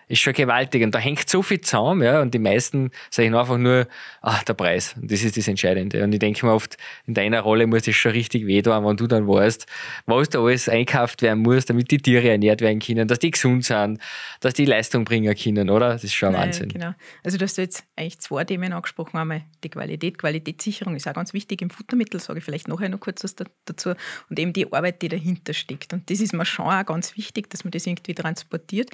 ist 0.09 0.21
schon 0.21 0.33
gewaltig. 0.33 0.83
Und 0.83 0.95
da 0.95 0.99
hängt 0.99 1.29
so 1.29 1.43
viel 1.43 1.61
zusammen, 1.61 2.03
ja, 2.03 2.21
und 2.21 2.35
die 2.35 2.39
meisten 2.39 2.91
sagen 3.11 3.35
einfach 3.35 3.59
nur, 3.59 3.87
ach, 4.23 4.43
der 4.45 4.55
Preis. 4.55 4.95
Und 5.01 5.11
das 5.11 5.23
ist 5.23 5.37
das 5.37 5.49
Entscheidende. 5.49 6.03
Und 6.03 6.13
ich 6.13 6.19
denke 6.19 6.47
mir 6.47 6.53
oft, 6.53 6.77
in 7.07 7.15
deiner 7.15 7.41
Rolle 7.41 7.67
muss 7.67 7.87
es 7.87 7.97
schon 7.97 8.13
richtig 8.13 8.47
weh 8.47 8.63
tun, 8.63 8.85
wenn 8.85 8.97
du 8.97 9.07
dann 9.07 9.27
weißt, 9.27 9.67
was 10.07 10.29
da 10.29 10.41
alles 10.41 10.69
einkauft 10.69 11.23
werden 11.23 11.43
muss, 11.43 11.65
damit 11.65 11.91
die 11.91 11.99
Tiere 11.99 12.29
ernährt 12.29 12.61
werden 12.61 12.81
können, 12.81 13.09
dass 13.09 13.19
die 13.19 13.31
gesund 13.31 13.65
sind, 13.65 14.01
dass 14.41 14.55
die 14.55 14.65
Leistung 14.65 15.05
bringen 15.05 15.35
können, 15.35 15.71
oder? 15.71 15.91
Das 15.91 16.05
ist 16.05 16.15
schon 16.15 16.33
naja, 16.33 16.45
Wahnsinn. 16.45 16.69
Genau. 16.69 16.95
Also, 17.23 17.39
du 17.39 17.45
hast 17.45 17.57
jetzt 17.59 17.85
eigentlich 17.97 18.19
zwei 18.21 18.45
Themen 18.45 18.73
angesprochen. 18.73 19.17
Einmal 19.19 19.43
die 19.63 19.71
Qualität. 19.71 20.19
Qualitätssicherung 20.19 20.95
ist 20.97 21.09
auch 21.09 21.15
ganz 21.15 21.33
wichtig 21.33 21.63
im 21.63 21.71
Futtermittel, 21.71 22.21
sage 22.21 22.39
ich 22.39 22.45
vielleicht 22.45 22.69
nachher 22.69 22.89
noch 22.89 23.01
kurz 23.01 23.25
was 23.25 23.35
dazu. 23.65 23.95
Und 24.29 24.39
eben 24.39 24.53
die 24.53 24.73
Arbeit, 24.73 25.03
die 25.03 25.09
dahinter 25.09 25.55
steckt. 25.55 25.93
Und 25.93 26.11
das 26.11 26.21
ist 26.21 26.33
mir 26.33 26.45
schon 26.45 26.67
auch 26.67 26.87
ganz 26.87 27.17
wichtig, 27.17 27.51
dass 27.51 27.65
man 27.65 27.71
das 27.71 27.87
irgendwie 27.87 28.15
transportiert. 28.15 28.91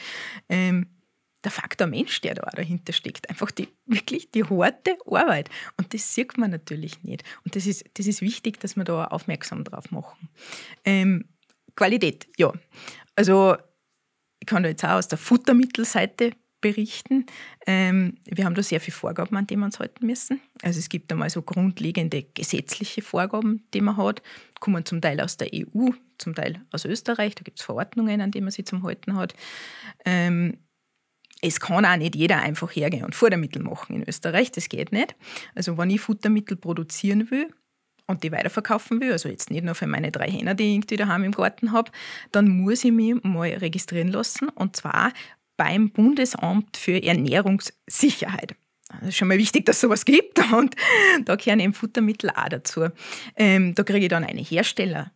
Ähm, 0.48 0.86
der 1.44 1.50
Faktor 1.50 1.86
Mensch, 1.86 2.20
der 2.20 2.34
da 2.34 2.42
auch 2.44 2.50
dahinter 2.50 2.92
steckt. 2.92 3.28
Einfach 3.30 3.50
die, 3.50 3.68
wirklich 3.86 4.30
die 4.30 4.44
harte 4.44 4.96
Arbeit. 5.06 5.48
Und 5.76 5.94
das 5.94 6.14
sieht 6.14 6.36
man 6.38 6.50
natürlich 6.50 7.02
nicht. 7.02 7.24
Und 7.44 7.56
das 7.56 7.66
ist, 7.66 7.84
das 7.94 8.06
ist 8.06 8.20
wichtig, 8.20 8.60
dass 8.60 8.76
wir 8.76 8.84
da 8.84 9.06
aufmerksam 9.06 9.64
drauf 9.64 9.90
machen. 9.90 10.28
Ähm, 10.84 11.24
Qualität, 11.76 12.26
ja. 12.36 12.52
Also, 13.16 13.56
ich 14.40 14.46
kann 14.46 14.62
da 14.62 14.68
jetzt 14.68 14.84
auch 14.84 14.90
aus 14.90 15.08
der 15.08 15.18
Futtermittelseite 15.18 16.32
berichten. 16.60 17.26
Ähm, 17.66 18.18
wir 18.24 18.44
haben 18.44 18.54
da 18.54 18.62
sehr 18.62 18.80
viele 18.80 18.94
Vorgaben, 18.94 19.36
an 19.36 19.46
die 19.46 19.56
wir 19.56 19.64
uns 19.64 19.78
halten 19.78 20.06
müssen. 20.06 20.40
Also 20.62 20.78
es 20.78 20.88
gibt 20.88 21.10
einmal 21.10 21.30
so 21.30 21.42
grundlegende 21.42 22.22
gesetzliche 22.22 23.02
Vorgaben, 23.02 23.64
die 23.72 23.80
man 23.80 23.96
hat, 23.96 24.22
kommen 24.60 24.84
zum 24.84 25.00
Teil 25.00 25.20
aus 25.20 25.36
der 25.36 25.48
EU, 25.54 25.90
zum 26.18 26.34
Teil 26.34 26.60
aus 26.70 26.84
Österreich. 26.84 27.34
Da 27.34 27.42
gibt 27.42 27.58
es 27.58 27.64
Verordnungen, 27.64 28.20
an 28.20 28.30
die 28.30 28.40
man 28.40 28.50
sich 28.50 28.66
zum 28.66 28.82
Halten 28.82 29.16
hat. 29.16 29.34
Ähm, 30.04 30.58
es 31.42 31.60
kann 31.60 31.84
auch 31.84 31.96
nicht 31.96 32.16
jeder 32.16 32.38
einfach 32.38 32.70
hergehen 32.70 33.04
und 33.04 33.14
Futtermittel 33.14 33.62
machen 33.62 33.96
in 33.96 34.08
Österreich, 34.08 34.52
das 34.52 34.68
geht 34.68 34.92
nicht. 34.92 35.14
Also 35.54 35.78
wenn 35.78 35.90
ich 35.90 36.00
Futtermittel 36.00 36.56
produzieren 36.56 37.30
will 37.30 37.48
und 38.06 38.22
die 38.22 38.32
weiterverkaufen 38.32 39.00
will, 39.00 39.12
also 39.12 39.28
jetzt 39.28 39.50
nicht 39.50 39.64
nur 39.64 39.74
für 39.74 39.86
meine 39.86 40.10
drei 40.10 40.30
Hähner, 40.30 40.54
die 40.54 40.64
ich 40.64 40.74
irgendwie 40.74 40.96
daheim 40.96 41.24
im 41.24 41.32
Garten 41.32 41.72
habe, 41.72 41.90
dann 42.32 42.48
muss 42.48 42.84
ich 42.84 42.92
mich 42.92 43.22
mal 43.22 43.48
registrieren 43.48 44.08
lassen 44.08 44.48
und 44.50 44.76
zwar 44.76 45.12
beim 45.56 45.90
Bundesamt 45.90 46.76
für 46.76 47.02
Ernährungssicherheit. 47.02 48.54
Das 48.88 49.10
ist 49.10 49.16
schon 49.16 49.28
mal 49.28 49.38
wichtig, 49.38 49.66
dass 49.66 49.76
es 49.76 49.82
sowas 49.82 50.04
gibt 50.04 50.38
und 50.52 50.74
da 51.24 51.36
gehören 51.36 51.60
eben 51.60 51.74
Futtermittel 51.74 52.30
auch 52.30 52.48
dazu. 52.48 52.88
Ähm, 53.36 53.74
da 53.74 53.82
kriege 53.82 54.00
ich 54.00 54.08
dann 54.08 54.24
eine 54.24 54.42
Herstellernummer, 54.42 55.12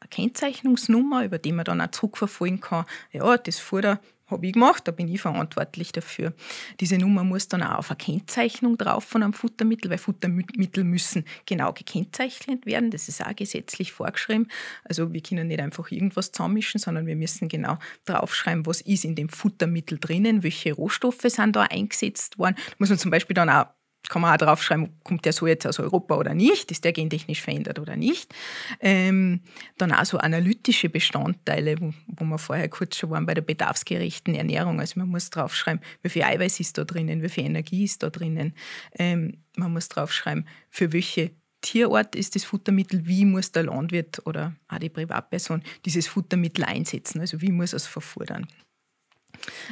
eine 0.00 0.08
Kennzeichnungsnummer, 0.10 1.24
über 1.24 1.38
die 1.38 1.52
man 1.52 1.64
dann 1.64 1.80
auch 1.80 1.90
zurückverfolgen 1.90 2.60
kann, 2.60 2.86
ja, 3.10 3.36
das 3.36 3.58
Futter 3.58 4.00
habe 4.32 4.46
ich 4.46 4.52
gemacht, 4.52 4.86
da 4.86 4.92
bin 4.92 5.08
ich 5.08 5.20
verantwortlich 5.20 5.92
dafür. 5.92 6.32
Diese 6.80 6.98
Nummer 6.98 7.24
muss 7.24 7.48
dann 7.48 7.62
auch 7.62 7.78
auf 7.78 7.90
eine 7.90 7.98
Kennzeichnung 7.98 8.76
drauf 8.76 9.04
von 9.04 9.22
einem 9.22 9.32
Futtermittel, 9.32 9.90
weil 9.90 9.98
Futtermittel 9.98 10.84
müssen 10.84 11.24
genau 11.46 11.72
gekennzeichnet 11.72 12.66
werden. 12.66 12.90
Das 12.90 13.08
ist 13.08 13.24
auch 13.24 13.34
gesetzlich 13.36 13.92
vorgeschrieben. 13.92 14.48
Also 14.84 15.12
wir 15.12 15.22
können 15.22 15.48
nicht 15.48 15.60
einfach 15.60 15.90
irgendwas 15.90 16.32
zusammenmischen, 16.32 16.80
sondern 16.80 17.06
wir 17.06 17.16
müssen 17.16 17.48
genau 17.48 17.78
draufschreiben, 18.04 18.66
was 18.66 18.80
ist 18.80 19.04
in 19.04 19.14
dem 19.14 19.28
Futtermittel 19.28 19.98
drinnen, 19.98 20.42
welche 20.42 20.72
Rohstoffe 20.72 21.22
sind 21.22 21.56
da 21.56 21.62
eingesetzt 21.62 22.38
worden. 22.38 22.56
Da 22.56 22.74
muss 22.78 22.88
man 22.88 22.98
zum 22.98 23.10
Beispiel 23.10 23.34
dann 23.34 23.50
auch 23.50 23.66
kann 24.08 24.22
man 24.22 24.32
auch 24.32 24.36
draufschreiben, 24.36 24.90
kommt 25.04 25.24
der 25.24 25.32
so 25.32 25.46
jetzt 25.46 25.66
aus 25.66 25.78
Europa 25.78 26.16
oder 26.16 26.34
nicht, 26.34 26.70
ist 26.70 26.84
der 26.84 26.92
gentechnisch 26.92 27.40
verändert 27.40 27.78
oder 27.78 27.96
nicht. 27.96 28.34
Ähm, 28.80 29.40
dann 29.78 29.92
auch 29.92 30.04
so 30.04 30.18
analytische 30.18 30.88
Bestandteile, 30.88 31.80
wo, 31.80 31.92
wo 32.06 32.24
wir 32.24 32.38
vorher 32.38 32.68
kurz 32.68 32.96
schon 32.96 33.10
waren 33.10 33.26
bei 33.26 33.34
der 33.34 33.42
bedarfsgerechten 33.42 34.34
Ernährung. 34.34 34.80
Also 34.80 34.98
man 34.98 35.08
muss 35.08 35.30
draufschreiben, 35.30 35.80
wie 36.02 36.08
viel 36.08 36.22
Eiweiß 36.22 36.60
ist 36.60 36.78
da 36.78 36.84
drinnen, 36.84 37.22
wie 37.22 37.28
viel 37.28 37.44
Energie 37.44 37.84
ist 37.84 38.02
da 38.02 38.10
drinnen. 38.10 38.54
Ähm, 38.98 39.38
man 39.56 39.72
muss 39.72 39.88
draufschreiben, 39.88 40.46
für 40.68 40.92
welche 40.92 41.30
Tierort 41.62 42.16
ist 42.16 42.34
das 42.34 42.44
Futtermittel, 42.44 43.06
wie 43.06 43.24
muss 43.24 43.52
der 43.52 43.62
Landwirt 43.64 44.26
oder 44.26 44.54
auch 44.68 44.78
die 44.78 44.88
Privatperson 44.88 45.62
dieses 45.84 46.08
Futtermittel 46.08 46.64
einsetzen, 46.64 47.20
also 47.20 47.40
wie 47.40 47.52
muss 47.52 47.72
er 47.72 47.76
es 47.76 47.86
verfordern. 47.86 48.48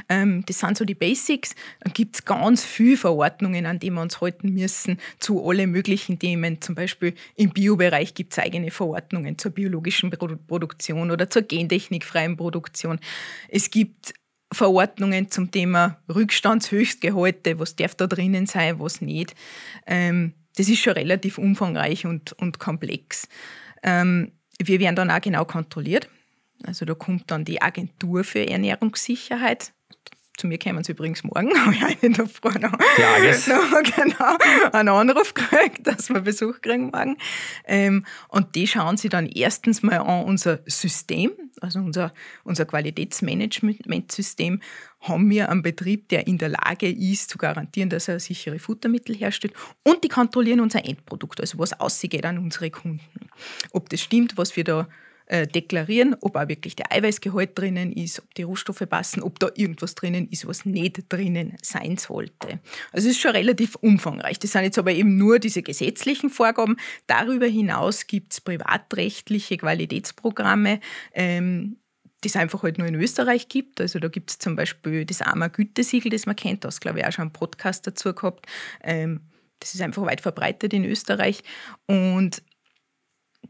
Ähm, 0.08 0.44
das 0.46 0.60
sind 0.60 0.76
so 0.76 0.84
die 0.84 0.94
Basics. 0.94 1.54
Dann 1.80 1.92
gibt 1.92 2.16
es 2.16 2.24
ganz 2.24 2.64
viele 2.64 2.96
Verordnungen, 2.96 3.66
an 3.66 3.78
die 3.78 3.90
wir 3.90 4.00
uns 4.00 4.20
halten 4.20 4.52
müssen, 4.52 4.98
zu 5.18 5.46
allen 5.48 5.70
möglichen 5.70 6.18
Themen. 6.18 6.60
Zum 6.60 6.74
Beispiel 6.74 7.14
im 7.36 7.50
Biobereich 7.50 8.14
gibt 8.14 8.32
es 8.32 8.38
eigene 8.38 8.70
Verordnungen 8.70 9.38
zur 9.38 9.52
biologischen 9.52 10.10
Produktion 10.10 11.10
oder 11.10 11.30
zur 11.30 11.42
gentechnikfreien 11.42 12.36
Produktion. 12.36 12.98
Es 13.48 13.70
gibt 13.70 14.14
Verordnungen 14.52 15.30
zum 15.30 15.50
Thema 15.50 15.98
Rückstandshöchstgehalte, 16.08 17.58
was 17.58 17.76
darf 17.76 17.94
da 17.94 18.06
drinnen 18.06 18.46
sein, 18.46 18.80
was 18.80 19.00
nicht. 19.00 19.34
Ähm, 19.86 20.34
das 20.56 20.68
ist 20.68 20.80
schon 20.80 20.94
relativ 20.94 21.38
umfangreich 21.38 22.06
und, 22.06 22.32
und 22.32 22.58
komplex. 22.58 23.28
Ähm, 23.82 24.32
wir 24.58 24.80
werden 24.80 24.96
dann 24.96 25.10
auch 25.10 25.20
genau 25.20 25.44
kontrolliert. 25.44 26.08
Also 26.66 26.84
da 26.84 26.94
kommt 26.94 27.30
dann 27.30 27.44
die 27.44 27.62
Agentur 27.62 28.24
für 28.24 28.46
Ernährungssicherheit. 28.46 29.72
Zu 30.36 30.46
mir 30.46 30.58
kommen 30.58 30.82
sie 30.82 30.92
übrigens 30.92 31.22
morgen, 31.22 31.50
habe 31.66 31.74
ich 31.74 32.02
einen 32.02 32.14
davor 32.14 32.52
noch, 32.52 32.72
ja, 32.96 33.18
noch 33.54 33.82
genau, 33.82 34.38
einen 34.72 34.88
Anruf 34.88 35.34
gekriegt, 35.34 35.86
dass 35.86 36.08
wir 36.08 36.22
Besuch 36.22 36.62
kriegen 36.62 36.86
morgen. 36.86 37.18
Ähm, 37.66 38.06
und 38.28 38.54
die 38.54 38.66
schauen 38.66 38.96
sich 38.96 39.10
dann 39.10 39.26
erstens 39.26 39.82
mal 39.82 39.98
an 39.98 40.24
unser 40.24 40.60
System, 40.64 41.32
also 41.60 41.80
unser, 41.80 42.14
unser 42.42 42.64
Qualitätsmanagementsystem, 42.64 44.62
haben 45.00 45.28
wir 45.28 45.50
einen 45.50 45.60
Betrieb, 45.60 46.08
der 46.08 46.26
in 46.26 46.38
der 46.38 46.48
Lage 46.48 46.90
ist, 46.90 47.28
zu 47.28 47.36
garantieren, 47.36 47.90
dass 47.90 48.08
er 48.08 48.18
sichere 48.18 48.58
Futtermittel 48.58 49.14
herstellt. 49.16 49.52
Und 49.82 50.04
die 50.04 50.08
kontrollieren 50.08 50.60
unser 50.60 50.86
Endprodukt, 50.86 51.38
also 51.40 51.58
was 51.58 51.78
ausgeht 51.78 52.24
an 52.24 52.38
unsere 52.38 52.70
Kunden. 52.70 53.28
Ob 53.72 53.90
das 53.90 54.00
stimmt, 54.00 54.38
was 54.38 54.56
wir 54.56 54.64
da 54.64 54.88
äh, 55.30 55.46
deklarieren, 55.46 56.16
ob 56.22 56.34
auch 56.34 56.48
wirklich 56.48 56.74
der 56.74 56.90
Eiweißgehalt 56.90 57.56
drinnen 57.56 57.92
ist, 57.92 58.18
ob 58.18 58.34
die 58.34 58.42
Rohstoffe 58.42 58.82
passen, 58.88 59.22
ob 59.22 59.38
da 59.38 59.48
irgendwas 59.54 59.94
drinnen 59.94 60.28
ist, 60.28 60.44
was 60.44 60.64
nicht 60.64 61.04
drinnen 61.08 61.56
sein 61.62 61.98
sollte. 61.98 62.58
Also 62.90 63.06
es 63.08 63.14
ist 63.14 63.20
schon 63.20 63.30
relativ 63.30 63.76
umfangreich. 63.76 64.40
Das 64.40 64.50
sind 64.50 64.64
jetzt 64.64 64.78
aber 64.78 64.90
eben 64.90 65.16
nur 65.16 65.38
diese 65.38 65.62
gesetzlichen 65.62 66.30
Vorgaben. 66.30 66.78
Darüber 67.06 67.46
hinaus 67.46 68.08
gibt 68.08 68.32
es 68.32 68.40
privatrechtliche 68.40 69.56
Qualitätsprogramme, 69.56 70.80
ähm, 71.14 71.76
die 72.24 72.28
es 72.28 72.34
einfach 72.34 72.64
halt 72.64 72.78
nur 72.78 72.88
in 72.88 72.96
Österreich 72.96 73.46
gibt. 73.46 73.80
Also 73.80 74.00
da 74.00 74.08
gibt 74.08 74.30
es 74.32 74.38
zum 74.40 74.56
Beispiel 74.56 75.04
das 75.04 75.22
AMA 75.22 75.46
Gütesiegel, 75.46 76.10
das 76.10 76.26
man 76.26 76.34
kennt, 76.34 76.64
das 76.64 76.80
glaube 76.80 76.98
ich 76.98 77.06
auch 77.06 77.12
schon 77.12 77.22
einen 77.22 77.32
Podcast 77.32 77.86
dazu 77.86 78.14
gehabt. 78.14 78.46
Ähm, 78.82 79.20
das 79.60 79.74
ist 79.74 79.80
einfach 79.80 80.02
weit 80.02 80.22
verbreitet 80.22 80.72
in 80.72 80.84
Österreich. 80.84 81.44
Und 81.86 82.42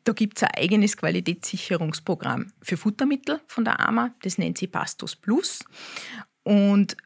da 0.05 0.13
gibt 0.13 0.39
es 0.39 0.43
ein 0.45 0.55
eigenes 0.55 0.97
Qualitätssicherungsprogramm 0.97 2.53
für 2.63 2.77
Futtermittel 2.77 3.41
von 3.47 3.65
der 3.65 3.81
AMA, 3.81 4.15
das 4.23 4.39
nennt 4.39 4.59
sich 4.59 4.71
Pastos 4.71 5.17
Plus. 5.17 5.65
Und 6.43 6.97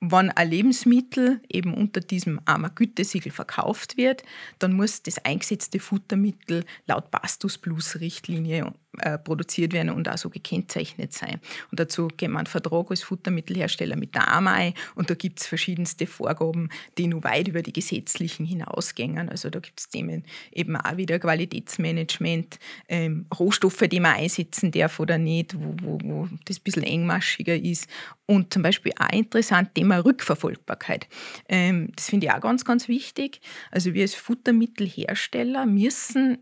wenn 0.00 0.30
ein 0.30 0.50
Lebensmittel 0.50 1.42
eben 1.48 1.74
unter 1.74 2.00
diesem 2.00 2.40
AMA-Gütesiegel 2.46 3.30
verkauft 3.30 3.98
wird, 3.98 4.22
dann 4.58 4.72
muss 4.72 5.02
das 5.02 5.18
eingesetzte 5.24 5.78
Futtermittel 5.78 6.64
laut 6.86 7.10
Pastus 7.10 7.58
Plus 7.58 8.00
Richtlinie 8.00 8.72
äh, 8.98 9.18
produziert 9.18 9.72
werden 9.72 9.90
und 9.90 10.08
auch 10.08 10.18
so 10.18 10.30
gekennzeichnet 10.30 11.12
sein. 11.12 11.40
Und 11.70 11.78
dazu 11.78 12.08
gehen 12.08 12.32
wir 12.32 12.38
einen 12.38 12.46
Vertrag 12.46 12.90
als 12.90 13.02
Futtermittelhersteller 13.02 13.96
mit 13.96 14.14
der 14.14 14.28
AMA 14.28 14.52
ein 14.52 14.74
und 14.96 15.10
da 15.10 15.14
gibt 15.14 15.40
es 15.40 15.46
verschiedenste 15.46 16.06
Vorgaben, 16.06 16.70
die 16.98 17.06
nur 17.06 17.22
weit 17.22 17.48
über 17.48 17.62
die 17.62 17.72
gesetzlichen 17.72 18.44
hinausgehen. 18.44 19.28
Also 19.28 19.48
da 19.48 19.60
gibt 19.60 19.78
es 19.78 19.88
Themen 19.88 20.24
eben 20.52 20.76
auch 20.76 20.96
wieder 20.96 21.18
Qualitätsmanagement, 21.18 22.58
ähm, 22.88 23.26
Rohstoffe, 23.38 23.84
die 23.90 24.00
man 24.00 24.16
einsetzen 24.16 24.72
darf 24.72 24.98
oder 24.98 25.18
nicht, 25.18 25.54
wo, 25.56 25.74
wo, 25.82 25.98
wo 26.02 26.28
das 26.44 26.58
ein 26.58 26.62
bisschen 26.64 26.82
engmaschiger 26.82 27.54
ist. 27.56 27.88
Und 28.26 28.52
zum 28.52 28.62
Beispiel 28.62 28.92
auch 28.98 29.12
interessant, 29.12 29.74
Thema 29.74 29.98
Rückverfolgbarkeit. 29.98 31.08
Ähm, 31.48 31.92
das 31.94 32.10
finde 32.10 32.26
ich 32.26 32.32
auch 32.32 32.40
ganz, 32.40 32.64
ganz 32.64 32.88
wichtig. 32.88 33.40
Also 33.70 33.94
wir 33.94 34.02
als 34.02 34.14
Futtermittelhersteller 34.14 35.66
müssen 35.66 36.38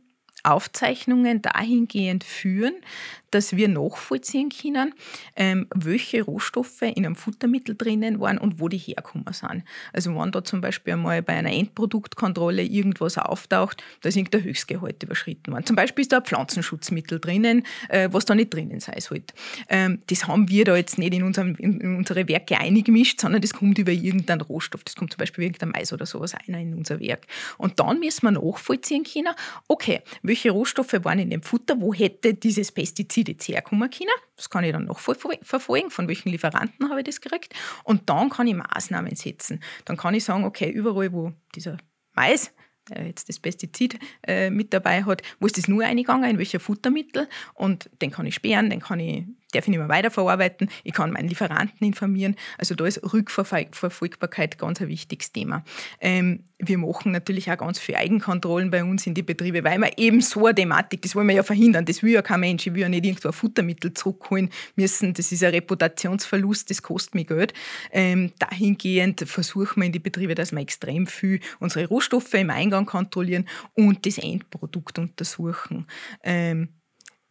Aufzeichnungen 0.50 1.42
dahingehend 1.42 2.24
führen, 2.24 2.74
dass 3.30 3.56
wir 3.56 3.68
nachvollziehen 3.68 4.50
können, 4.50 4.94
ähm, 5.36 5.66
welche 5.74 6.22
Rohstoffe 6.22 6.82
in 6.82 7.04
einem 7.04 7.16
Futtermittel 7.16 7.76
drinnen 7.76 8.20
waren 8.20 8.38
und 8.38 8.60
wo 8.60 8.68
die 8.68 8.78
herkommen 8.78 9.24
sind. 9.32 9.64
Also 9.92 10.14
wenn 10.14 10.32
da 10.32 10.44
zum 10.44 10.60
Beispiel 10.60 10.94
einmal 10.94 11.22
bei 11.22 11.34
einer 11.34 11.52
Endproduktkontrolle 11.52 12.62
irgendwas 12.62 13.18
auftaucht, 13.18 13.82
da 14.00 14.08
ist 14.08 14.16
irgendein 14.16 14.44
Höchstgehalt 14.44 15.02
überschritten 15.02 15.52
worden. 15.52 15.66
Zum 15.66 15.76
Beispiel 15.76 16.02
ist 16.02 16.12
da 16.12 16.18
ein 16.18 16.24
Pflanzenschutzmittel 16.24 17.20
drinnen, 17.20 17.64
äh, 17.88 18.08
was 18.12 18.24
da 18.24 18.34
nicht 18.34 18.52
drinnen 18.52 18.80
sein 18.80 19.00
sollte. 19.00 19.34
Ähm, 19.68 20.00
das 20.08 20.26
haben 20.26 20.48
wir 20.48 20.64
da 20.64 20.76
jetzt 20.76 20.98
nicht 20.98 21.14
in, 21.14 21.22
unserem, 21.22 21.54
in 21.56 21.96
unsere 21.96 22.28
Werke 22.28 22.58
eingemischt, 22.58 23.20
sondern 23.20 23.42
das 23.42 23.52
kommt 23.52 23.78
über 23.78 23.92
irgendeinen 23.92 24.40
Rohstoff. 24.40 24.84
Das 24.84 24.96
kommt 24.96 25.12
zum 25.12 25.18
Beispiel 25.18 25.44
irgendein 25.44 25.70
Mais 25.70 25.92
oder 25.92 26.06
sowas 26.06 26.34
einer 26.34 26.58
in 26.58 26.74
unser 26.74 27.00
Werk. 27.00 27.26
Und 27.58 27.78
dann 27.80 28.00
müssen 28.00 28.22
wir 28.22 28.30
nachvollziehen 28.30 29.04
können, 29.04 29.34
okay, 29.66 30.00
welche 30.22 30.50
Rohstoffe 30.50 30.94
waren 31.02 31.18
in 31.18 31.30
dem 31.30 31.42
Futter, 31.42 31.80
wo 31.80 31.92
hätte 31.92 32.34
dieses 32.34 32.72
Pestizid 32.72 33.17
Pestizid 33.18 33.28
jetzt 33.28 33.48
herkommen 33.48 33.90
können. 33.90 34.10
Das 34.36 34.50
kann 34.50 34.64
ich 34.64 34.72
dann 34.72 34.84
noch 34.84 34.98
verfolgen, 34.98 35.90
von 35.90 36.08
welchen 36.08 36.30
Lieferanten 36.30 36.88
habe 36.88 37.00
ich 37.00 37.06
das 37.06 37.20
gekriegt. 37.20 37.54
Und 37.84 38.08
dann 38.08 38.30
kann 38.30 38.46
ich 38.46 38.54
Maßnahmen 38.54 39.14
setzen. 39.16 39.60
Dann 39.84 39.96
kann 39.96 40.14
ich 40.14 40.24
sagen, 40.24 40.44
okay, 40.44 40.70
überall, 40.70 41.12
wo 41.12 41.32
dieser 41.54 41.78
Mais 42.14 42.52
jetzt 43.04 43.28
das 43.28 43.38
Pestizid 43.38 43.98
äh, 44.26 44.48
mit 44.48 44.72
dabei 44.72 45.04
hat, 45.04 45.22
wo 45.40 45.46
ist 45.46 45.58
das 45.58 45.68
nur 45.68 45.84
eingegangen, 45.84 46.30
in 46.30 46.38
welcher 46.38 46.58
Futtermittel 46.58 47.28
und 47.52 47.90
den 48.00 48.10
kann 48.10 48.24
ich 48.24 48.34
sperren, 48.34 48.70
den 48.70 48.80
kann 48.80 48.98
ich 48.98 49.24
darf 49.52 49.64
ich 49.64 49.68
nicht 49.68 49.78
mehr 49.78 49.88
weiterverarbeiten, 49.88 50.68
ich 50.84 50.92
kann 50.92 51.10
meinen 51.10 51.28
Lieferanten 51.28 51.86
informieren. 51.86 52.36
Also 52.58 52.74
da 52.74 52.86
ist 52.86 53.00
Rückverfolgbarkeit 53.12 54.58
ganz 54.58 54.80
ein 54.80 54.88
wichtiges 54.88 55.32
Thema. 55.32 55.64
Ähm, 56.00 56.44
wir 56.58 56.76
machen 56.78 57.12
natürlich 57.12 57.50
auch 57.50 57.56
ganz 57.56 57.78
viele 57.78 57.98
Eigenkontrollen 57.98 58.70
bei 58.70 58.82
uns 58.82 59.06
in 59.06 59.14
die 59.14 59.22
Betriebe, 59.22 59.62
weil 59.64 59.78
wir 59.78 59.96
eben 59.96 60.20
so 60.20 60.46
eine 60.46 60.54
Thematik, 60.54 61.02
das 61.02 61.14
wollen 61.14 61.28
wir 61.28 61.36
ja 61.36 61.42
verhindern, 61.42 61.84
das 61.84 62.02
will 62.02 62.12
ja 62.12 62.22
kein 62.22 62.40
Mensch, 62.40 62.66
ich 62.66 62.74
will 62.74 62.82
ja 62.82 62.88
nicht 62.88 63.04
irgendwo 63.04 63.28
ein 63.28 63.32
Futtermittel 63.32 63.94
zurückholen 63.94 64.50
müssen, 64.74 65.14
das 65.14 65.30
ist 65.30 65.44
ein 65.44 65.50
Reputationsverlust, 65.50 66.68
das 66.70 66.82
kostet 66.82 67.14
mir 67.14 67.24
Geld. 67.24 67.54
Ähm, 67.92 68.32
dahingehend 68.38 69.20
versuchen 69.26 69.80
wir 69.80 69.86
in 69.86 69.92
die 69.92 69.98
Betriebe, 69.98 70.34
dass 70.34 70.52
wir 70.52 70.58
extrem 70.58 71.06
viel 71.06 71.40
unsere 71.60 71.86
Rohstoffe 71.86 72.34
im 72.34 72.50
Eingang 72.50 72.86
kontrollieren 72.86 73.48
und 73.74 74.04
das 74.04 74.18
Endprodukt 74.18 74.98
untersuchen. 74.98 75.86
Ähm, 76.22 76.68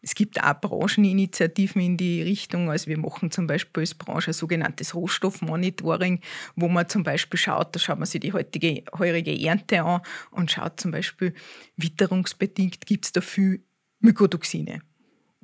es 0.08 0.16
gibt 0.16 0.41
auch 0.41 0.53
Brancheninitiativen 0.62 1.82
in 1.82 1.97
die 1.97 2.22
Richtung. 2.22 2.70
Also 2.70 2.88
wir 2.88 2.97
machen 2.97 3.30
zum 3.30 3.45
Beispiel 3.45 3.82
als 3.82 3.93
Branche 3.93 4.32
ein 4.32 4.34
sogenanntes 4.34 4.95
Rohstoffmonitoring, 4.95 6.22
wo 6.55 6.70
man 6.70 6.88
zum 6.88 7.03
Beispiel 7.03 7.38
schaut, 7.38 7.76
da 7.76 7.80
schaut 7.80 7.99
man 7.99 8.05
sich 8.05 8.22
die 8.22 8.32
heutige, 8.32 8.86
heurige 8.97 9.38
Ernte 9.38 9.84
an 9.84 9.99
und 10.32 10.49
schaut 10.49 10.80
zum 10.80 10.91
Beispiel, 10.91 11.34
witterungsbedingt 11.76 12.86
gibt 12.86 13.03
es 13.03 13.12
da 13.12 13.20
viel 13.20 13.66
Mykotoxine 13.99 14.82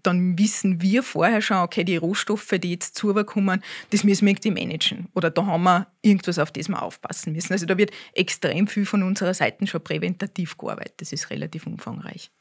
dann 0.03 0.37
wissen 0.37 0.81
wir 0.81 1.01
vorher 1.01 1.41
schon, 1.41 1.57
okay, 1.57 1.85
die 1.85 1.95
Rohstoffe, 1.95 2.53
die 2.59 2.71
jetzt 2.71 2.97
zukommen, 2.97 3.63
das 3.91 4.03
müssen 4.03 4.25
wir 4.25 4.31
irgendwie 4.31 4.51
managen. 4.51 5.07
Oder 5.15 5.29
da 5.29 5.45
haben 5.45 5.63
wir 5.63 5.87
irgendwas, 6.01 6.39
auf 6.39 6.51
das 6.51 6.67
wir 6.67 6.81
aufpassen 6.83 7.31
müssen. 7.31 7.53
Also 7.53 7.65
da 7.65 7.77
wird 7.77 7.91
extrem 8.13 8.67
viel 8.67 8.85
von 8.85 9.01
unserer 9.01 9.33
Seite 9.33 9.65
schon 9.65 9.81
präventativ 9.81 10.57
gearbeitet. 10.57 10.95
Das 10.97 11.13
ist 11.13 11.29
relativ 11.29 11.65
umfangreich. 11.67 12.31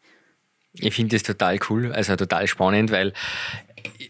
Ich 0.74 0.94
finde 0.94 1.16
das 1.16 1.22
total 1.22 1.58
cool, 1.68 1.92
also 1.92 2.16
total 2.16 2.46
spannend, 2.46 2.90
weil 2.90 3.12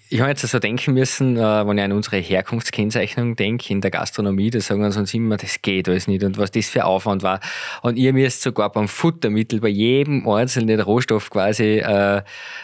ich 0.08 0.20
habe 0.20 0.30
jetzt 0.30 0.46
so 0.46 0.58
denken 0.58 0.94
müssen, 0.94 1.36
äh, 1.36 1.66
wenn 1.66 1.78
ich 1.78 1.84
an 1.84 1.92
unsere 1.92 2.18
Herkunftskennzeichnung 2.18 3.34
denke, 3.34 3.72
in 3.72 3.80
der 3.80 3.90
Gastronomie, 3.90 4.50
da 4.50 4.60
sagen 4.60 4.82
wir 4.82 4.94
uns 4.94 5.14
immer, 5.14 5.38
das 5.38 5.62
geht 5.62 5.88
alles 5.88 6.06
nicht 6.06 6.22
und 6.22 6.36
was 6.36 6.50
das 6.50 6.68
für 6.68 6.84
Aufwand 6.84 7.22
war. 7.22 7.40
Und 7.80 7.96
ihr 7.96 8.12
müsst 8.12 8.42
sogar 8.42 8.70
beim 8.70 8.88
Futtermittel, 8.88 9.60
bei 9.60 9.68
jedem 9.68 10.28
einzelnen 10.28 10.80
Rohstoff 10.80 11.30
quasi 11.30 11.78
äh, 11.78 12.22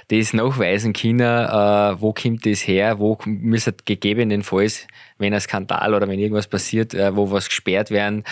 das 0.09 0.33
nachweisen 0.35 0.93
können, 0.93 1.21
äh, 1.21 2.01
wo 2.01 2.13
kommt 2.13 2.45
das 2.45 2.67
her, 2.67 2.99
wo 2.99 3.19
müsste 3.25 3.75
gegebenenfalls 3.85 4.87
wenn 5.19 5.35
ein 5.35 5.41
Skandal 5.41 5.95
oder 5.95 6.09
wenn 6.09 6.19
irgendwas 6.19 6.47
passiert, 6.47 6.95
äh, 6.95 7.15
wo 7.15 7.31
was 7.31 7.49
gesperrt 7.49 7.91
werden. 7.91 8.25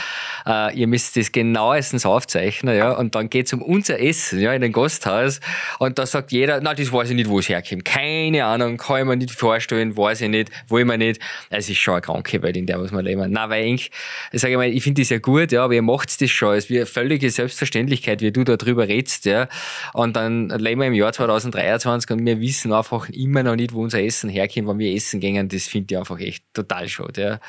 Äh, 0.46 0.76
ihr 0.78 0.86
müsst 0.86 1.16
das 1.16 1.32
genauestens 1.32 2.06
aufzeichnen, 2.06 2.76
ja, 2.76 2.92
und 2.92 3.14
dann 3.14 3.28
geht 3.30 3.46
es 3.46 3.52
um 3.52 3.62
unser 3.62 4.00
Essen, 4.00 4.40
ja, 4.40 4.52
in 4.52 4.62
den 4.62 4.72
Gasthaus 4.72 5.40
und 5.78 5.98
da 5.98 6.06
sagt 6.06 6.32
jeder, 6.32 6.60
na, 6.60 6.74
das 6.74 6.92
weiß 6.92 7.10
ich 7.10 7.16
nicht, 7.16 7.28
wo 7.28 7.38
es 7.38 7.48
herkommt. 7.48 7.84
Keine 7.84 8.44
Ahnung, 8.44 8.76
kann 8.76 9.00
ich 9.00 9.04
mir 9.04 9.16
nicht 9.16 9.32
vorstellen, 9.32 9.96
weiß 9.96 10.22
ich 10.22 10.28
nicht, 10.28 10.50
wollen 10.68 10.86
wir 10.88 10.96
nicht. 10.96 11.20
Es 11.50 11.68
ist 11.68 11.78
schon 11.78 11.94
eine 11.94 12.02
kranke 12.02 12.42
Welt, 12.42 12.56
in 12.56 12.66
der 12.66 12.78
muss 12.78 12.92
man 12.92 13.04
leben. 13.04 13.30
Na, 13.30 13.48
weil 13.50 13.66
ich, 13.66 13.90
sage 14.32 14.52
ich 14.52 14.58
mal, 14.58 14.68
ich 14.68 14.82
finde 14.82 15.02
das 15.02 15.10
ja 15.10 15.18
gut, 15.18 15.52
ja, 15.52 15.64
aber 15.64 15.74
ihr 15.74 15.82
macht 15.82 16.20
das 16.20 16.30
schon. 16.30 16.54
Es 16.54 16.64
ist 16.64 16.70
wie 16.70 16.78
eine 16.78 16.86
völlige 16.86 17.30
Selbstverständlichkeit, 17.30 18.20
wie 18.20 18.32
du 18.32 18.44
da 18.44 18.56
drüber 18.56 18.88
redst, 18.88 19.24
ja. 19.24 19.48
Und 19.92 20.16
dann 20.16 20.48
leben 20.48 20.80
wir 20.80 20.88
im 20.88 20.94
Jahr 20.94 21.12
2023 21.12 22.10
und 22.10 22.24
wir 22.24 22.40
wissen 22.40 22.72
einfach 22.72 23.08
immer 23.10 23.42
noch 23.42 23.56
nicht, 23.56 23.72
wo 23.72 23.82
unser 23.82 24.02
Essen 24.02 24.30
herkommt, 24.30 24.68
wenn 24.68 24.78
wir 24.78 24.94
essen 24.94 25.20
gehen. 25.20 25.48
Das 25.48 25.66
finde 25.66 25.94
ich 25.94 25.98
einfach 25.98 26.18
echt 26.20 26.44
total 26.54 26.75
total 26.76 26.88
schaut. 26.88 27.16
Ja. 27.16 27.40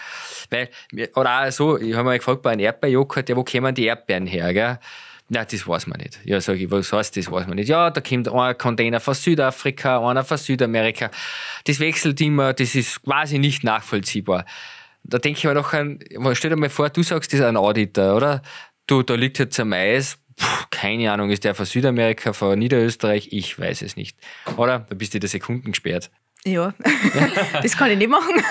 Weil, 0.50 0.70
oder 1.16 1.48
auch 1.48 1.52
so, 1.52 1.78
ich 1.78 1.94
habe 1.94 2.06
mal 2.06 2.18
gefragt 2.18 2.42
bei 2.42 2.52
einem 2.52 2.62
Erdbeerjoghurt, 2.62 3.30
ja, 3.30 3.36
wo 3.36 3.44
kommen 3.44 3.74
die 3.76 3.86
Erdbeeren 3.86 4.28
her? 4.28 4.54
Gell? 4.54 4.80
Ja, 5.30 5.44
das 5.44 5.68
weiß 5.68 5.88
man 5.88 6.00
nicht. 6.00 6.20
Ja, 6.24 6.40
sage 6.40 6.60
ich, 6.60 6.72
was 6.72 6.92
heißt 6.94 7.18
das, 7.18 7.30
weiß 7.30 7.48
man 7.48 7.58
nicht. 7.58 7.68
Ja, 7.68 7.90
da 7.90 8.00
kommt 8.00 8.30
ein 8.30 8.58
Container 8.58 9.00
von 9.02 9.14
Südafrika, 9.14 10.08
einer 10.10 10.24
von 10.24 10.38
Südamerika. 10.38 11.12
Das 11.66 11.80
wechselt 11.80 12.22
immer, 12.22 12.54
das 12.54 12.76
ist 12.76 13.04
quasi 13.04 13.38
nicht 13.38 13.64
nachvollziehbar. 13.64 14.46
Da 15.04 15.18
denke 15.18 15.38
ich 15.38 15.44
mir 15.44 15.54
doch 15.54 15.74
an, 15.74 16.00
stell 16.34 16.50
dir 16.50 16.56
mal 16.56 16.70
vor, 16.70 16.90
du 16.90 17.04
sagst, 17.04 17.34
das 17.34 17.42
ein 17.42 17.58
Auditor, 17.58 18.16
oder? 18.16 18.42
Du, 18.88 19.04
da 19.04 19.16
liegt 19.16 19.40
jetzt 19.40 19.60
ein 19.60 19.68
Mais, 19.68 20.18
Puh, 20.38 20.66
keine 20.70 21.12
Ahnung, 21.12 21.32
ist 21.32 21.44
der 21.44 21.56
von 21.56 21.66
Südamerika, 21.66 22.32
von 22.32 22.60
Niederösterreich? 22.60 23.30
Ich 23.32 23.58
weiß 23.60 23.82
es 23.82 23.96
nicht. 23.96 24.18
Oder? 24.56 24.86
Da 24.88 24.94
bist 24.94 25.14
du 25.14 25.20
der 25.20 25.30
Sekunden 25.30 25.72
gesperrt. 25.72 26.12
Ja, 26.48 26.74
das 27.62 27.76
kann 27.76 27.92
ich 27.92 27.98
nicht 27.98 28.10
machen. 28.10 28.36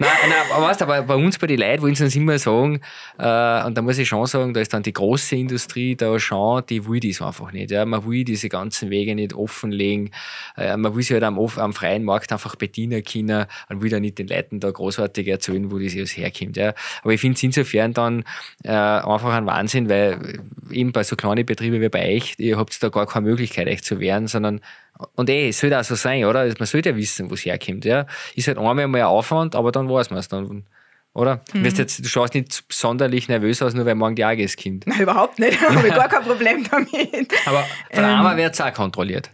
nein, 0.00 0.10
nein, 0.28 0.32
aber 0.52 0.66
weißt, 0.66 0.82
aber 0.82 1.02
bei 1.02 1.14
uns, 1.14 1.38
bei 1.38 1.46
den 1.46 1.60
Leuten, 1.60 1.82
wollen 1.82 1.94
sie 1.94 2.02
uns 2.02 2.16
immer 2.16 2.36
sagen, 2.36 2.80
äh, 3.16 3.64
und 3.64 3.78
da 3.78 3.82
muss 3.82 3.96
ich 3.98 4.08
schon 4.08 4.26
sagen, 4.26 4.52
da 4.52 4.60
ist 4.60 4.74
dann 4.74 4.82
die 4.82 4.92
große 4.92 5.36
Industrie 5.36 5.94
da 5.94 6.18
schon, 6.18 6.64
die 6.68 6.84
will 6.86 6.98
das 6.98 7.22
einfach 7.22 7.52
nicht. 7.52 7.70
Ja. 7.70 7.84
Man 7.84 8.04
will 8.04 8.24
diese 8.24 8.48
ganzen 8.48 8.90
Wege 8.90 9.14
nicht 9.14 9.34
offenlegen. 9.34 10.10
Äh, 10.56 10.76
man 10.76 10.96
will 10.96 11.02
sich 11.02 11.12
halt 11.12 11.22
am, 11.22 11.38
am, 11.38 11.72
freien 11.72 12.02
Markt 12.02 12.32
einfach 12.32 12.56
bedienen 12.56 13.04
können 13.04 13.46
und 13.68 13.82
will 13.82 13.90
da 13.90 14.00
nicht 14.00 14.18
den 14.18 14.26
Leuten 14.26 14.58
da 14.58 14.70
großartig 14.70 15.28
erzählen, 15.28 15.70
wo 15.70 15.78
das 15.78 15.94
alles 15.94 16.16
herkommt. 16.16 16.56
Ja. 16.56 16.74
Aber 17.02 17.12
ich 17.12 17.20
finde 17.20 17.36
es 17.36 17.42
insofern 17.44 17.92
dann 17.94 18.24
äh, 18.64 18.70
einfach 18.70 19.32
ein 19.32 19.46
Wahnsinn, 19.46 19.88
weil 19.88 20.40
eben 20.72 20.90
bei 20.90 21.04
so 21.04 21.14
kleinen 21.14 21.46
Betrieben 21.46 21.80
wie 21.80 21.88
bei 21.88 22.16
euch, 22.16 22.34
ihr 22.38 22.58
habt 22.58 22.82
da 22.82 22.88
gar 22.88 23.06
keine 23.06 23.28
Möglichkeit, 23.28 23.68
euch 23.68 23.84
zu 23.84 24.00
wehren, 24.00 24.26
sondern 24.26 24.60
und 25.14 25.30
eh, 25.30 25.48
es 25.48 25.60
sollte 25.60 25.78
auch 25.78 25.84
so 25.84 25.94
sein, 25.94 26.24
oder? 26.24 26.44
Man 26.44 26.66
sollte 26.66 26.90
ja 26.90 26.96
wissen, 26.96 27.30
wo 27.30 27.34
es 27.34 27.44
herkommt. 27.44 27.84
Ja? 27.84 28.06
Ist 28.34 28.48
halt 28.48 28.58
einmal 28.58 28.86
mal 28.86 28.98
ein 28.98 29.04
Aufwand, 29.04 29.54
aber 29.54 29.72
dann 29.72 29.88
weiß 29.88 30.10
man 30.10 30.18
es 30.18 30.28
dann. 30.28 30.64
Oder? 31.14 31.40
Mhm. 31.52 31.64
Du, 31.64 31.70
jetzt, 31.70 32.04
du 32.04 32.08
schaust 32.08 32.34
nicht 32.34 32.64
sonderlich 32.68 33.28
nervös 33.28 33.60
aus, 33.62 33.74
nur 33.74 33.86
weil 33.86 33.94
morgen 33.94 34.14
die 34.14 34.24
AGs 34.24 34.56
kommt. 34.56 34.86
Nein, 34.86 35.00
überhaupt 35.00 35.38
nicht. 35.38 35.60
Da 35.60 35.74
habe 35.74 35.88
ich 35.88 35.94
gar 35.94 36.08
kein 36.08 36.22
Problem 36.22 36.64
damit. 36.70 37.32
Aber 37.46 37.64
von 37.90 38.02
der 38.02 38.08
AMA 38.08 38.36
wird 38.36 38.54
es 38.54 38.60
auch 38.60 38.72
kontrolliert. 38.72 39.30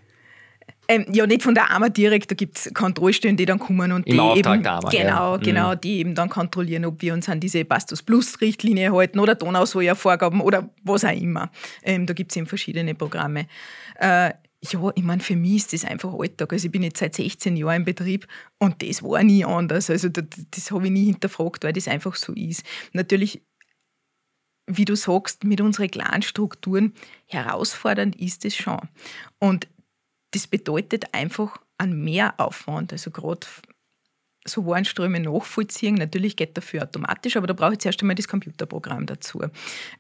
Ähm, 0.87 1.07
ja, 1.13 1.27
nicht 1.27 1.43
von 1.43 1.55
der 1.55 1.71
AMA 1.71 1.89
direkt, 1.89 2.31
da 2.31 2.35
gibt 2.35 2.59
es 2.59 2.75
Kontrollstellen, 2.75 3.37
die 3.37 3.47
dann 3.47 3.59
kommen 3.59 3.93
und 3.93 4.07
Im 4.07 4.15
die 4.15 4.21
Auftrag 4.21 4.55
eben, 4.55 4.63
der 4.63 4.73
AMA, 4.73 4.89
genau, 4.91 5.33
ja. 5.33 5.37
genau, 5.39 5.73
mhm. 5.73 5.81
die 5.81 5.99
eben 5.99 6.15
dann 6.15 6.29
kontrollieren, 6.29 6.85
ob 6.85 7.01
wir 7.01 7.15
uns 7.15 7.29
an 7.29 7.41
diese 7.41 7.65
Bastus 7.65 8.03
Plus 8.03 8.41
Richtlinie 8.41 8.93
halten 8.93 9.19
oder 9.19 9.35
Donausäuer-Vorgaben 9.35 10.41
oder 10.41 10.69
was 10.83 11.05
auch 11.05 11.13
immer. 11.13 11.51
Ähm, 11.83 12.07
da 12.07 12.13
gibt 12.13 12.33
es 12.33 12.37
eben 12.37 12.47
verschiedene 12.47 12.95
Programme. 12.95 13.47
Äh, 13.99 14.33
ja, 14.73 14.91
ich 14.95 15.03
meine, 15.03 15.23
für 15.23 15.37
mich 15.37 15.57
ist 15.57 15.73
das 15.73 15.85
einfach 15.85 16.13
Alltag. 16.15 16.53
Also 16.53 16.67
ich 16.67 16.73
bin 16.73 16.83
jetzt 16.83 16.99
seit 16.99 17.15
16 17.15 17.57
Jahren 17.57 17.77
im 17.77 17.85
Betrieb 17.85 18.27
und 18.59 18.83
das 18.83 19.03
war 19.03 19.23
nie 19.23 19.45
anders. 19.45 19.91
Also 19.91 20.09
das, 20.09 20.25
das 20.51 20.71
habe 20.71 20.87
ich 20.87 20.93
nie 20.93 21.07
hinterfragt, 21.07 21.65
weil 21.65 21.73
das 21.73 21.89
einfach 21.89 22.15
so 22.15 22.33
ist. 22.33 22.63
Natürlich, 22.93 23.43
wie 24.67 24.85
du 24.87 24.97
sagst, 24.97 25.45
mit 25.45 25.61
unseren 25.61 25.91
kleinen 25.91 26.23
Strukturen 26.23 26.95
herausfordernd 27.27 28.17
ist 28.17 28.45
es 28.45 28.57
schon. 28.57 28.81
Und 29.39 29.69
das 30.31 30.47
bedeutet 30.47 31.13
einfach 31.13 31.59
einen 31.77 32.03
Mehraufwand. 32.03 32.93
Also 32.93 33.11
gerade 33.11 33.47
so 34.47 34.67
Warenströme 34.67 35.21
nachvollziehen. 35.21 35.95
Natürlich 35.95 36.37
geht 36.37 36.57
dafür 36.57 36.83
automatisch, 36.83 37.37
aber 37.37 37.47
da 37.47 37.55
brauche 37.55 37.73
ich 37.75 37.79
zuerst 37.79 38.01
einmal 38.03 38.15
das 38.15 38.29
Computerprogramm 38.29 39.07
dazu. 39.07 39.43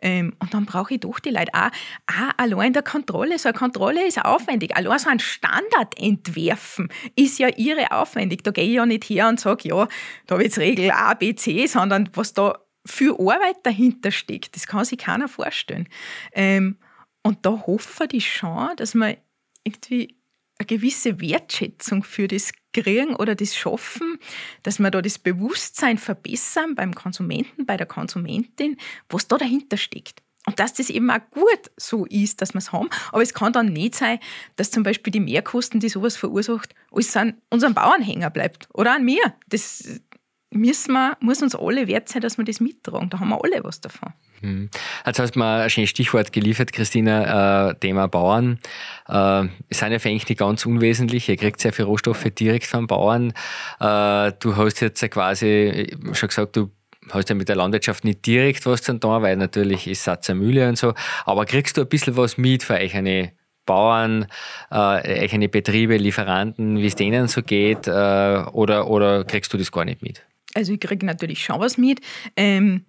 Ähm, 0.00 0.34
und 0.38 0.52
dann 0.52 0.66
brauche 0.66 0.94
ich 0.94 1.00
doch 1.00 1.18
die 1.20 1.30
Leute 1.30 1.52
auch, 1.54 1.70
auch 2.06 2.32
allein 2.36 2.72
der 2.72 2.82
Kontrolle. 2.82 3.38
So 3.38 3.48
eine 3.48 3.58
Kontrolle 3.58 4.06
ist 4.06 4.22
aufwendig. 4.22 4.76
Allein 4.76 4.98
so 4.98 5.08
ein 5.08 5.18
Standard 5.18 5.98
entwerfen 5.98 6.88
ist 7.16 7.38
ja 7.38 7.48
irre 7.56 7.90
aufwendig. 7.92 8.42
Da 8.44 8.50
gehe 8.50 8.64
ich 8.64 8.74
ja 8.74 8.86
nicht 8.86 9.04
her 9.04 9.28
und 9.28 9.40
sage, 9.40 9.68
ja, 9.68 9.88
da 10.26 10.34
habe 10.34 10.42
ich 10.42 10.48
jetzt 10.48 10.58
Regel 10.58 10.90
A, 10.90 11.14
B, 11.14 11.34
C, 11.34 11.66
sondern 11.66 12.10
was 12.14 12.34
da 12.34 12.58
für 12.86 13.18
Arbeit 13.18 13.56
dahinter 13.62 14.10
steckt, 14.10 14.56
das 14.56 14.66
kann 14.66 14.84
sich 14.84 14.98
keiner 14.98 15.28
vorstellen. 15.28 15.88
Ähm, 16.32 16.78
und 17.22 17.46
da 17.46 17.62
hoffe 17.66 18.06
ich 18.12 18.30
schon, 18.30 18.76
dass 18.76 18.94
man 18.94 19.16
irgendwie 19.64 20.18
eine 20.64 20.78
gewisse 20.78 21.20
Wertschätzung 21.20 22.04
für 22.04 22.28
das 22.28 22.52
kriegen 22.72 23.14
oder 23.14 23.34
das 23.34 23.54
schaffen, 23.54 24.18
dass 24.62 24.78
wir 24.78 24.90
da 24.90 25.00
das 25.00 25.18
Bewusstsein 25.18 25.98
verbessern 25.98 26.74
beim 26.74 26.94
Konsumenten, 26.94 27.66
bei 27.66 27.76
der 27.76 27.86
Konsumentin, 27.86 28.76
was 29.08 29.28
da 29.28 29.38
dahinter 29.38 29.76
steckt. 29.76 30.22
Und 30.46 30.60
dass 30.60 30.74
das 30.74 30.90
eben 30.90 31.10
auch 31.10 31.20
gut 31.30 31.70
so 31.76 32.04
ist, 32.04 32.42
dass 32.42 32.52
wir 32.52 32.58
es 32.58 32.70
haben. 32.70 32.90
Aber 33.12 33.22
es 33.22 33.32
kann 33.32 33.54
dann 33.54 33.72
nicht 33.72 33.94
sein, 33.94 34.18
dass 34.56 34.70
zum 34.70 34.82
Beispiel 34.82 35.10
die 35.10 35.20
Mehrkosten, 35.20 35.80
die 35.80 35.88
sowas 35.88 36.18
verursacht, 36.18 36.74
alles 36.92 37.16
an 37.16 37.40
unseren 37.48 37.72
Bauernhänger 37.72 38.28
bleibt. 38.28 38.68
Oder 38.74 38.96
an 38.96 39.04
mir. 39.06 39.22
Das 39.48 40.02
müssen 40.50 40.92
wir, 40.92 41.16
muss 41.20 41.42
uns 41.42 41.54
alle 41.54 41.86
wert 41.86 42.10
sein, 42.10 42.20
dass 42.20 42.36
wir 42.36 42.44
das 42.44 42.60
mittragen. 42.60 43.08
Da 43.08 43.20
haben 43.20 43.30
wir 43.30 43.42
alle 43.42 43.64
was 43.64 43.80
davon. 43.80 44.12
Hm. 44.44 44.68
Jetzt 45.06 45.18
hast 45.18 45.34
du 45.34 45.38
mal 45.38 45.62
ein 45.62 45.70
schönes 45.70 45.88
Stichwort 45.88 46.30
geliefert, 46.30 46.70
Christina, 46.72 47.70
äh, 47.70 47.74
Thema 47.76 48.08
Bauern. 48.08 48.58
Äh, 49.08 49.44
sind 49.70 49.92
ja 49.92 49.98
für 49.98 50.10
eigentlich 50.10 50.28
nicht 50.28 50.38
ganz 50.38 50.66
unwesentlich. 50.66 51.30
Ihr 51.30 51.38
kriegt 51.38 51.60
sehr 51.60 51.72
viele 51.72 51.86
Rohstoffe 51.86 52.24
direkt 52.38 52.66
vom 52.66 52.86
Bauern. 52.86 53.30
Äh, 53.80 54.32
du 54.40 54.56
hast 54.56 54.80
jetzt 54.80 55.10
quasi 55.10 55.96
schon 56.12 56.28
gesagt, 56.28 56.56
du 56.56 56.70
hast 57.10 57.30
ja 57.30 57.34
mit 57.34 57.48
der 57.48 57.56
Landwirtschaft 57.56 58.04
nicht 58.04 58.26
direkt 58.26 58.66
was 58.66 58.82
zu 58.82 58.98
tun, 59.00 59.22
weil 59.22 59.36
natürlich 59.36 59.86
ist 59.86 60.04
Satz 60.04 60.28
Mühle 60.28 60.68
und 60.68 60.76
so. 60.76 60.92
Aber 61.24 61.46
kriegst 61.46 61.78
du 61.78 61.80
ein 61.80 61.88
bisschen 61.88 62.18
was 62.18 62.36
mit 62.36 62.62
für 62.62 62.74
euch 62.74 62.94
eine 62.94 63.32
Bauern, 63.64 64.26
äh, 64.70 64.74
eine 64.74 65.48
Betriebe, 65.48 65.96
Lieferanten, 65.96 66.76
wie 66.76 66.86
es 66.86 66.96
denen 66.96 67.28
so 67.28 67.42
geht? 67.42 67.86
Äh, 67.86 67.90
oder, 68.52 68.90
oder 68.90 69.24
kriegst 69.24 69.54
du 69.54 69.56
das 69.56 69.72
gar 69.72 69.86
nicht 69.86 70.02
mit? 70.02 70.22
Also 70.52 70.74
ich 70.74 70.80
kriege 70.80 71.06
natürlich 71.06 71.42
schon 71.42 71.60
was 71.60 71.78
mit. 71.78 72.02
Ähm 72.36 72.84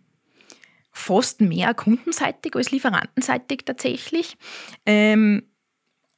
fast 0.95 1.41
mehr 1.41 1.73
kundenseitig 1.73 2.55
als 2.55 2.71
lieferantenseitig 2.71 3.65
tatsächlich. 3.65 4.37
Ähm, 4.85 5.43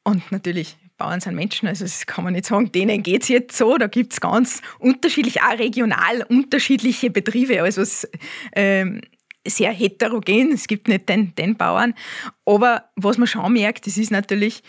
und 0.04 0.32
natürlich, 0.32 0.78
Bauern 0.98 1.20
sind 1.20 1.36
Menschen, 1.36 1.68
also 1.68 1.84
das 1.84 2.06
kann 2.06 2.24
man 2.24 2.34
nicht 2.34 2.46
sagen, 2.46 2.72
denen 2.72 3.04
geht 3.04 3.24
es 3.24 3.28
jetzt 3.28 3.58
so. 3.58 3.78
Da 3.78 3.88
gibt 3.88 4.14
es 4.14 4.22
ganz 4.22 4.62
unterschiedlich, 4.80 5.42
auch 5.42 5.58
regional 5.58 6.24
unterschiedliche 6.30 7.10
Betriebe. 7.10 7.62
Also 7.62 7.82
es, 7.82 8.08
ähm, 8.56 9.02
sehr 9.46 9.72
heterogen, 9.72 10.52
es 10.54 10.68
gibt 10.68 10.88
nicht 10.88 11.10
den, 11.10 11.34
den 11.36 11.58
Bauern. 11.58 11.94
Aber 12.46 12.90
was 12.96 13.18
man 13.18 13.28
schon 13.28 13.54
merkt, 13.54 13.88
das 13.88 13.98
ist 13.98 14.12
natürlich 14.12 14.62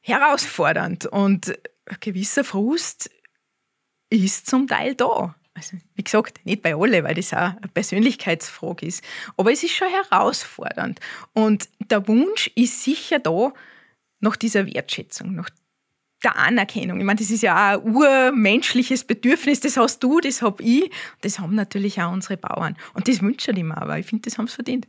herausfordernd 0.00 1.06
und 1.06 1.56
ein 1.86 1.96
gewisser 2.00 2.42
Frust 2.42 3.10
ist 4.10 4.48
zum 4.48 4.66
Teil 4.66 4.94
da. 4.94 5.36
Also, 5.56 5.78
wie 5.94 6.04
gesagt, 6.04 6.44
nicht 6.44 6.62
bei 6.62 6.76
alle, 6.76 7.02
weil 7.02 7.14
das 7.14 7.32
auch 7.32 7.38
eine 7.38 7.68
Persönlichkeitsfrage 7.72 8.84
ist. 8.84 9.02
Aber 9.38 9.50
es 9.50 9.62
ist 9.62 9.74
schon 9.74 9.88
herausfordernd. 9.88 11.00
Und 11.32 11.68
der 11.90 12.06
Wunsch 12.06 12.50
ist 12.54 12.84
sicher 12.84 13.18
da 13.18 13.52
nach 14.20 14.36
dieser 14.36 14.66
Wertschätzung, 14.66 15.34
nach 15.34 15.48
der 16.22 16.36
Anerkennung. 16.36 16.98
Ich 16.98 17.04
meine, 17.04 17.18
das 17.18 17.30
ist 17.30 17.42
ja 17.42 17.54
auch 17.76 17.82
ein 17.82 17.94
urmenschliches 17.94 19.04
Bedürfnis. 19.04 19.60
Das 19.60 19.78
hast 19.78 20.02
du, 20.02 20.20
das 20.20 20.42
habe 20.42 20.62
ich. 20.62 20.90
Das 21.22 21.38
haben 21.38 21.54
natürlich 21.54 22.00
auch 22.02 22.12
unsere 22.12 22.36
Bauern. 22.36 22.76
Und 22.92 23.08
das 23.08 23.22
wünschen 23.22 23.56
ich 23.56 23.64
mir 23.64 23.80
aber. 23.80 23.98
Ich 23.98 24.06
finde, 24.06 24.28
das 24.28 24.36
haben 24.36 24.48
sie 24.48 24.54
verdient. 24.54 24.86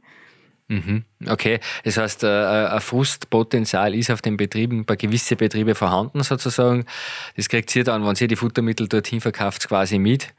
Mhm. 0.70 1.04
Okay, 1.26 1.60
das 1.86 1.98
heißt, 1.98 2.24
äh, 2.24 2.28
ein 2.28 2.82
Frustpotenzial 2.82 3.96
ist 3.96 4.12
auf 4.12 4.22
den 4.22 4.36
Betrieben, 4.36 4.86
bei 4.86 4.98
gewissen 4.98 5.38
Betrieben 5.38 5.76
vorhanden 5.76 6.24
sozusagen. 6.24 6.86
Das 7.38 7.48
kriegt 7.48 7.74
ihr 7.76 7.86
dann, 7.86 8.06
wenn 8.06 8.16
ihr 8.20 8.28
die 8.28 8.36
Futtermittel 8.36 8.88
dorthin 8.88 9.22
verkauft, 9.22 9.68
quasi 9.68 9.98
mit. 9.98 10.34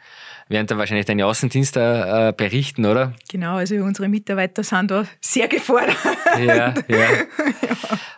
Während 0.50 0.70
dann 0.70 0.78
wahrscheinlich 0.78 1.06
deine 1.06 1.26
Außendienste 1.26 1.80
äh, 1.80 2.32
berichten, 2.32 2.86
oder? 2.86 3.14
Genau, 3.30 3.56
also 3.56 3.74
unsere 3.76 4.08
Mitarbeiter 4.08 4.62
sind 4.64 4.90
da 4.90 5.04
sehr 5.20 5.46
gefordert. 5.46 5.96
Ja, 6.38 6.44
ja. 6.64 6.74
ja. 6.88 7.08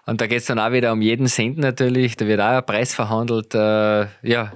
Und 0.07 0.21
da 0.21 0.27
geht 0.29 0.39
es 0.39 0.47
dann 0.47 0.61
auch 0.61 0.71
wieder 0.71 0.93
um 0.93 1.03
jeden 1.03 1.27
Cent 1.27 1.59
natürlich. 1.59 2.17
Da 2.17 2.27
wird 2.27 2.41
auch 2.41 2.59
ein 2.59 2.67
Preis 2.67 2.95
verhandelt. 2.95 3.55
Äh, 3.55 4.07
ja 4.23 4.53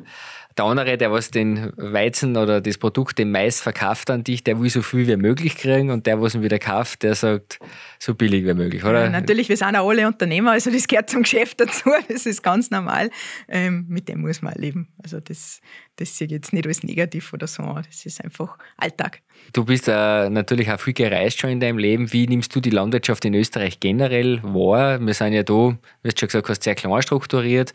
der 0.57 0.65
andere, 0.67 0.97
der 0.97 1.11
was 1.11 1.31
den 1.31 1.73
Weizen 1.77 2.37
oder 2.37 2.61
das 2.61 2.79
Produkt, 2.79 3.19
den 3.19 3.31
Mais 3.31 3.61
verkauft 3.61 4.11
an 4.11 4.23
dich, 4.23 4.45
der 4.45 4.61
will 4.61 4.71
so 4.71 4.83
viel 4.83 5.07
wie 5.07 5.17
möglich 5.17 5.57
kriegen 5.57 5.91
und 5.91 6.07
der, 6.07 6.21
was 6.21 6.35
ihn 6.35 6.43
wieder 6.43 6.59
kauft, 6.59 7.03
der 7.03 7.15
sagt, 7.15 7.59
so 7.99 8.15
billig 8.15 8.45
wie 8.47 8.55
möglich, 8.55 8.85
oder? 8.85 9.05
Ja, 9.05 9.11
natürlich, 9.11 9.49
wir 9.49 9.57
sind 9.57 9.75
auch 9.77 9.89
alle 9.89 10.07
Unternehmer, 10.07 10.53
also 10.53 10.71
das 10.71 10.87
gehört 10.87 11.11
zum 11.11 11.23
Geschäft 11.23 11.61
dazu, 11.61 11.91
das 12.09 12.27
ist 12.27 12.43
ganz 12.43 12.71
normal. 12.71 13.11
Ähm, 13.49 13.87
mit 13.89 14.09
dem 14.09 14.21
muss 14.21 14.43
man 14.43 14.55
leben. 14.55 14.89
Also 15.03 15.21
das, 15.21 15.61
das 15.97 16.17
sehe 16.17 16.27
ich 16.27 16.33
jetzt 16.33 16.53
nicht 16.53 16.67
als 16.67 16.83
negativ 16.83 17.33
oder 17.33 17.47
so, 17.47 17.63
das 17.63 18.05
ist 18.05 18.23
einfach 18.23 18.59
Alltag. 18.77 19.21
Du 19.53 19.65
bist 19.65 19.89
äh, 19.89 20.31
natürlich 20.31 20.71
auch 20.71 20.81
viel 20.81 20.95
gereist 20.95 21.41
schon 21.41 21.51
in 21.51 21.61
deinem 21.61 21.79
Leben. 21.79 22.13
Wie 22.13 22.27
nimmst 22.27 22.55
du 22.55 22.61
die 22.61 22.71
Landwirtschaft 22.71 23.25
in 23.25 23.35
Österreich 23.35 23.79
generell 23.81 24.43
wahr? 24.43 25.01
Wir 25.01 25.15
sind 25.15 25.33
ja 25.33 25.43
da, 25.43 25.77
wie 26.03 26.09
du 26.09 26.19
schon 26.19 26.29
gesagt 26.29 26.49
hast, 26.49 26.63
sehr 26.63 26.75
klar 26.75 27.03
strukturiert. 27.03 27.73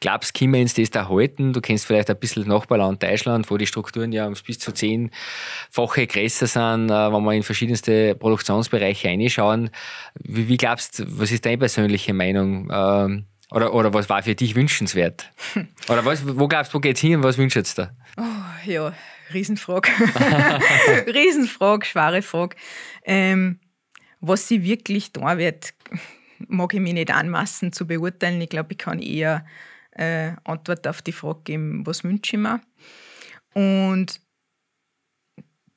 Glaubst 0.00 0.34
du, 0.34 0.38
können 0.38 0.54
wir 0.54 0.60
uns 0.60 0.74
das 0.74 0.90
da 0.90 1.08
halten? 1.08 1.52
Du 1.52 1.60
kennst 1.60 1.86
vielleicht 1.86 2.10
ein 2.10 2.18
bisschen 2.18 2.42
das 2.42 2.48
Nachbarland 2.48 3.02
Deutschland, 3.02 3.50
wo 3.50 3.56
die 3.56 3.66
Strukturen 3.66 4.12
ja 4.12 4.28
bis 4.28 4.58
zu 4.58 4.72
zehnfache 4.72 6.06
größer 6.06 6.46
sind, 6.46 6.90
äh, 6.90 7.12
wenn 7.12 7.24
wir 7.24 7.32
in 7.32 7.42
verschiedenste 7.42 8.14
Produktionsbereiche 8.14 9.08
reinschauen. 9.08 9.70
Wie, 10.18 10.48
wie 10.48 10.56
glaubst 10.56 10.98
du, 10.98 11.04
was 11.08 11.30
ist 11.30 11.46
deine 11.46 11.58
persönliche 11.58 12.12
Meinung? 12.14 12.70
Ähm, 12.72 13.26
oder, 13.52 13.74
oder 13.74 13.92
was 13.92 14.08
war 14.08 14.22
für 14.22 14.34
dich 14.34 14.54
wünschenswert? 14.54 15.30
Oder 15.88 16.04
was, 16.04 16.24
wo 16.38 16.48
glaubst 16.48 16.72
du, 16.72 16.76
wo 16.76 16.80
geht 16.80 16.96
es 16.96 17.02
hin 17.02 17.16
und 17.16 17.22
was 17.22 17.36
wünschst 17.38 17.78
du 17.78 17.82
dir? 17.82 17.96
Oh, 18.16 18.70
ja, 18.70 18.94
Riesenfrage. 19.32 19.90
Riesenfrage, 21.06 21.86
schwere 21.86 22.22
Frage. 22.22 22.56
Ähm, 23.04 23.58
was 24.20 24.48
sie 24.48 24.62
wirklich 24.62 25.12
da 25.12 25.36
wird, 25.38 25.74
mag 26.48 26.72
ich 26.74 26.80
mich 26.80 26.94
nicht 26.94 27.10
anmaßen 27.10 27.72
zu 27.72 27.86
beurteilen. 27.86 28.40
Ich 28.40 28.48
glaube, 28.48 28.72
ich 28.72 28.78
kann 28.78 29.00
eher 29.00 29.44
äh, 29.92 30.32
Antwort 30.44 30.86
auf 30.86 31.02
die 31.02 31.12
Frage 31.12 31.40
geben, 31.44 31.86
was 31.86 32.04
wünsche 32.04 32.36
ich 32.36 32.42
mir. 32.42 32.60
Und 33.54 34.20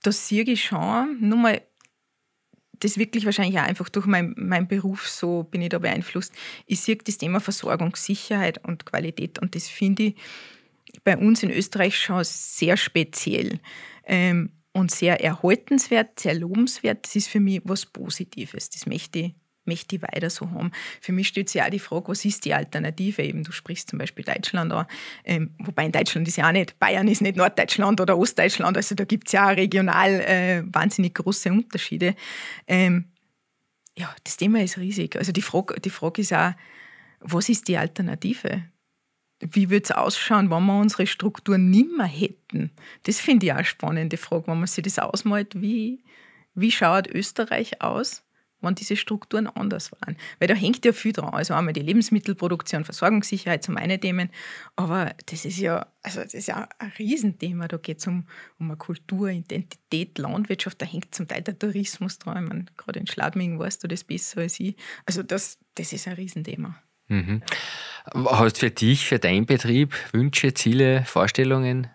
das 0.03 0.28
sehe 0.28 0.43
ich 0.43 0.63
schon, 0.63 1.17
nur 1.19 1.38
mal, 1.38 1.61
das 2.80 2.97
wirklich 2.97 3.26
wahrscheinlich 3.26 3.59
auch 3.59 3.65
einfach 3.65 3.89
durch 3.89 4.05
meinen 4.05 4.34
mein 4.38 4.67
Beruf 4.67 5.07
so 5.07 5.43
bin 5.43 5.61
ich 5.61 5.69
da 5.69 5.80
beeinflusst. 5.80 6.34
Ich 6.65 6.82
sehe 6.82 6.95
das 6.95 7.17
Thema 7.17 7.39
Versorgungssicherheit 7.39 8.63
und 8.65 8.86
Qualität 8.86 9.39
und 9.39 9.55
das 9.55 9.67
finde 9.67 10.03
ich 10.03 10.15
bei 11.03 11.17
uns 11.17 11.43
in 11.43 11.51
Österreich 11.51 11.97
schon 11.97 12.23
sehr 12.23 12.78
speziell 12.78 13.59
ähm, 14.05 14.51
und 14.73 14.91
sehr 14.91 15.23
erhaltenswert, 15.23 16.19
sehr 16.19 16.36
lobenswert. 16.36 17.05
Das 17.05 17.15
ist 17.15 17.28
für 17.28 17.39
mich 17.39 17.61
was 17.63 17.86
Positives. 17.86 18.69
Das 18.69 18.86
möchte 18.86 19.19
ich 19.19 19.34
möchte 19.66 19.95
ich 19.95 20.01
weiter 20.01 20.30
so 20.30 20.49
haben. 20.51 20.72
Für 21.01 21.11
mich 21.11 21.28
stellt 21.28 21.49
sich 21.49 21.61
auch 21.61 21.70
die 21.70 21.80
Frage, 21.80 22.09
was 22.09 22.26
ist 22.26 22.45
die 22.45 22.53
Alternative? 22.53 23.22
Eben, 23.22 23.43
du 23.43 23.51
sprichst 23.51 23.89
zum 23.89 23.99
Beispiel 23.99 24.26
Deutschland 24.26 24.72
an, 24.72 24.86
ähm, 25.24 25.51
wobei 25.59 25.86
in 25.86 25.91
Deutschland 25.91 26.28
ist 26.28 26.38
ja 26.38 26.47
auch 26.47 26.51
nicht, 26.51 26.80
Bayern 26.80 27.07
ist 27.07 27.22
nicht 27.22 27.36
Norddeutschland 27.36 27.99
oder 28.01 28.18
Ostdeutschland, 28.18 28.78
also 28.78 28.95
da 28.95 29.05
gibt 29.05 29.28
es 29.28 29.34
ja 29.34 29.49
auch 29.49 29.55
regional 29.55 30.22
äh, 30.22 30.63
wahnsinnig 30.66 31.16
große 31.16 31.51
Unterschiede. 31.51 32.16
Ähm, 32.68 33.05
ja, 33.97 34.13
das 34.24 34.38
Thema 34.38 34.61
ist 34.61 34.78
riesig. 34.78 35.16
Also 35.16 35.32
die 35.32 35.41
Frage, 35.41 35.80
die 35.80 35.89
Frage 35.89 36.22
ist 36.22 36.34
auch, 36.34 36.51
was 37.20 37.49
ist 37.49 37.68
die 37.68 37.78
Alternative? 37.78 38.63
Wie 39.39 39.70
würde 39.70 39.84
es 39.84 39.91
ausschauen, 39.91 40.49
wenn 40.49 40.66
wir 40.66 40.80
unsere 40.80 41.07
Strukturen 41.07 41.70
nimmer 41.70 42.05
hätten? 42.05 42.72
Das 43.03 43.20
finde 43.20 43.45
ich 43.45 43.51
auch 43.51 43.57
eine 43.57 43.66
spannende 43.66 44.18
Frage, 44.18 44.47
wenn 44.47 44.59
man 44.59 44.68
sich 44.68 44.84
das 44.84 44.99
ausmalt. 44.99 45.61
Wie, 45.61 46.03
wie 46.53 46.72
schaut 46.72 47.07
Österreich 47.07 47.82
aus, 47.82 48.24
wenn 48.66 48.76
diese 48.76 48.95
Strukturen 48.95 49.47
anders 49.47 49.91
waren. 49.91 50.18
Weil 50.39 50.47
da 50.47 50.53
hängt 50.53 50.84
ja 50.86 50.91
viel 50.91 51.13
dran. 51.13 51.34
Also 51.34 51.53
einmal 51.53 51.74
die 51.74 51.82
Lebensmittelproduktion, 51.82 52.84
Versorgungssicherheit 52.84 53.63
zum 53.63 53.78
einen 53.78 53.99
Themen, 53.99 54.30
aber 54.76 55.13
das 55.28 55.45
ist 55.45 55.57
ja, 55.57 55.88
also 56.03 56.22
das 56.22 56.34
ist 56.34 56.47
ja 56.47 56.68
ein 56.80 56.91
Riesenthema. 56.97 57.68
Da 57.68 57.78
geht 57.78 57.99
es 57.99 58.07
um, 58.07 58.26
um 58.59 58.68
eine 58.70 58.78
Kultur, 58.78 59.30
Identität, 59.30 60.18
Landwirtschaft, 60.18 60.82
da 60.82 60.86
hängt 60.86 61.13
zum 61.16 61.28
Teil 61.28 61.41
der 61.41 61.57
Tourismus 61.57 62.20
dran. 62.20 62.43
Ich 62.43 62.49
meine, 62.49 62.66
gerade 62.78 62.99
in 62.99 63.07
Schladming 63.07 63.59
weißt 63.59 63.84
du 63.84 63.88
das 63.88 64.03
besser 64.03 64.41
als 64.41 64.59
ich. 64.59 64.76
Also 65.05 65.24
das, 65.24 65.59
das 65.76 65.93
ist 65.93 66.07
ein 66.07 66.13
Riesenthema. 66.13 66.76
Mhm. 67.07 67.41
Hast 68.13 68.59
für 68.59 68.72
dich, 68.72 69.05
für 69.05 69.20
deinen 69.20 69.45
Betrieb 69.45 69.93
Wünsche, 70.11 70.53
Ziele, 70.53 71.03
Vorstellungen? 71.05 71.88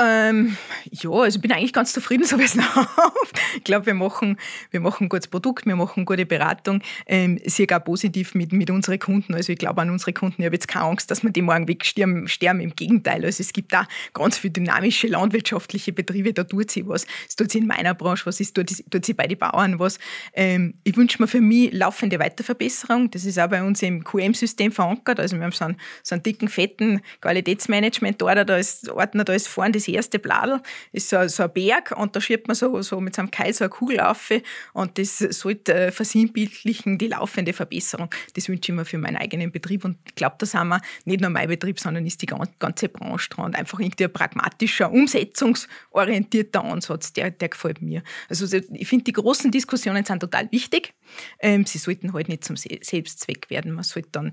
Ähm, 0.00 0.56
ja, 0.92 1.10
also 1.10 1.36
ich 1.36 1.42
bin 1.42 1.50
eigentlich 1.50 1.72
ganz 1.72 1.92
zufrieden, 1.92 2.24
so 2.24 2.38
wie 2.38 2.44
es 2.44 2.54
läuft. 2.54 3.40
Ich 3.56 3.64
glaube, 3.64 3.86
wir 3.86 3.94
machen, 3.94 4.38
wir 4.70 4.78
machen 4.78 5.06
ein 5.06 5.08
gutes 5.08 5.26
Produkt, 5.26 5.66
wir 5.66 5.74
machen 5.74 6.04
gute 6.04 6.24
Beratung, 6.24 6.82
ähm, 7.06 7.40
sehr 7.44 7.66
gar 7.66 7.80
positiv 7.80 8.36
mit, 8.36 8.52
mit 8.52 8.70
unseren 8.70 8.98
Kunden. 9.00 9.34
Also 9.34 9.52
ich 9.52 9.58
glaube 9.58 9.80
an 9.82 9.90
unsere 9.90 10.12
Kunden, 10.12 10.42
ich 10.42 10.46
habe 10.46 10.54
jetzt 10.54 10.68
keine 10.68 10.84
Angst, 10.84 11.10
dass 11.10 11.24
wir 11.24 11.30
die 11.30 11.42
morgen 11.42 11.66
wegsterben. 11.66 12.28
Sterben. 12.28 12.60
Im 12.60 12.76
Gegenteil, 12.76 13.24
also 13.24 13.40
es 13.40 13.52
gibt 13.52 13.72
da 13.72 13.86
ganz 14.14 14.38
viele 14.38 14.52
dynamische 14.52 15.08
landwirtschaftliche 15.08 15.92
Betriebe, 15.92 16.32
da 16.32 16.44
tut 16.44 16.70
sich 16.70 16.86
was. 16.86 17.06
Es 17.28 17.34
tut 17.34 17.50
sich 17.50 17.60
in 17.60 17.66
meiner 17.66 17.94
Branche 17.94 18.26
was, 18.26 18.38
es 18.38 18.52
tut, 18.52 18.72
tut 18.90 19.04
sich 19.04 19.16
bei 19.16 19.26
den 19.26 19.38
Bauern 19.38 19.78
was. 19.78 19.98
Ähm, 20.32 20.74
ich 20.84 20.96
wünsche 20.96 21.20
mir 21.20 21.26
für 21.26 21.40
mich 21.40 21.72
laufende 21.72 22.18
Weiterverbesserung. 22.18 23.10
Das 23.10 23.24
ist 23.24 23.38
auch 23.38 23.48
bei 23.48 23.62
uns 23.62 23.82
im 23.82 24.04
QM-System 24.04 24.70
verankert. 24.70 25.18
Also 25.18 25.36
wir 25.36 25.44
haben 25.44 25.52
so 25.52 25.64
einen, 25.64 25.76
so 26.02 26.14
einen 26.14 26.22
dicken, 26.22 26.48
fetten 26.48 27.00
Qualitätsmanagement 27.20 28.20
dort, 28.20 28.48
da 28.48 28.56
ist 28.56 28.88
Ordner, 28.90 29.24
da 29.24 29.32
ist 29.32 29.48
vorne 29.48 29.72
das 29.72 29.87
erste 29.94 30.18
Bladel 30.18 30.60
ist 30.92 31.08
so, 31.08 31.26
so 31.28 31.44
ein 31.44 31.52
Berg 31.52 31.94
und 31.96 32.14
da 32.14 32.20
schiebt 32.20 32.48
man 32.48 32.54
so, 32.54 32.80
so 32.82 33.00
mit 33.00 33.14
so 33.14 33.22
einem 33.22 33.30
Keil 33.30 33.52
so 33.52 33.64
eine 33.64 33.70
Kugel 33.70 34.00
auf 34.00 34.30
und 34.72 34.98
das 34.98 35.18
sollte 35.18 35.74
äh, 35.74 35.92
versinnbildlichen 35.92 36.98
die 36.98 37.08
laufende 37.08 37.52
Verbesserung. 37.52 38.10
Das 38.34 38.48
wünsche 38.48 38.72
ich 38.72 38.76
mir 38.76 38.84
für 38.84 38.98
meinen 38.98 39.16
eigenen 39.16 39.50
Betrieb 39.50 39.84
und 39.84 39.98
ich 40.06 40.14
glaube, 40.14 40.36
da 40.38 40.46
sind 40.46 40.68
wir 40.68 40.80
nicht 41.04 41.20
nur 41.20 41.30
mein 41.30 41.48
Betrieb, 41.48 41.80
sondern 41.80 42.06
ist 42.06 42.22
die 42.22 42.26
ganze 42.26 42.88
Branche 42.88 43.30
dran 43.30 43.54
einfach 43.54 43.78
irgendwie 43.80 44.04
ein 44.04 44.12
pragmatischer, 44.12 44.90
umsetzungsorientierter 44.90 46.64
Ansatz, 46.64 47.12
der, 47.12 47.30
der 47.30 47.48
gefällt 47.48 47.82
mir. 47.82 48.02
Also 48.28 48.44
ich 48.72 48.88
finde, 48.88 49.04
die 49.04 49.12
großen 49.12 49.50
Diskussionen 49.50 50.04
sind 50.04 50.20
total 50.20 50.50
wichtig. 50.52 50.94
Ähm, 51.40 51.66
sie 51.66 51.78
sollten 51.78 52.12
halt 52.12 52.28
nicht 52.28 52.44
zum 52.44 52.56
Selbstzweck 52.56 53.50
werden. 53.50 53.72
Man 53.72 53.84
sollte 53.84 54.08
dann 54.12 54.32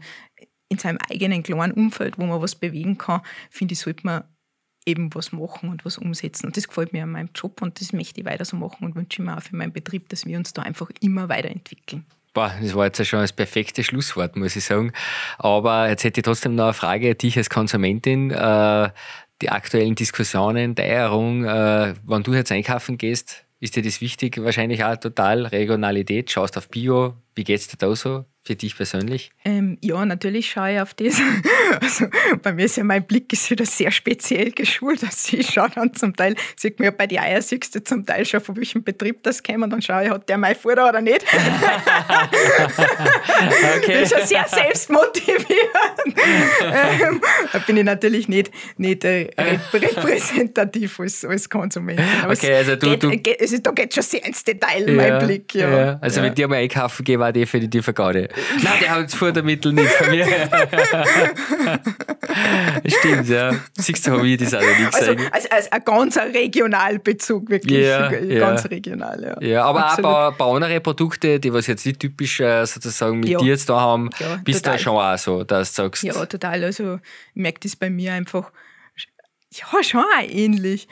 in 0.69 0.77
seinem 0.77 0.97
eigenen 1.09 1.43
kleinen 1.43 1.73
Umfeld, 1.73 2.17
wo 2.17 2.25
man 2.25 2.41
was 2.41 2.55
bewegen 2.55 2.97
kann, 2.97 3.21
finde 3.49 3.73
ich, 3.73 3.79
sollte 3.79 4.05
man 4.05 4.23
eben 4.85 5.13
was 5.13 5.31
machen 5.31 5.69
und 5.69 5.85
was 5.85 5.97
umsetzen. 5.97 6.47
Und 6.47 6.57
das 6.57 6.67
gefällt 6.67 6.93
mir 6.93 7.03
an 7.03 7.11
meinem 7.11 7.29
Job 7.33 7.61
und 7.61 7.79
das 7.81 7.93
möchte 7.93 8.21
ich 8.21 8.25
weiter 8.25 8.45
so 8.45 8.55
machen 8.55 8.85
und 8.85 8.95
wünsche 8.95 9.21
mir 9.21 9.37
auch 9.37 9.41
für 9.41 9.55
meinen 9.55 9.73
Betrieb, 9.73 10.09
dass 10.09 10.25
wir 10.25 10.37
uns 10.37 10.53
da 10.53 10.61
einfach 10.61 10.89
immer 11.01 11.29
weiterentwickeln. 11.29 12.05
Boah, 12.33 12.53
das 12.61 12.75
war 12.75 12.85
jetzt 12.85 13.05
schon 13.05 13.21
das 13.21 13.31
perfekte 13.31 13.83
Schlusswort, 13.83 14.35
muss 14.35 14.55
ich 14.55 14.65
sagen. 14.65 14.91
Aber 15.37 15.89
jetzt 15.89 16.03
hätte 16.03 16.19
ich 16.19 16.25
trotzdem 16.25 16.55
noch 16.55 16.65
eine 16.65 16.73
Frage, 16.73 17.15
dich 17.15 17.37
als 17.37 17.49
Konsumentin. 17.49 18.29
Äh, 18.29 18.89
die 19.41 19.49
aktuellen 19.49 19.95
Diskussionen, 19.95 20.75
der 20.75 20.85
Ehrung, 20.85 21.45
äh, 21.45 21.93
wenn 22.05 22.23
du 22.23 22.33
jetzt 22.33 22.51
einkaufen 22.51 22.97
gehst, 22.97 23.45
ist 23.59 23.75
dir 23.75 23.83
das 23.83 24.01
wichtig? 24.01 24.41
Wahrscheinlich 24.43 24.83
auch 24.83 24.97
total 24.97 25.45
Regionalität. 25.45 26.29
Schaust 26.29 26.57
auf 26.57 26.69
Bio. 26.69 27.15
Wie 27.35 27.43
geht 27.43 27.59
es 27.59 27.67
dir 27.67 27.77
da 27.77 27.93
so? 27.95 28.25
Für 28.47 28.55
dich 28.55 28.77
persönlich? 28.77 29.31
Ähm, 29.43 29.79
ja, 29.81 30.05
natürlich 30.05 30.51
schaue 30.51 30.73
ich 30.73 30.79
auf 30.79 30.93
das. 30.93 31.19
Also 31.81 32.05
bei 32.41 32.53
mir 32.53 32.65
ist 32.65 32.77
ja 32.77 32.83
mein 32.83 33.05
Blick 33.05 33.33
ist 33.33 33.49
wieder 33.49 33.65
sehr 33.65 33.91
speziell 33.91 34.51
geschult. 34.51 35.03
Also 35.03 35.35
ich 35.35 35.49
schaue 35.49 35.69
dann 35.73 35.93
zum 35.93 36.15
Teil, 36.15 36.35
sieht 36.55 36.79
mir 36.79 36.91
bei 36.91 37.07
den 37.07 37.19
Eier 37.19 37.41
siehst 37.41 37.75
du 37.75 37.83
zum 37.83 38.05
Teil 38.05 38.23
schon, 38.25 38.39
von 38.39 38.55
welchem 38.55 38.83
Betrieb 38.83 39.23
das 39.23 39.43
käme 39.43 39.65
und 39.65 39.71
dann 39.71 39.81
schaue 39.81 40.05
ich, 40.05 40.09
hat 40.09 40.29
der 40.29 40.37
mein 40.37 40.55
Futter 40.55 40.87
oder 40.87 41.01
nicht. 41.01 41.23
okay. 43.77 44.01
Das 44.01 44.11
ist 44.11 44.11
ja 44.11 44.25
sehr 44.25 44.47
selbstmotivierend. 44.47 45.49
ähm, 46.61 47.21
da 47.51 47.59
bin 47.59 47.77
ich 47.77 47.83
natürlich 47.83 48.27
nicht, 48.29 48.51
nicht 48.77 49.03
äh, 49.03 49.31
repräsentativ 49.73 50.99
als, 50.99 51.25
als 51.25 51.49
Konsument. 51.49 51.99
Aber 52.23 52.33
okay, 52.33 52.55
also 52.55 52.75
du, 52.75 52.91
geht, 52.91 53.03
du 53.03 53.09
geht, 53.09 53.41
also 53.41 53.57
da 53.57 53.71
geht 53.71 53.93
schon 53.93 54.03
sehr 54.03 54.23
ins 54.23 54.43
Detail, 54.43 54.87
ja, 54.87 54.95
mein 54.95 55.25
Blick. 55.25 55.53
Ja. 55.55 55.77
ja. 55.77 55.97
Also 55.99 56.21
wenn 56.21 56.33
dir 56.35 56.47
mal 56.47 56.57
einkaufen 56.57 57.03
gehe, 57.03 57.19
war 57.25 57.33
definitiv 57.33 57.87
eine 57.87 57.93
Garde. 57.93 58.29
Nein, 58.61 58.73
der 58.81 58.91
hat 58.91 59.05
das 59.05 59.15
Futtermittel 59.15 59.73
nicht 59.73 59.89
von 59.89 60.09
mir. 60.11 60.25
Stimmt, 62.85 63.29
ja. 63.29 63.55
Siehst 63.73 64.05
du, 64.05 64.11
habe 64.11 64.27
ich 64.27 64.37
das 64.37 64.53
auch 64.53 64.61
noch 64.61 64.79
nicht 64.79 64.91
gesehen. 64.91 65.19
Also, 65.31 65.49
also, 65.49 65.69
ein 65.71 65.83
ganz 65.83 66.17
Regionalbezug, 66.17 67.49
wirklich. 67.49 67.85
Ja, 67.85 68.09
ganz 68.09 68.63
ja. 68.63 68.69
regional, 68.69 69.23
ja. 69.23 69.41
Ja, 69.41 69.65
aber 69.65 69.85
Absolut. 69.85 70.11
auch 70.11 70.31
bei, 70.31 70.45
bei 70.45 70.51
anderen 70.51 70.83
Produkten, 70.83 71.41
die 71.41 71.51
was 71.51 71.67
jetzt 71.67 71.85
nicht 71.85 71.99
typisch 71.99 72.39
äh, 72.39 72.65
sozusagen 72.65 73.19
mit 73.19 73.29
ja. 73.29 73.39
dir 73.39 73.47
jetzt 73.47 73.69
da 73.69 73.79
haben, 73.79 74.09
ja, 74.19 74.39
bist 74.43 74.67
du 74.67 74.77
schon 74.77 74.95
auch 74.95 75.17
so, 75.17 75.43
dass 75.43 75.73
du 75.73 75.83
sagst. 75.83 76.03
Ja, 76.03 76.25
total. 76.25 76.63
Also 76.63 76.99
ich 77.33 77.41
merke 77.41 77.59
das 77.61 77.75
bei 77.75 77.89
mir 77.89 78.13
einfach, 78.13 78.51
ja, 79.51 79.83
schon 79.83 80.01
auch 80.01 80.29
ähnlich. 80.29 80.87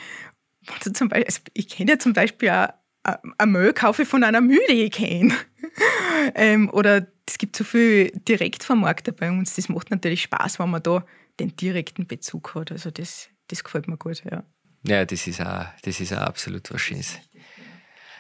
Also 0.74 0.92
zum 0.92 1.10
Beispiel, 1.10 1.26
also 1.26 1.40
ich 1.54 1.68
kenne 1.68 1.92
ja 1.92 2.00
zum 2.00 2.14
Beispiel 2.14 2.50
auch 2.50 2.70
ein 3.04 3.52
Müll 3.52 3.74
kaufe 3.74 4.06
von 4.06 4.24
einer 4.24 4.42
Mühle, 4.42 4.68
ich 4.68 4.92
kenne. 4.92 5.34
ähm, 6.36 6.70
oder 6.70 7.08
es 7.28 7.38
gibt 7.38 7.56
so 7.56 7.64
viel 7.64 8.12
Direktvermarkter 8.28 9.12
bei 9.12 9.30
uns. 9.30 9.56
Das 9.56 9.70
macht 9.70 9.92
natürlich 9.92 10.24
Spaß, 10.24 10.60
wenn 10.60 10.70
man 10.70 10.84
da 10.84 11.06
den 11.40 11.56
direkten 11.56 12.08
Bezug 12.08 12.56
hat. 12.56 12.72
Also 12.72 12.92
das, 12.92 13.30
das 13.48 13.64
gefällt 13.64 13.88
mir 13.88 13.98
gut, 13.98 14.24
ja. 14.30 14.44
Ja, 14.86 15.06
das 15.06 15.28
ist 15.28 15.42
auch, 15.42 15.66
das 15.84 16.00
ist 16.00 16.14
auch 16.14 16.22
absolut 16.22 16.72
was 16.74 16.82
Schönes. 16.82 17.18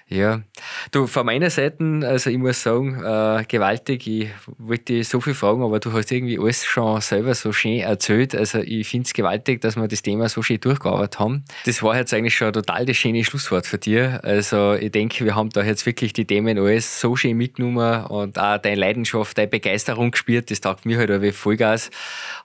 Ja, 0.09 0.41
du, 0.91 1.07
von 1.07 1.25
meiner 1.25 1.49
Seite, 1.49 2.01
also 2.03 2.29
ich 2.29 2.37
muss 2.37 2.61
sagen, 2.61 3.01
äh, 3.03 3.45
gewaltig. 3.47 4.05
Ich 4.05 4.29
wollte 4.57 4.93
dich 4.93 5.07
so 5.07 5.21
viel 5.21 5.33
fragen, 5.33 5.63
aber 5.63 5.79
du 5.79 5.91
hast 5.93 6.11
irgendwie 6.11 6.37
alles 6.37 6.65
schon 6.65 6.99
selber 7.01 7.33
so 7.33 7.51
schön 7.51 7.79
erzählt. 7.79 8.35
Also 8.35 8.59
ich 8.59 8.87
finde 8.87 9.07
es 9.07 9.13
gewaltig, 9.13 9.61
dass 9.61 9.75
wir 9.75 9.87
das 9.87 10.01
Thema 10.01 10.29
so 10.29 10.41
schön 10.41 10.59
durchgearbeitet 10.59 11.19
haben. 11.19 11.45
Das 11.65 11.81
war 11.81 11.95
jetzt 11.95 12.13
eigentlich 12.13 12.35
schon 12.35 12.51
total 12.53 12.85
das 12.85 12.97
schöne 12.97 13.23
Schlusswort 13.23 13.65
für 13.65 13.77
dir. 13.77 14.19
Also 14.23 14.73
ich 14.73 14.91
denke, 14.91 15.23
wir 15.25 15.35
haben 15.35 15.49
da 15.49 15.63
jetzt 15.63 15.85
wirklich 15.85 16.13
die 16.13 16.25
Themen 16.25 16.59
alles 16.59 16.99
so 16.99 17.15
schön 17.15 17.37
mitgenommen 17.37 18.05
und 18.05 18.37
auch 18.37 18.57
deine 18.57 18.75
Leidenschaft, 18.75 19.37
deine 19.37 19.47
Begeisterung 19.47 20.11
gespürt. 20.11 20.51
Das 20.51 20.61
taugt 20.61 20.85
mir 20.85 20.97
halt 20.97 21.11
auch 21.11 21.21
wie 21.21 21.31
Vollgas. 21.31 21.89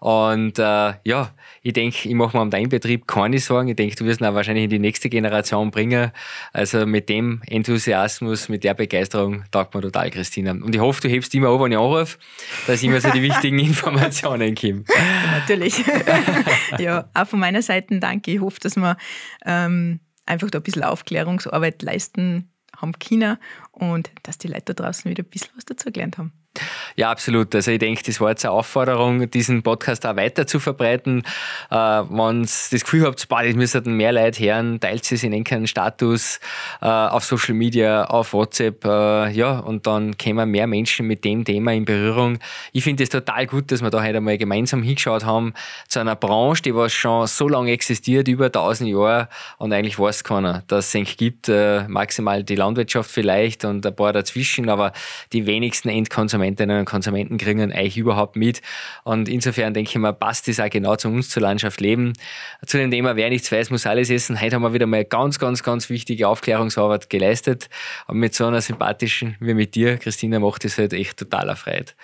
Und 0.00 0.58
äh, 0.58 0.94
ja, 1.04 1.32
ich 1.62 1.72
denke, 1.72 2.08
ich 2.08 2.14
mache 2.14 2.36
mir 2.36 2.42
um 2.42 2.50
deinen 2.50 2.68
Betrieb 2.68 3.06
keine 3.06 3.38
Sorgen. 3.38 3.68
Ich 3.68 3.76
denke, 3.76 3.96
du 3.96 4.04
wirst 4.04 4.20
ihn 4.20 4.26
auch 4.26 4.34
wahrscheinlich 4.34 4.64
in 4.64 4.70
die 4.70 4.78
nächste 4.78 5.08
Generation 5.08 5.70
bringen. 5.70 6.12
Also 6.52 6.86
mit 6.86 7.08
dem 7.08 7.42
Enthusiasmus, 7.46 8.48
mit 8.48 8.64
der 8.64 8.74
Begeisterung 8.74 9.44
taugt 9.50 9.74
mir 9.74 9.80
total, 9.80 10.10
Christina. 10.10 10.52
Und 10.52 10.74
ich 10.74 10.80
hoffe, 10.80 11.00
du 11.02 11.08
hebst 11.08 11.34
immer 11.34 11.48
an, 11.48 11.60
wenn 11.60 11.72
ich 11.72 11.78
anrufe, 11.78 12.18
dass 12.66 12.82
immer 12.82 13.00
so 13.00 13.10
die 13.10 13.22
wichtigen 13.22 13.58
Informationen 13.58 14.54
kommen. 14.54 14.84
Natürlich. 15.32 15.82
ja, 16.78 17.08
auch 17.14 17.26
von 17.26 17.40
meiner 17.40 17.62
Seite 17.62 17.98
danke. 17.98 18.32
Ich 18.32 18.40
hoffe, 18.40 18.60
dass 18.60 18.76
wir 18.76 18.96
ähm, 19.44 20.00
einfach 20.26 20.50
da 20.50 20.58
ein 20.58 20.62
bisschen 20.62 20.84
Aufklärungsarbeit 20.84 21.82
leisten 21.82 22.50
haben 22.76 22.92
können 22.92 23.38
und 23.72 24.10
dass 24.22 24.38
die 24.38 24.48
Leute 24.48 24.74
da 24.74 24.84
draußen 24.84 25.10
wieder 25.10 25.24
ein 25.24 25.30
bisschen 25.30 25.50
was 25.56 25.64
dazu 25.64 25.90
gelernt 25.90 26.18
haben. 26.18 26.32
Ja, 26.96 27.10
absolut. 27.10 27.54
Also 27.54 27.70
ich 27.70 27.78
denke, 27.78 28.02
das 28.04 28.20
war 28.20 28.30
jetzt 28.30 28.44
eine 28.44 28.52
Aufforderung, 28.52 29.30
diesen 29.30 29.62
Podcast 29.62 30.04
auch 30.06 30.16
weiter 30.16 30.46
zu 30.46 30.58
verbreiten. 30.58 31.22
Äh, 31.70 31.74
Wenn 31.74 32.42
ihr 32.42 32.48
das 32.70 32.70
Gefühl 32.70 33.04
habt, 33.04 33.28
boah, 33.28 33.42
das 33.42 33.54
müssen 33.54 33.96
mehr 33.96 34.12
Leute 34.12 34.42
hören, 34.44 34.80
teilt 34.80 35.10
es 35.10 35.22
in 35.22 35.32
irgendeinen 35.32 35.66
Status 35.66 36.40
äh, 36.80 36.86
auf 36.86 37.24
Social 37.24 37.54
Media, 37.54 38.04
auf 38.04 38.32
WhatsApp, 38.32 38.84
äh, 38.84 39.30
ja, 39.30 39.58
und 39.60 39.86
dann 39.86 40.16
kommen 40.16 40.50
mehr 40.50 40.66
Menschen 40.66 41.06
mit 41.06 41.24
dem 41.24 41.44
Thema 41.44 41.72
in 41.72 41.84
Berührung. 41.84 42.38
Ich 42.72 42.84
finde 42.84 43.04
es 43.04 43.10
total 43.10 43.46
gut, 43.46 43.70
dass 43.70 43.82
wir 43.82 43.90
da 43.90 44.02
heute 44.02 44.18
einmal 44.18 44.38
gemeinsam 44.38 44.82
hingeschaut 44.82 45.24
haben 45.24 45.54
zu 45.88 46.00
einer 46.00 46.16
Branche, 46.16 46.62
die 46.62 46.74
was 46.74 46.92
schon 46.92 47.26
so 47.26 47.48
lange 47.48 47.72
existiert, 47.72 48.28
über 48.28 48.46
1000 48.46 48.90
Jahre 48.90 49.28
und 49.58 49.72
eigentlich 49.72 49.98
weiß 49.98 50.24
keiner, 50.24 50.62
dass 50.66 50.94
es 50.94 51.16
gibt, 51.16 51.48
äh, 51.48 51.86
maximal 51.88 52.44
die 52.44 52.56
Landwirtschaft 52.56 53.10
vielleicht 53.10 53.64
und 53.64 53.86
ein 53.86 53.94
paar 53.94 54.12
dazwischen, 54.12 54.68
aber 54.68 54.92
die 55.32 55.46
wenigsten 55.46 55.88
Endkonsumentinnen 56.48 56.78
und 56.80 56.84
Konsumenten 56.84 57.38
kriegen 57.38 57.72
eigentlich 57.72 57.96
überhaupt 57.96 58.36
mit 58.36 58.62
und 59.04 59.28
insofern 59.28 59.74
denke 59.74 59.90
ich 59.90 59.96
mal, 59.96 60.12
passt 60.12 60.48
das 60.48 60.60
auch 60.60 60.70
genau 60.70 60.96
zu 60.96 61.08
uns, 61.08 61.28
zur 61.28 61.42
Landschaft 61.42 61.80
Leben. 61.80 62.12
Zu 62.66 62.78
dem 62.78 62.90
Thema, 62.90 63.16
wer 63.16 63.28
nichts 63.28 63.50
weiß, 63.52 63.70
muss 63.70 63.86
alles 63.86 64.10
essen. 64.10 64.40
Heute 64.40 64.56
haben 64.56 64.62
wir 64.62 64.72
wieder 64.72 64.86
mal 64.86 65.04
ganz, 65.04 65.38
ganz, 65.38 65.62
ganz 65.62 65.90
wichtige 65.90 66.28
Aufklärungsarbeit 66.28 67.10
geleistet 67.10 67.68
und 68.06 68.18
mit 68.18 68.34
so 68.34 68.46
einer 68.46 68.60
sympathischen 68.60 69.36
wie 69.40 69.54
mit 69.54 69.74
dir, 69.74 69.98
Christina, 69.98 70.38
macht 70.38 70.64
es 70.64 70.78
halt 70.78 70.92
echt 70.92 71.18
total 71.18 71.48
erfreut. 71.48 71.94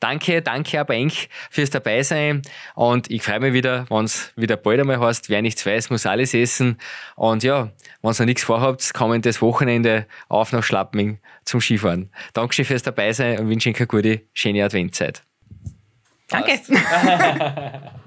Danke, 0.00 0.42
danke 0.42 0.80
aber 0.80 0.94
Enk 0.94 1.12
fürs 1.50 1.70
Dabeisein 1.70 2.42
und 2.74 3.10
ich 3.10 3.22
freue 3.22 3.40
mich 3.40 3.52
wieder, 3.52 3.86
wenn 3.88 4.04
es 4.04 4.32
wieder 4.36 4.56
bald 4.56 4.80
einmal 4.80 5.00
heißt, 5.00 5.30
wer 5.30 5.42
nichts 5.42 5.64
weiß, 5.64 5.90
muss 5.90 6.06
alles 6.06 6.34
essen. 6.34 6.78
Und 7.16 7.42
ja, 7.42 7.70
wenn 8.02 8.10
ihr 8.10 8.18
noch 8.18 8.26
nichts 8.26 8.44
vorhabt, 8.44 8.92
kommendes 8.92 9.40
Wochenende 9.40 10.06
auf 10.28 10.52
nach 10.52 10.62
Schlappming 10.62 11.18
zum 11.44 11.60
Skifahren. 11.60 12.10
Dankeschön 12.32 12.64
fürs 12.64 12.82
Dabeisein 12.82 13.38
und 13.38 13.48
wünsche 13.48 13.68
Ihnen 13.68 13.76
eine 13.76 13.86
gute, 13.86 13.93
schöne 14.32 14.64
Adventzeit. 14.64 15.24
Danke. 16.28 16.60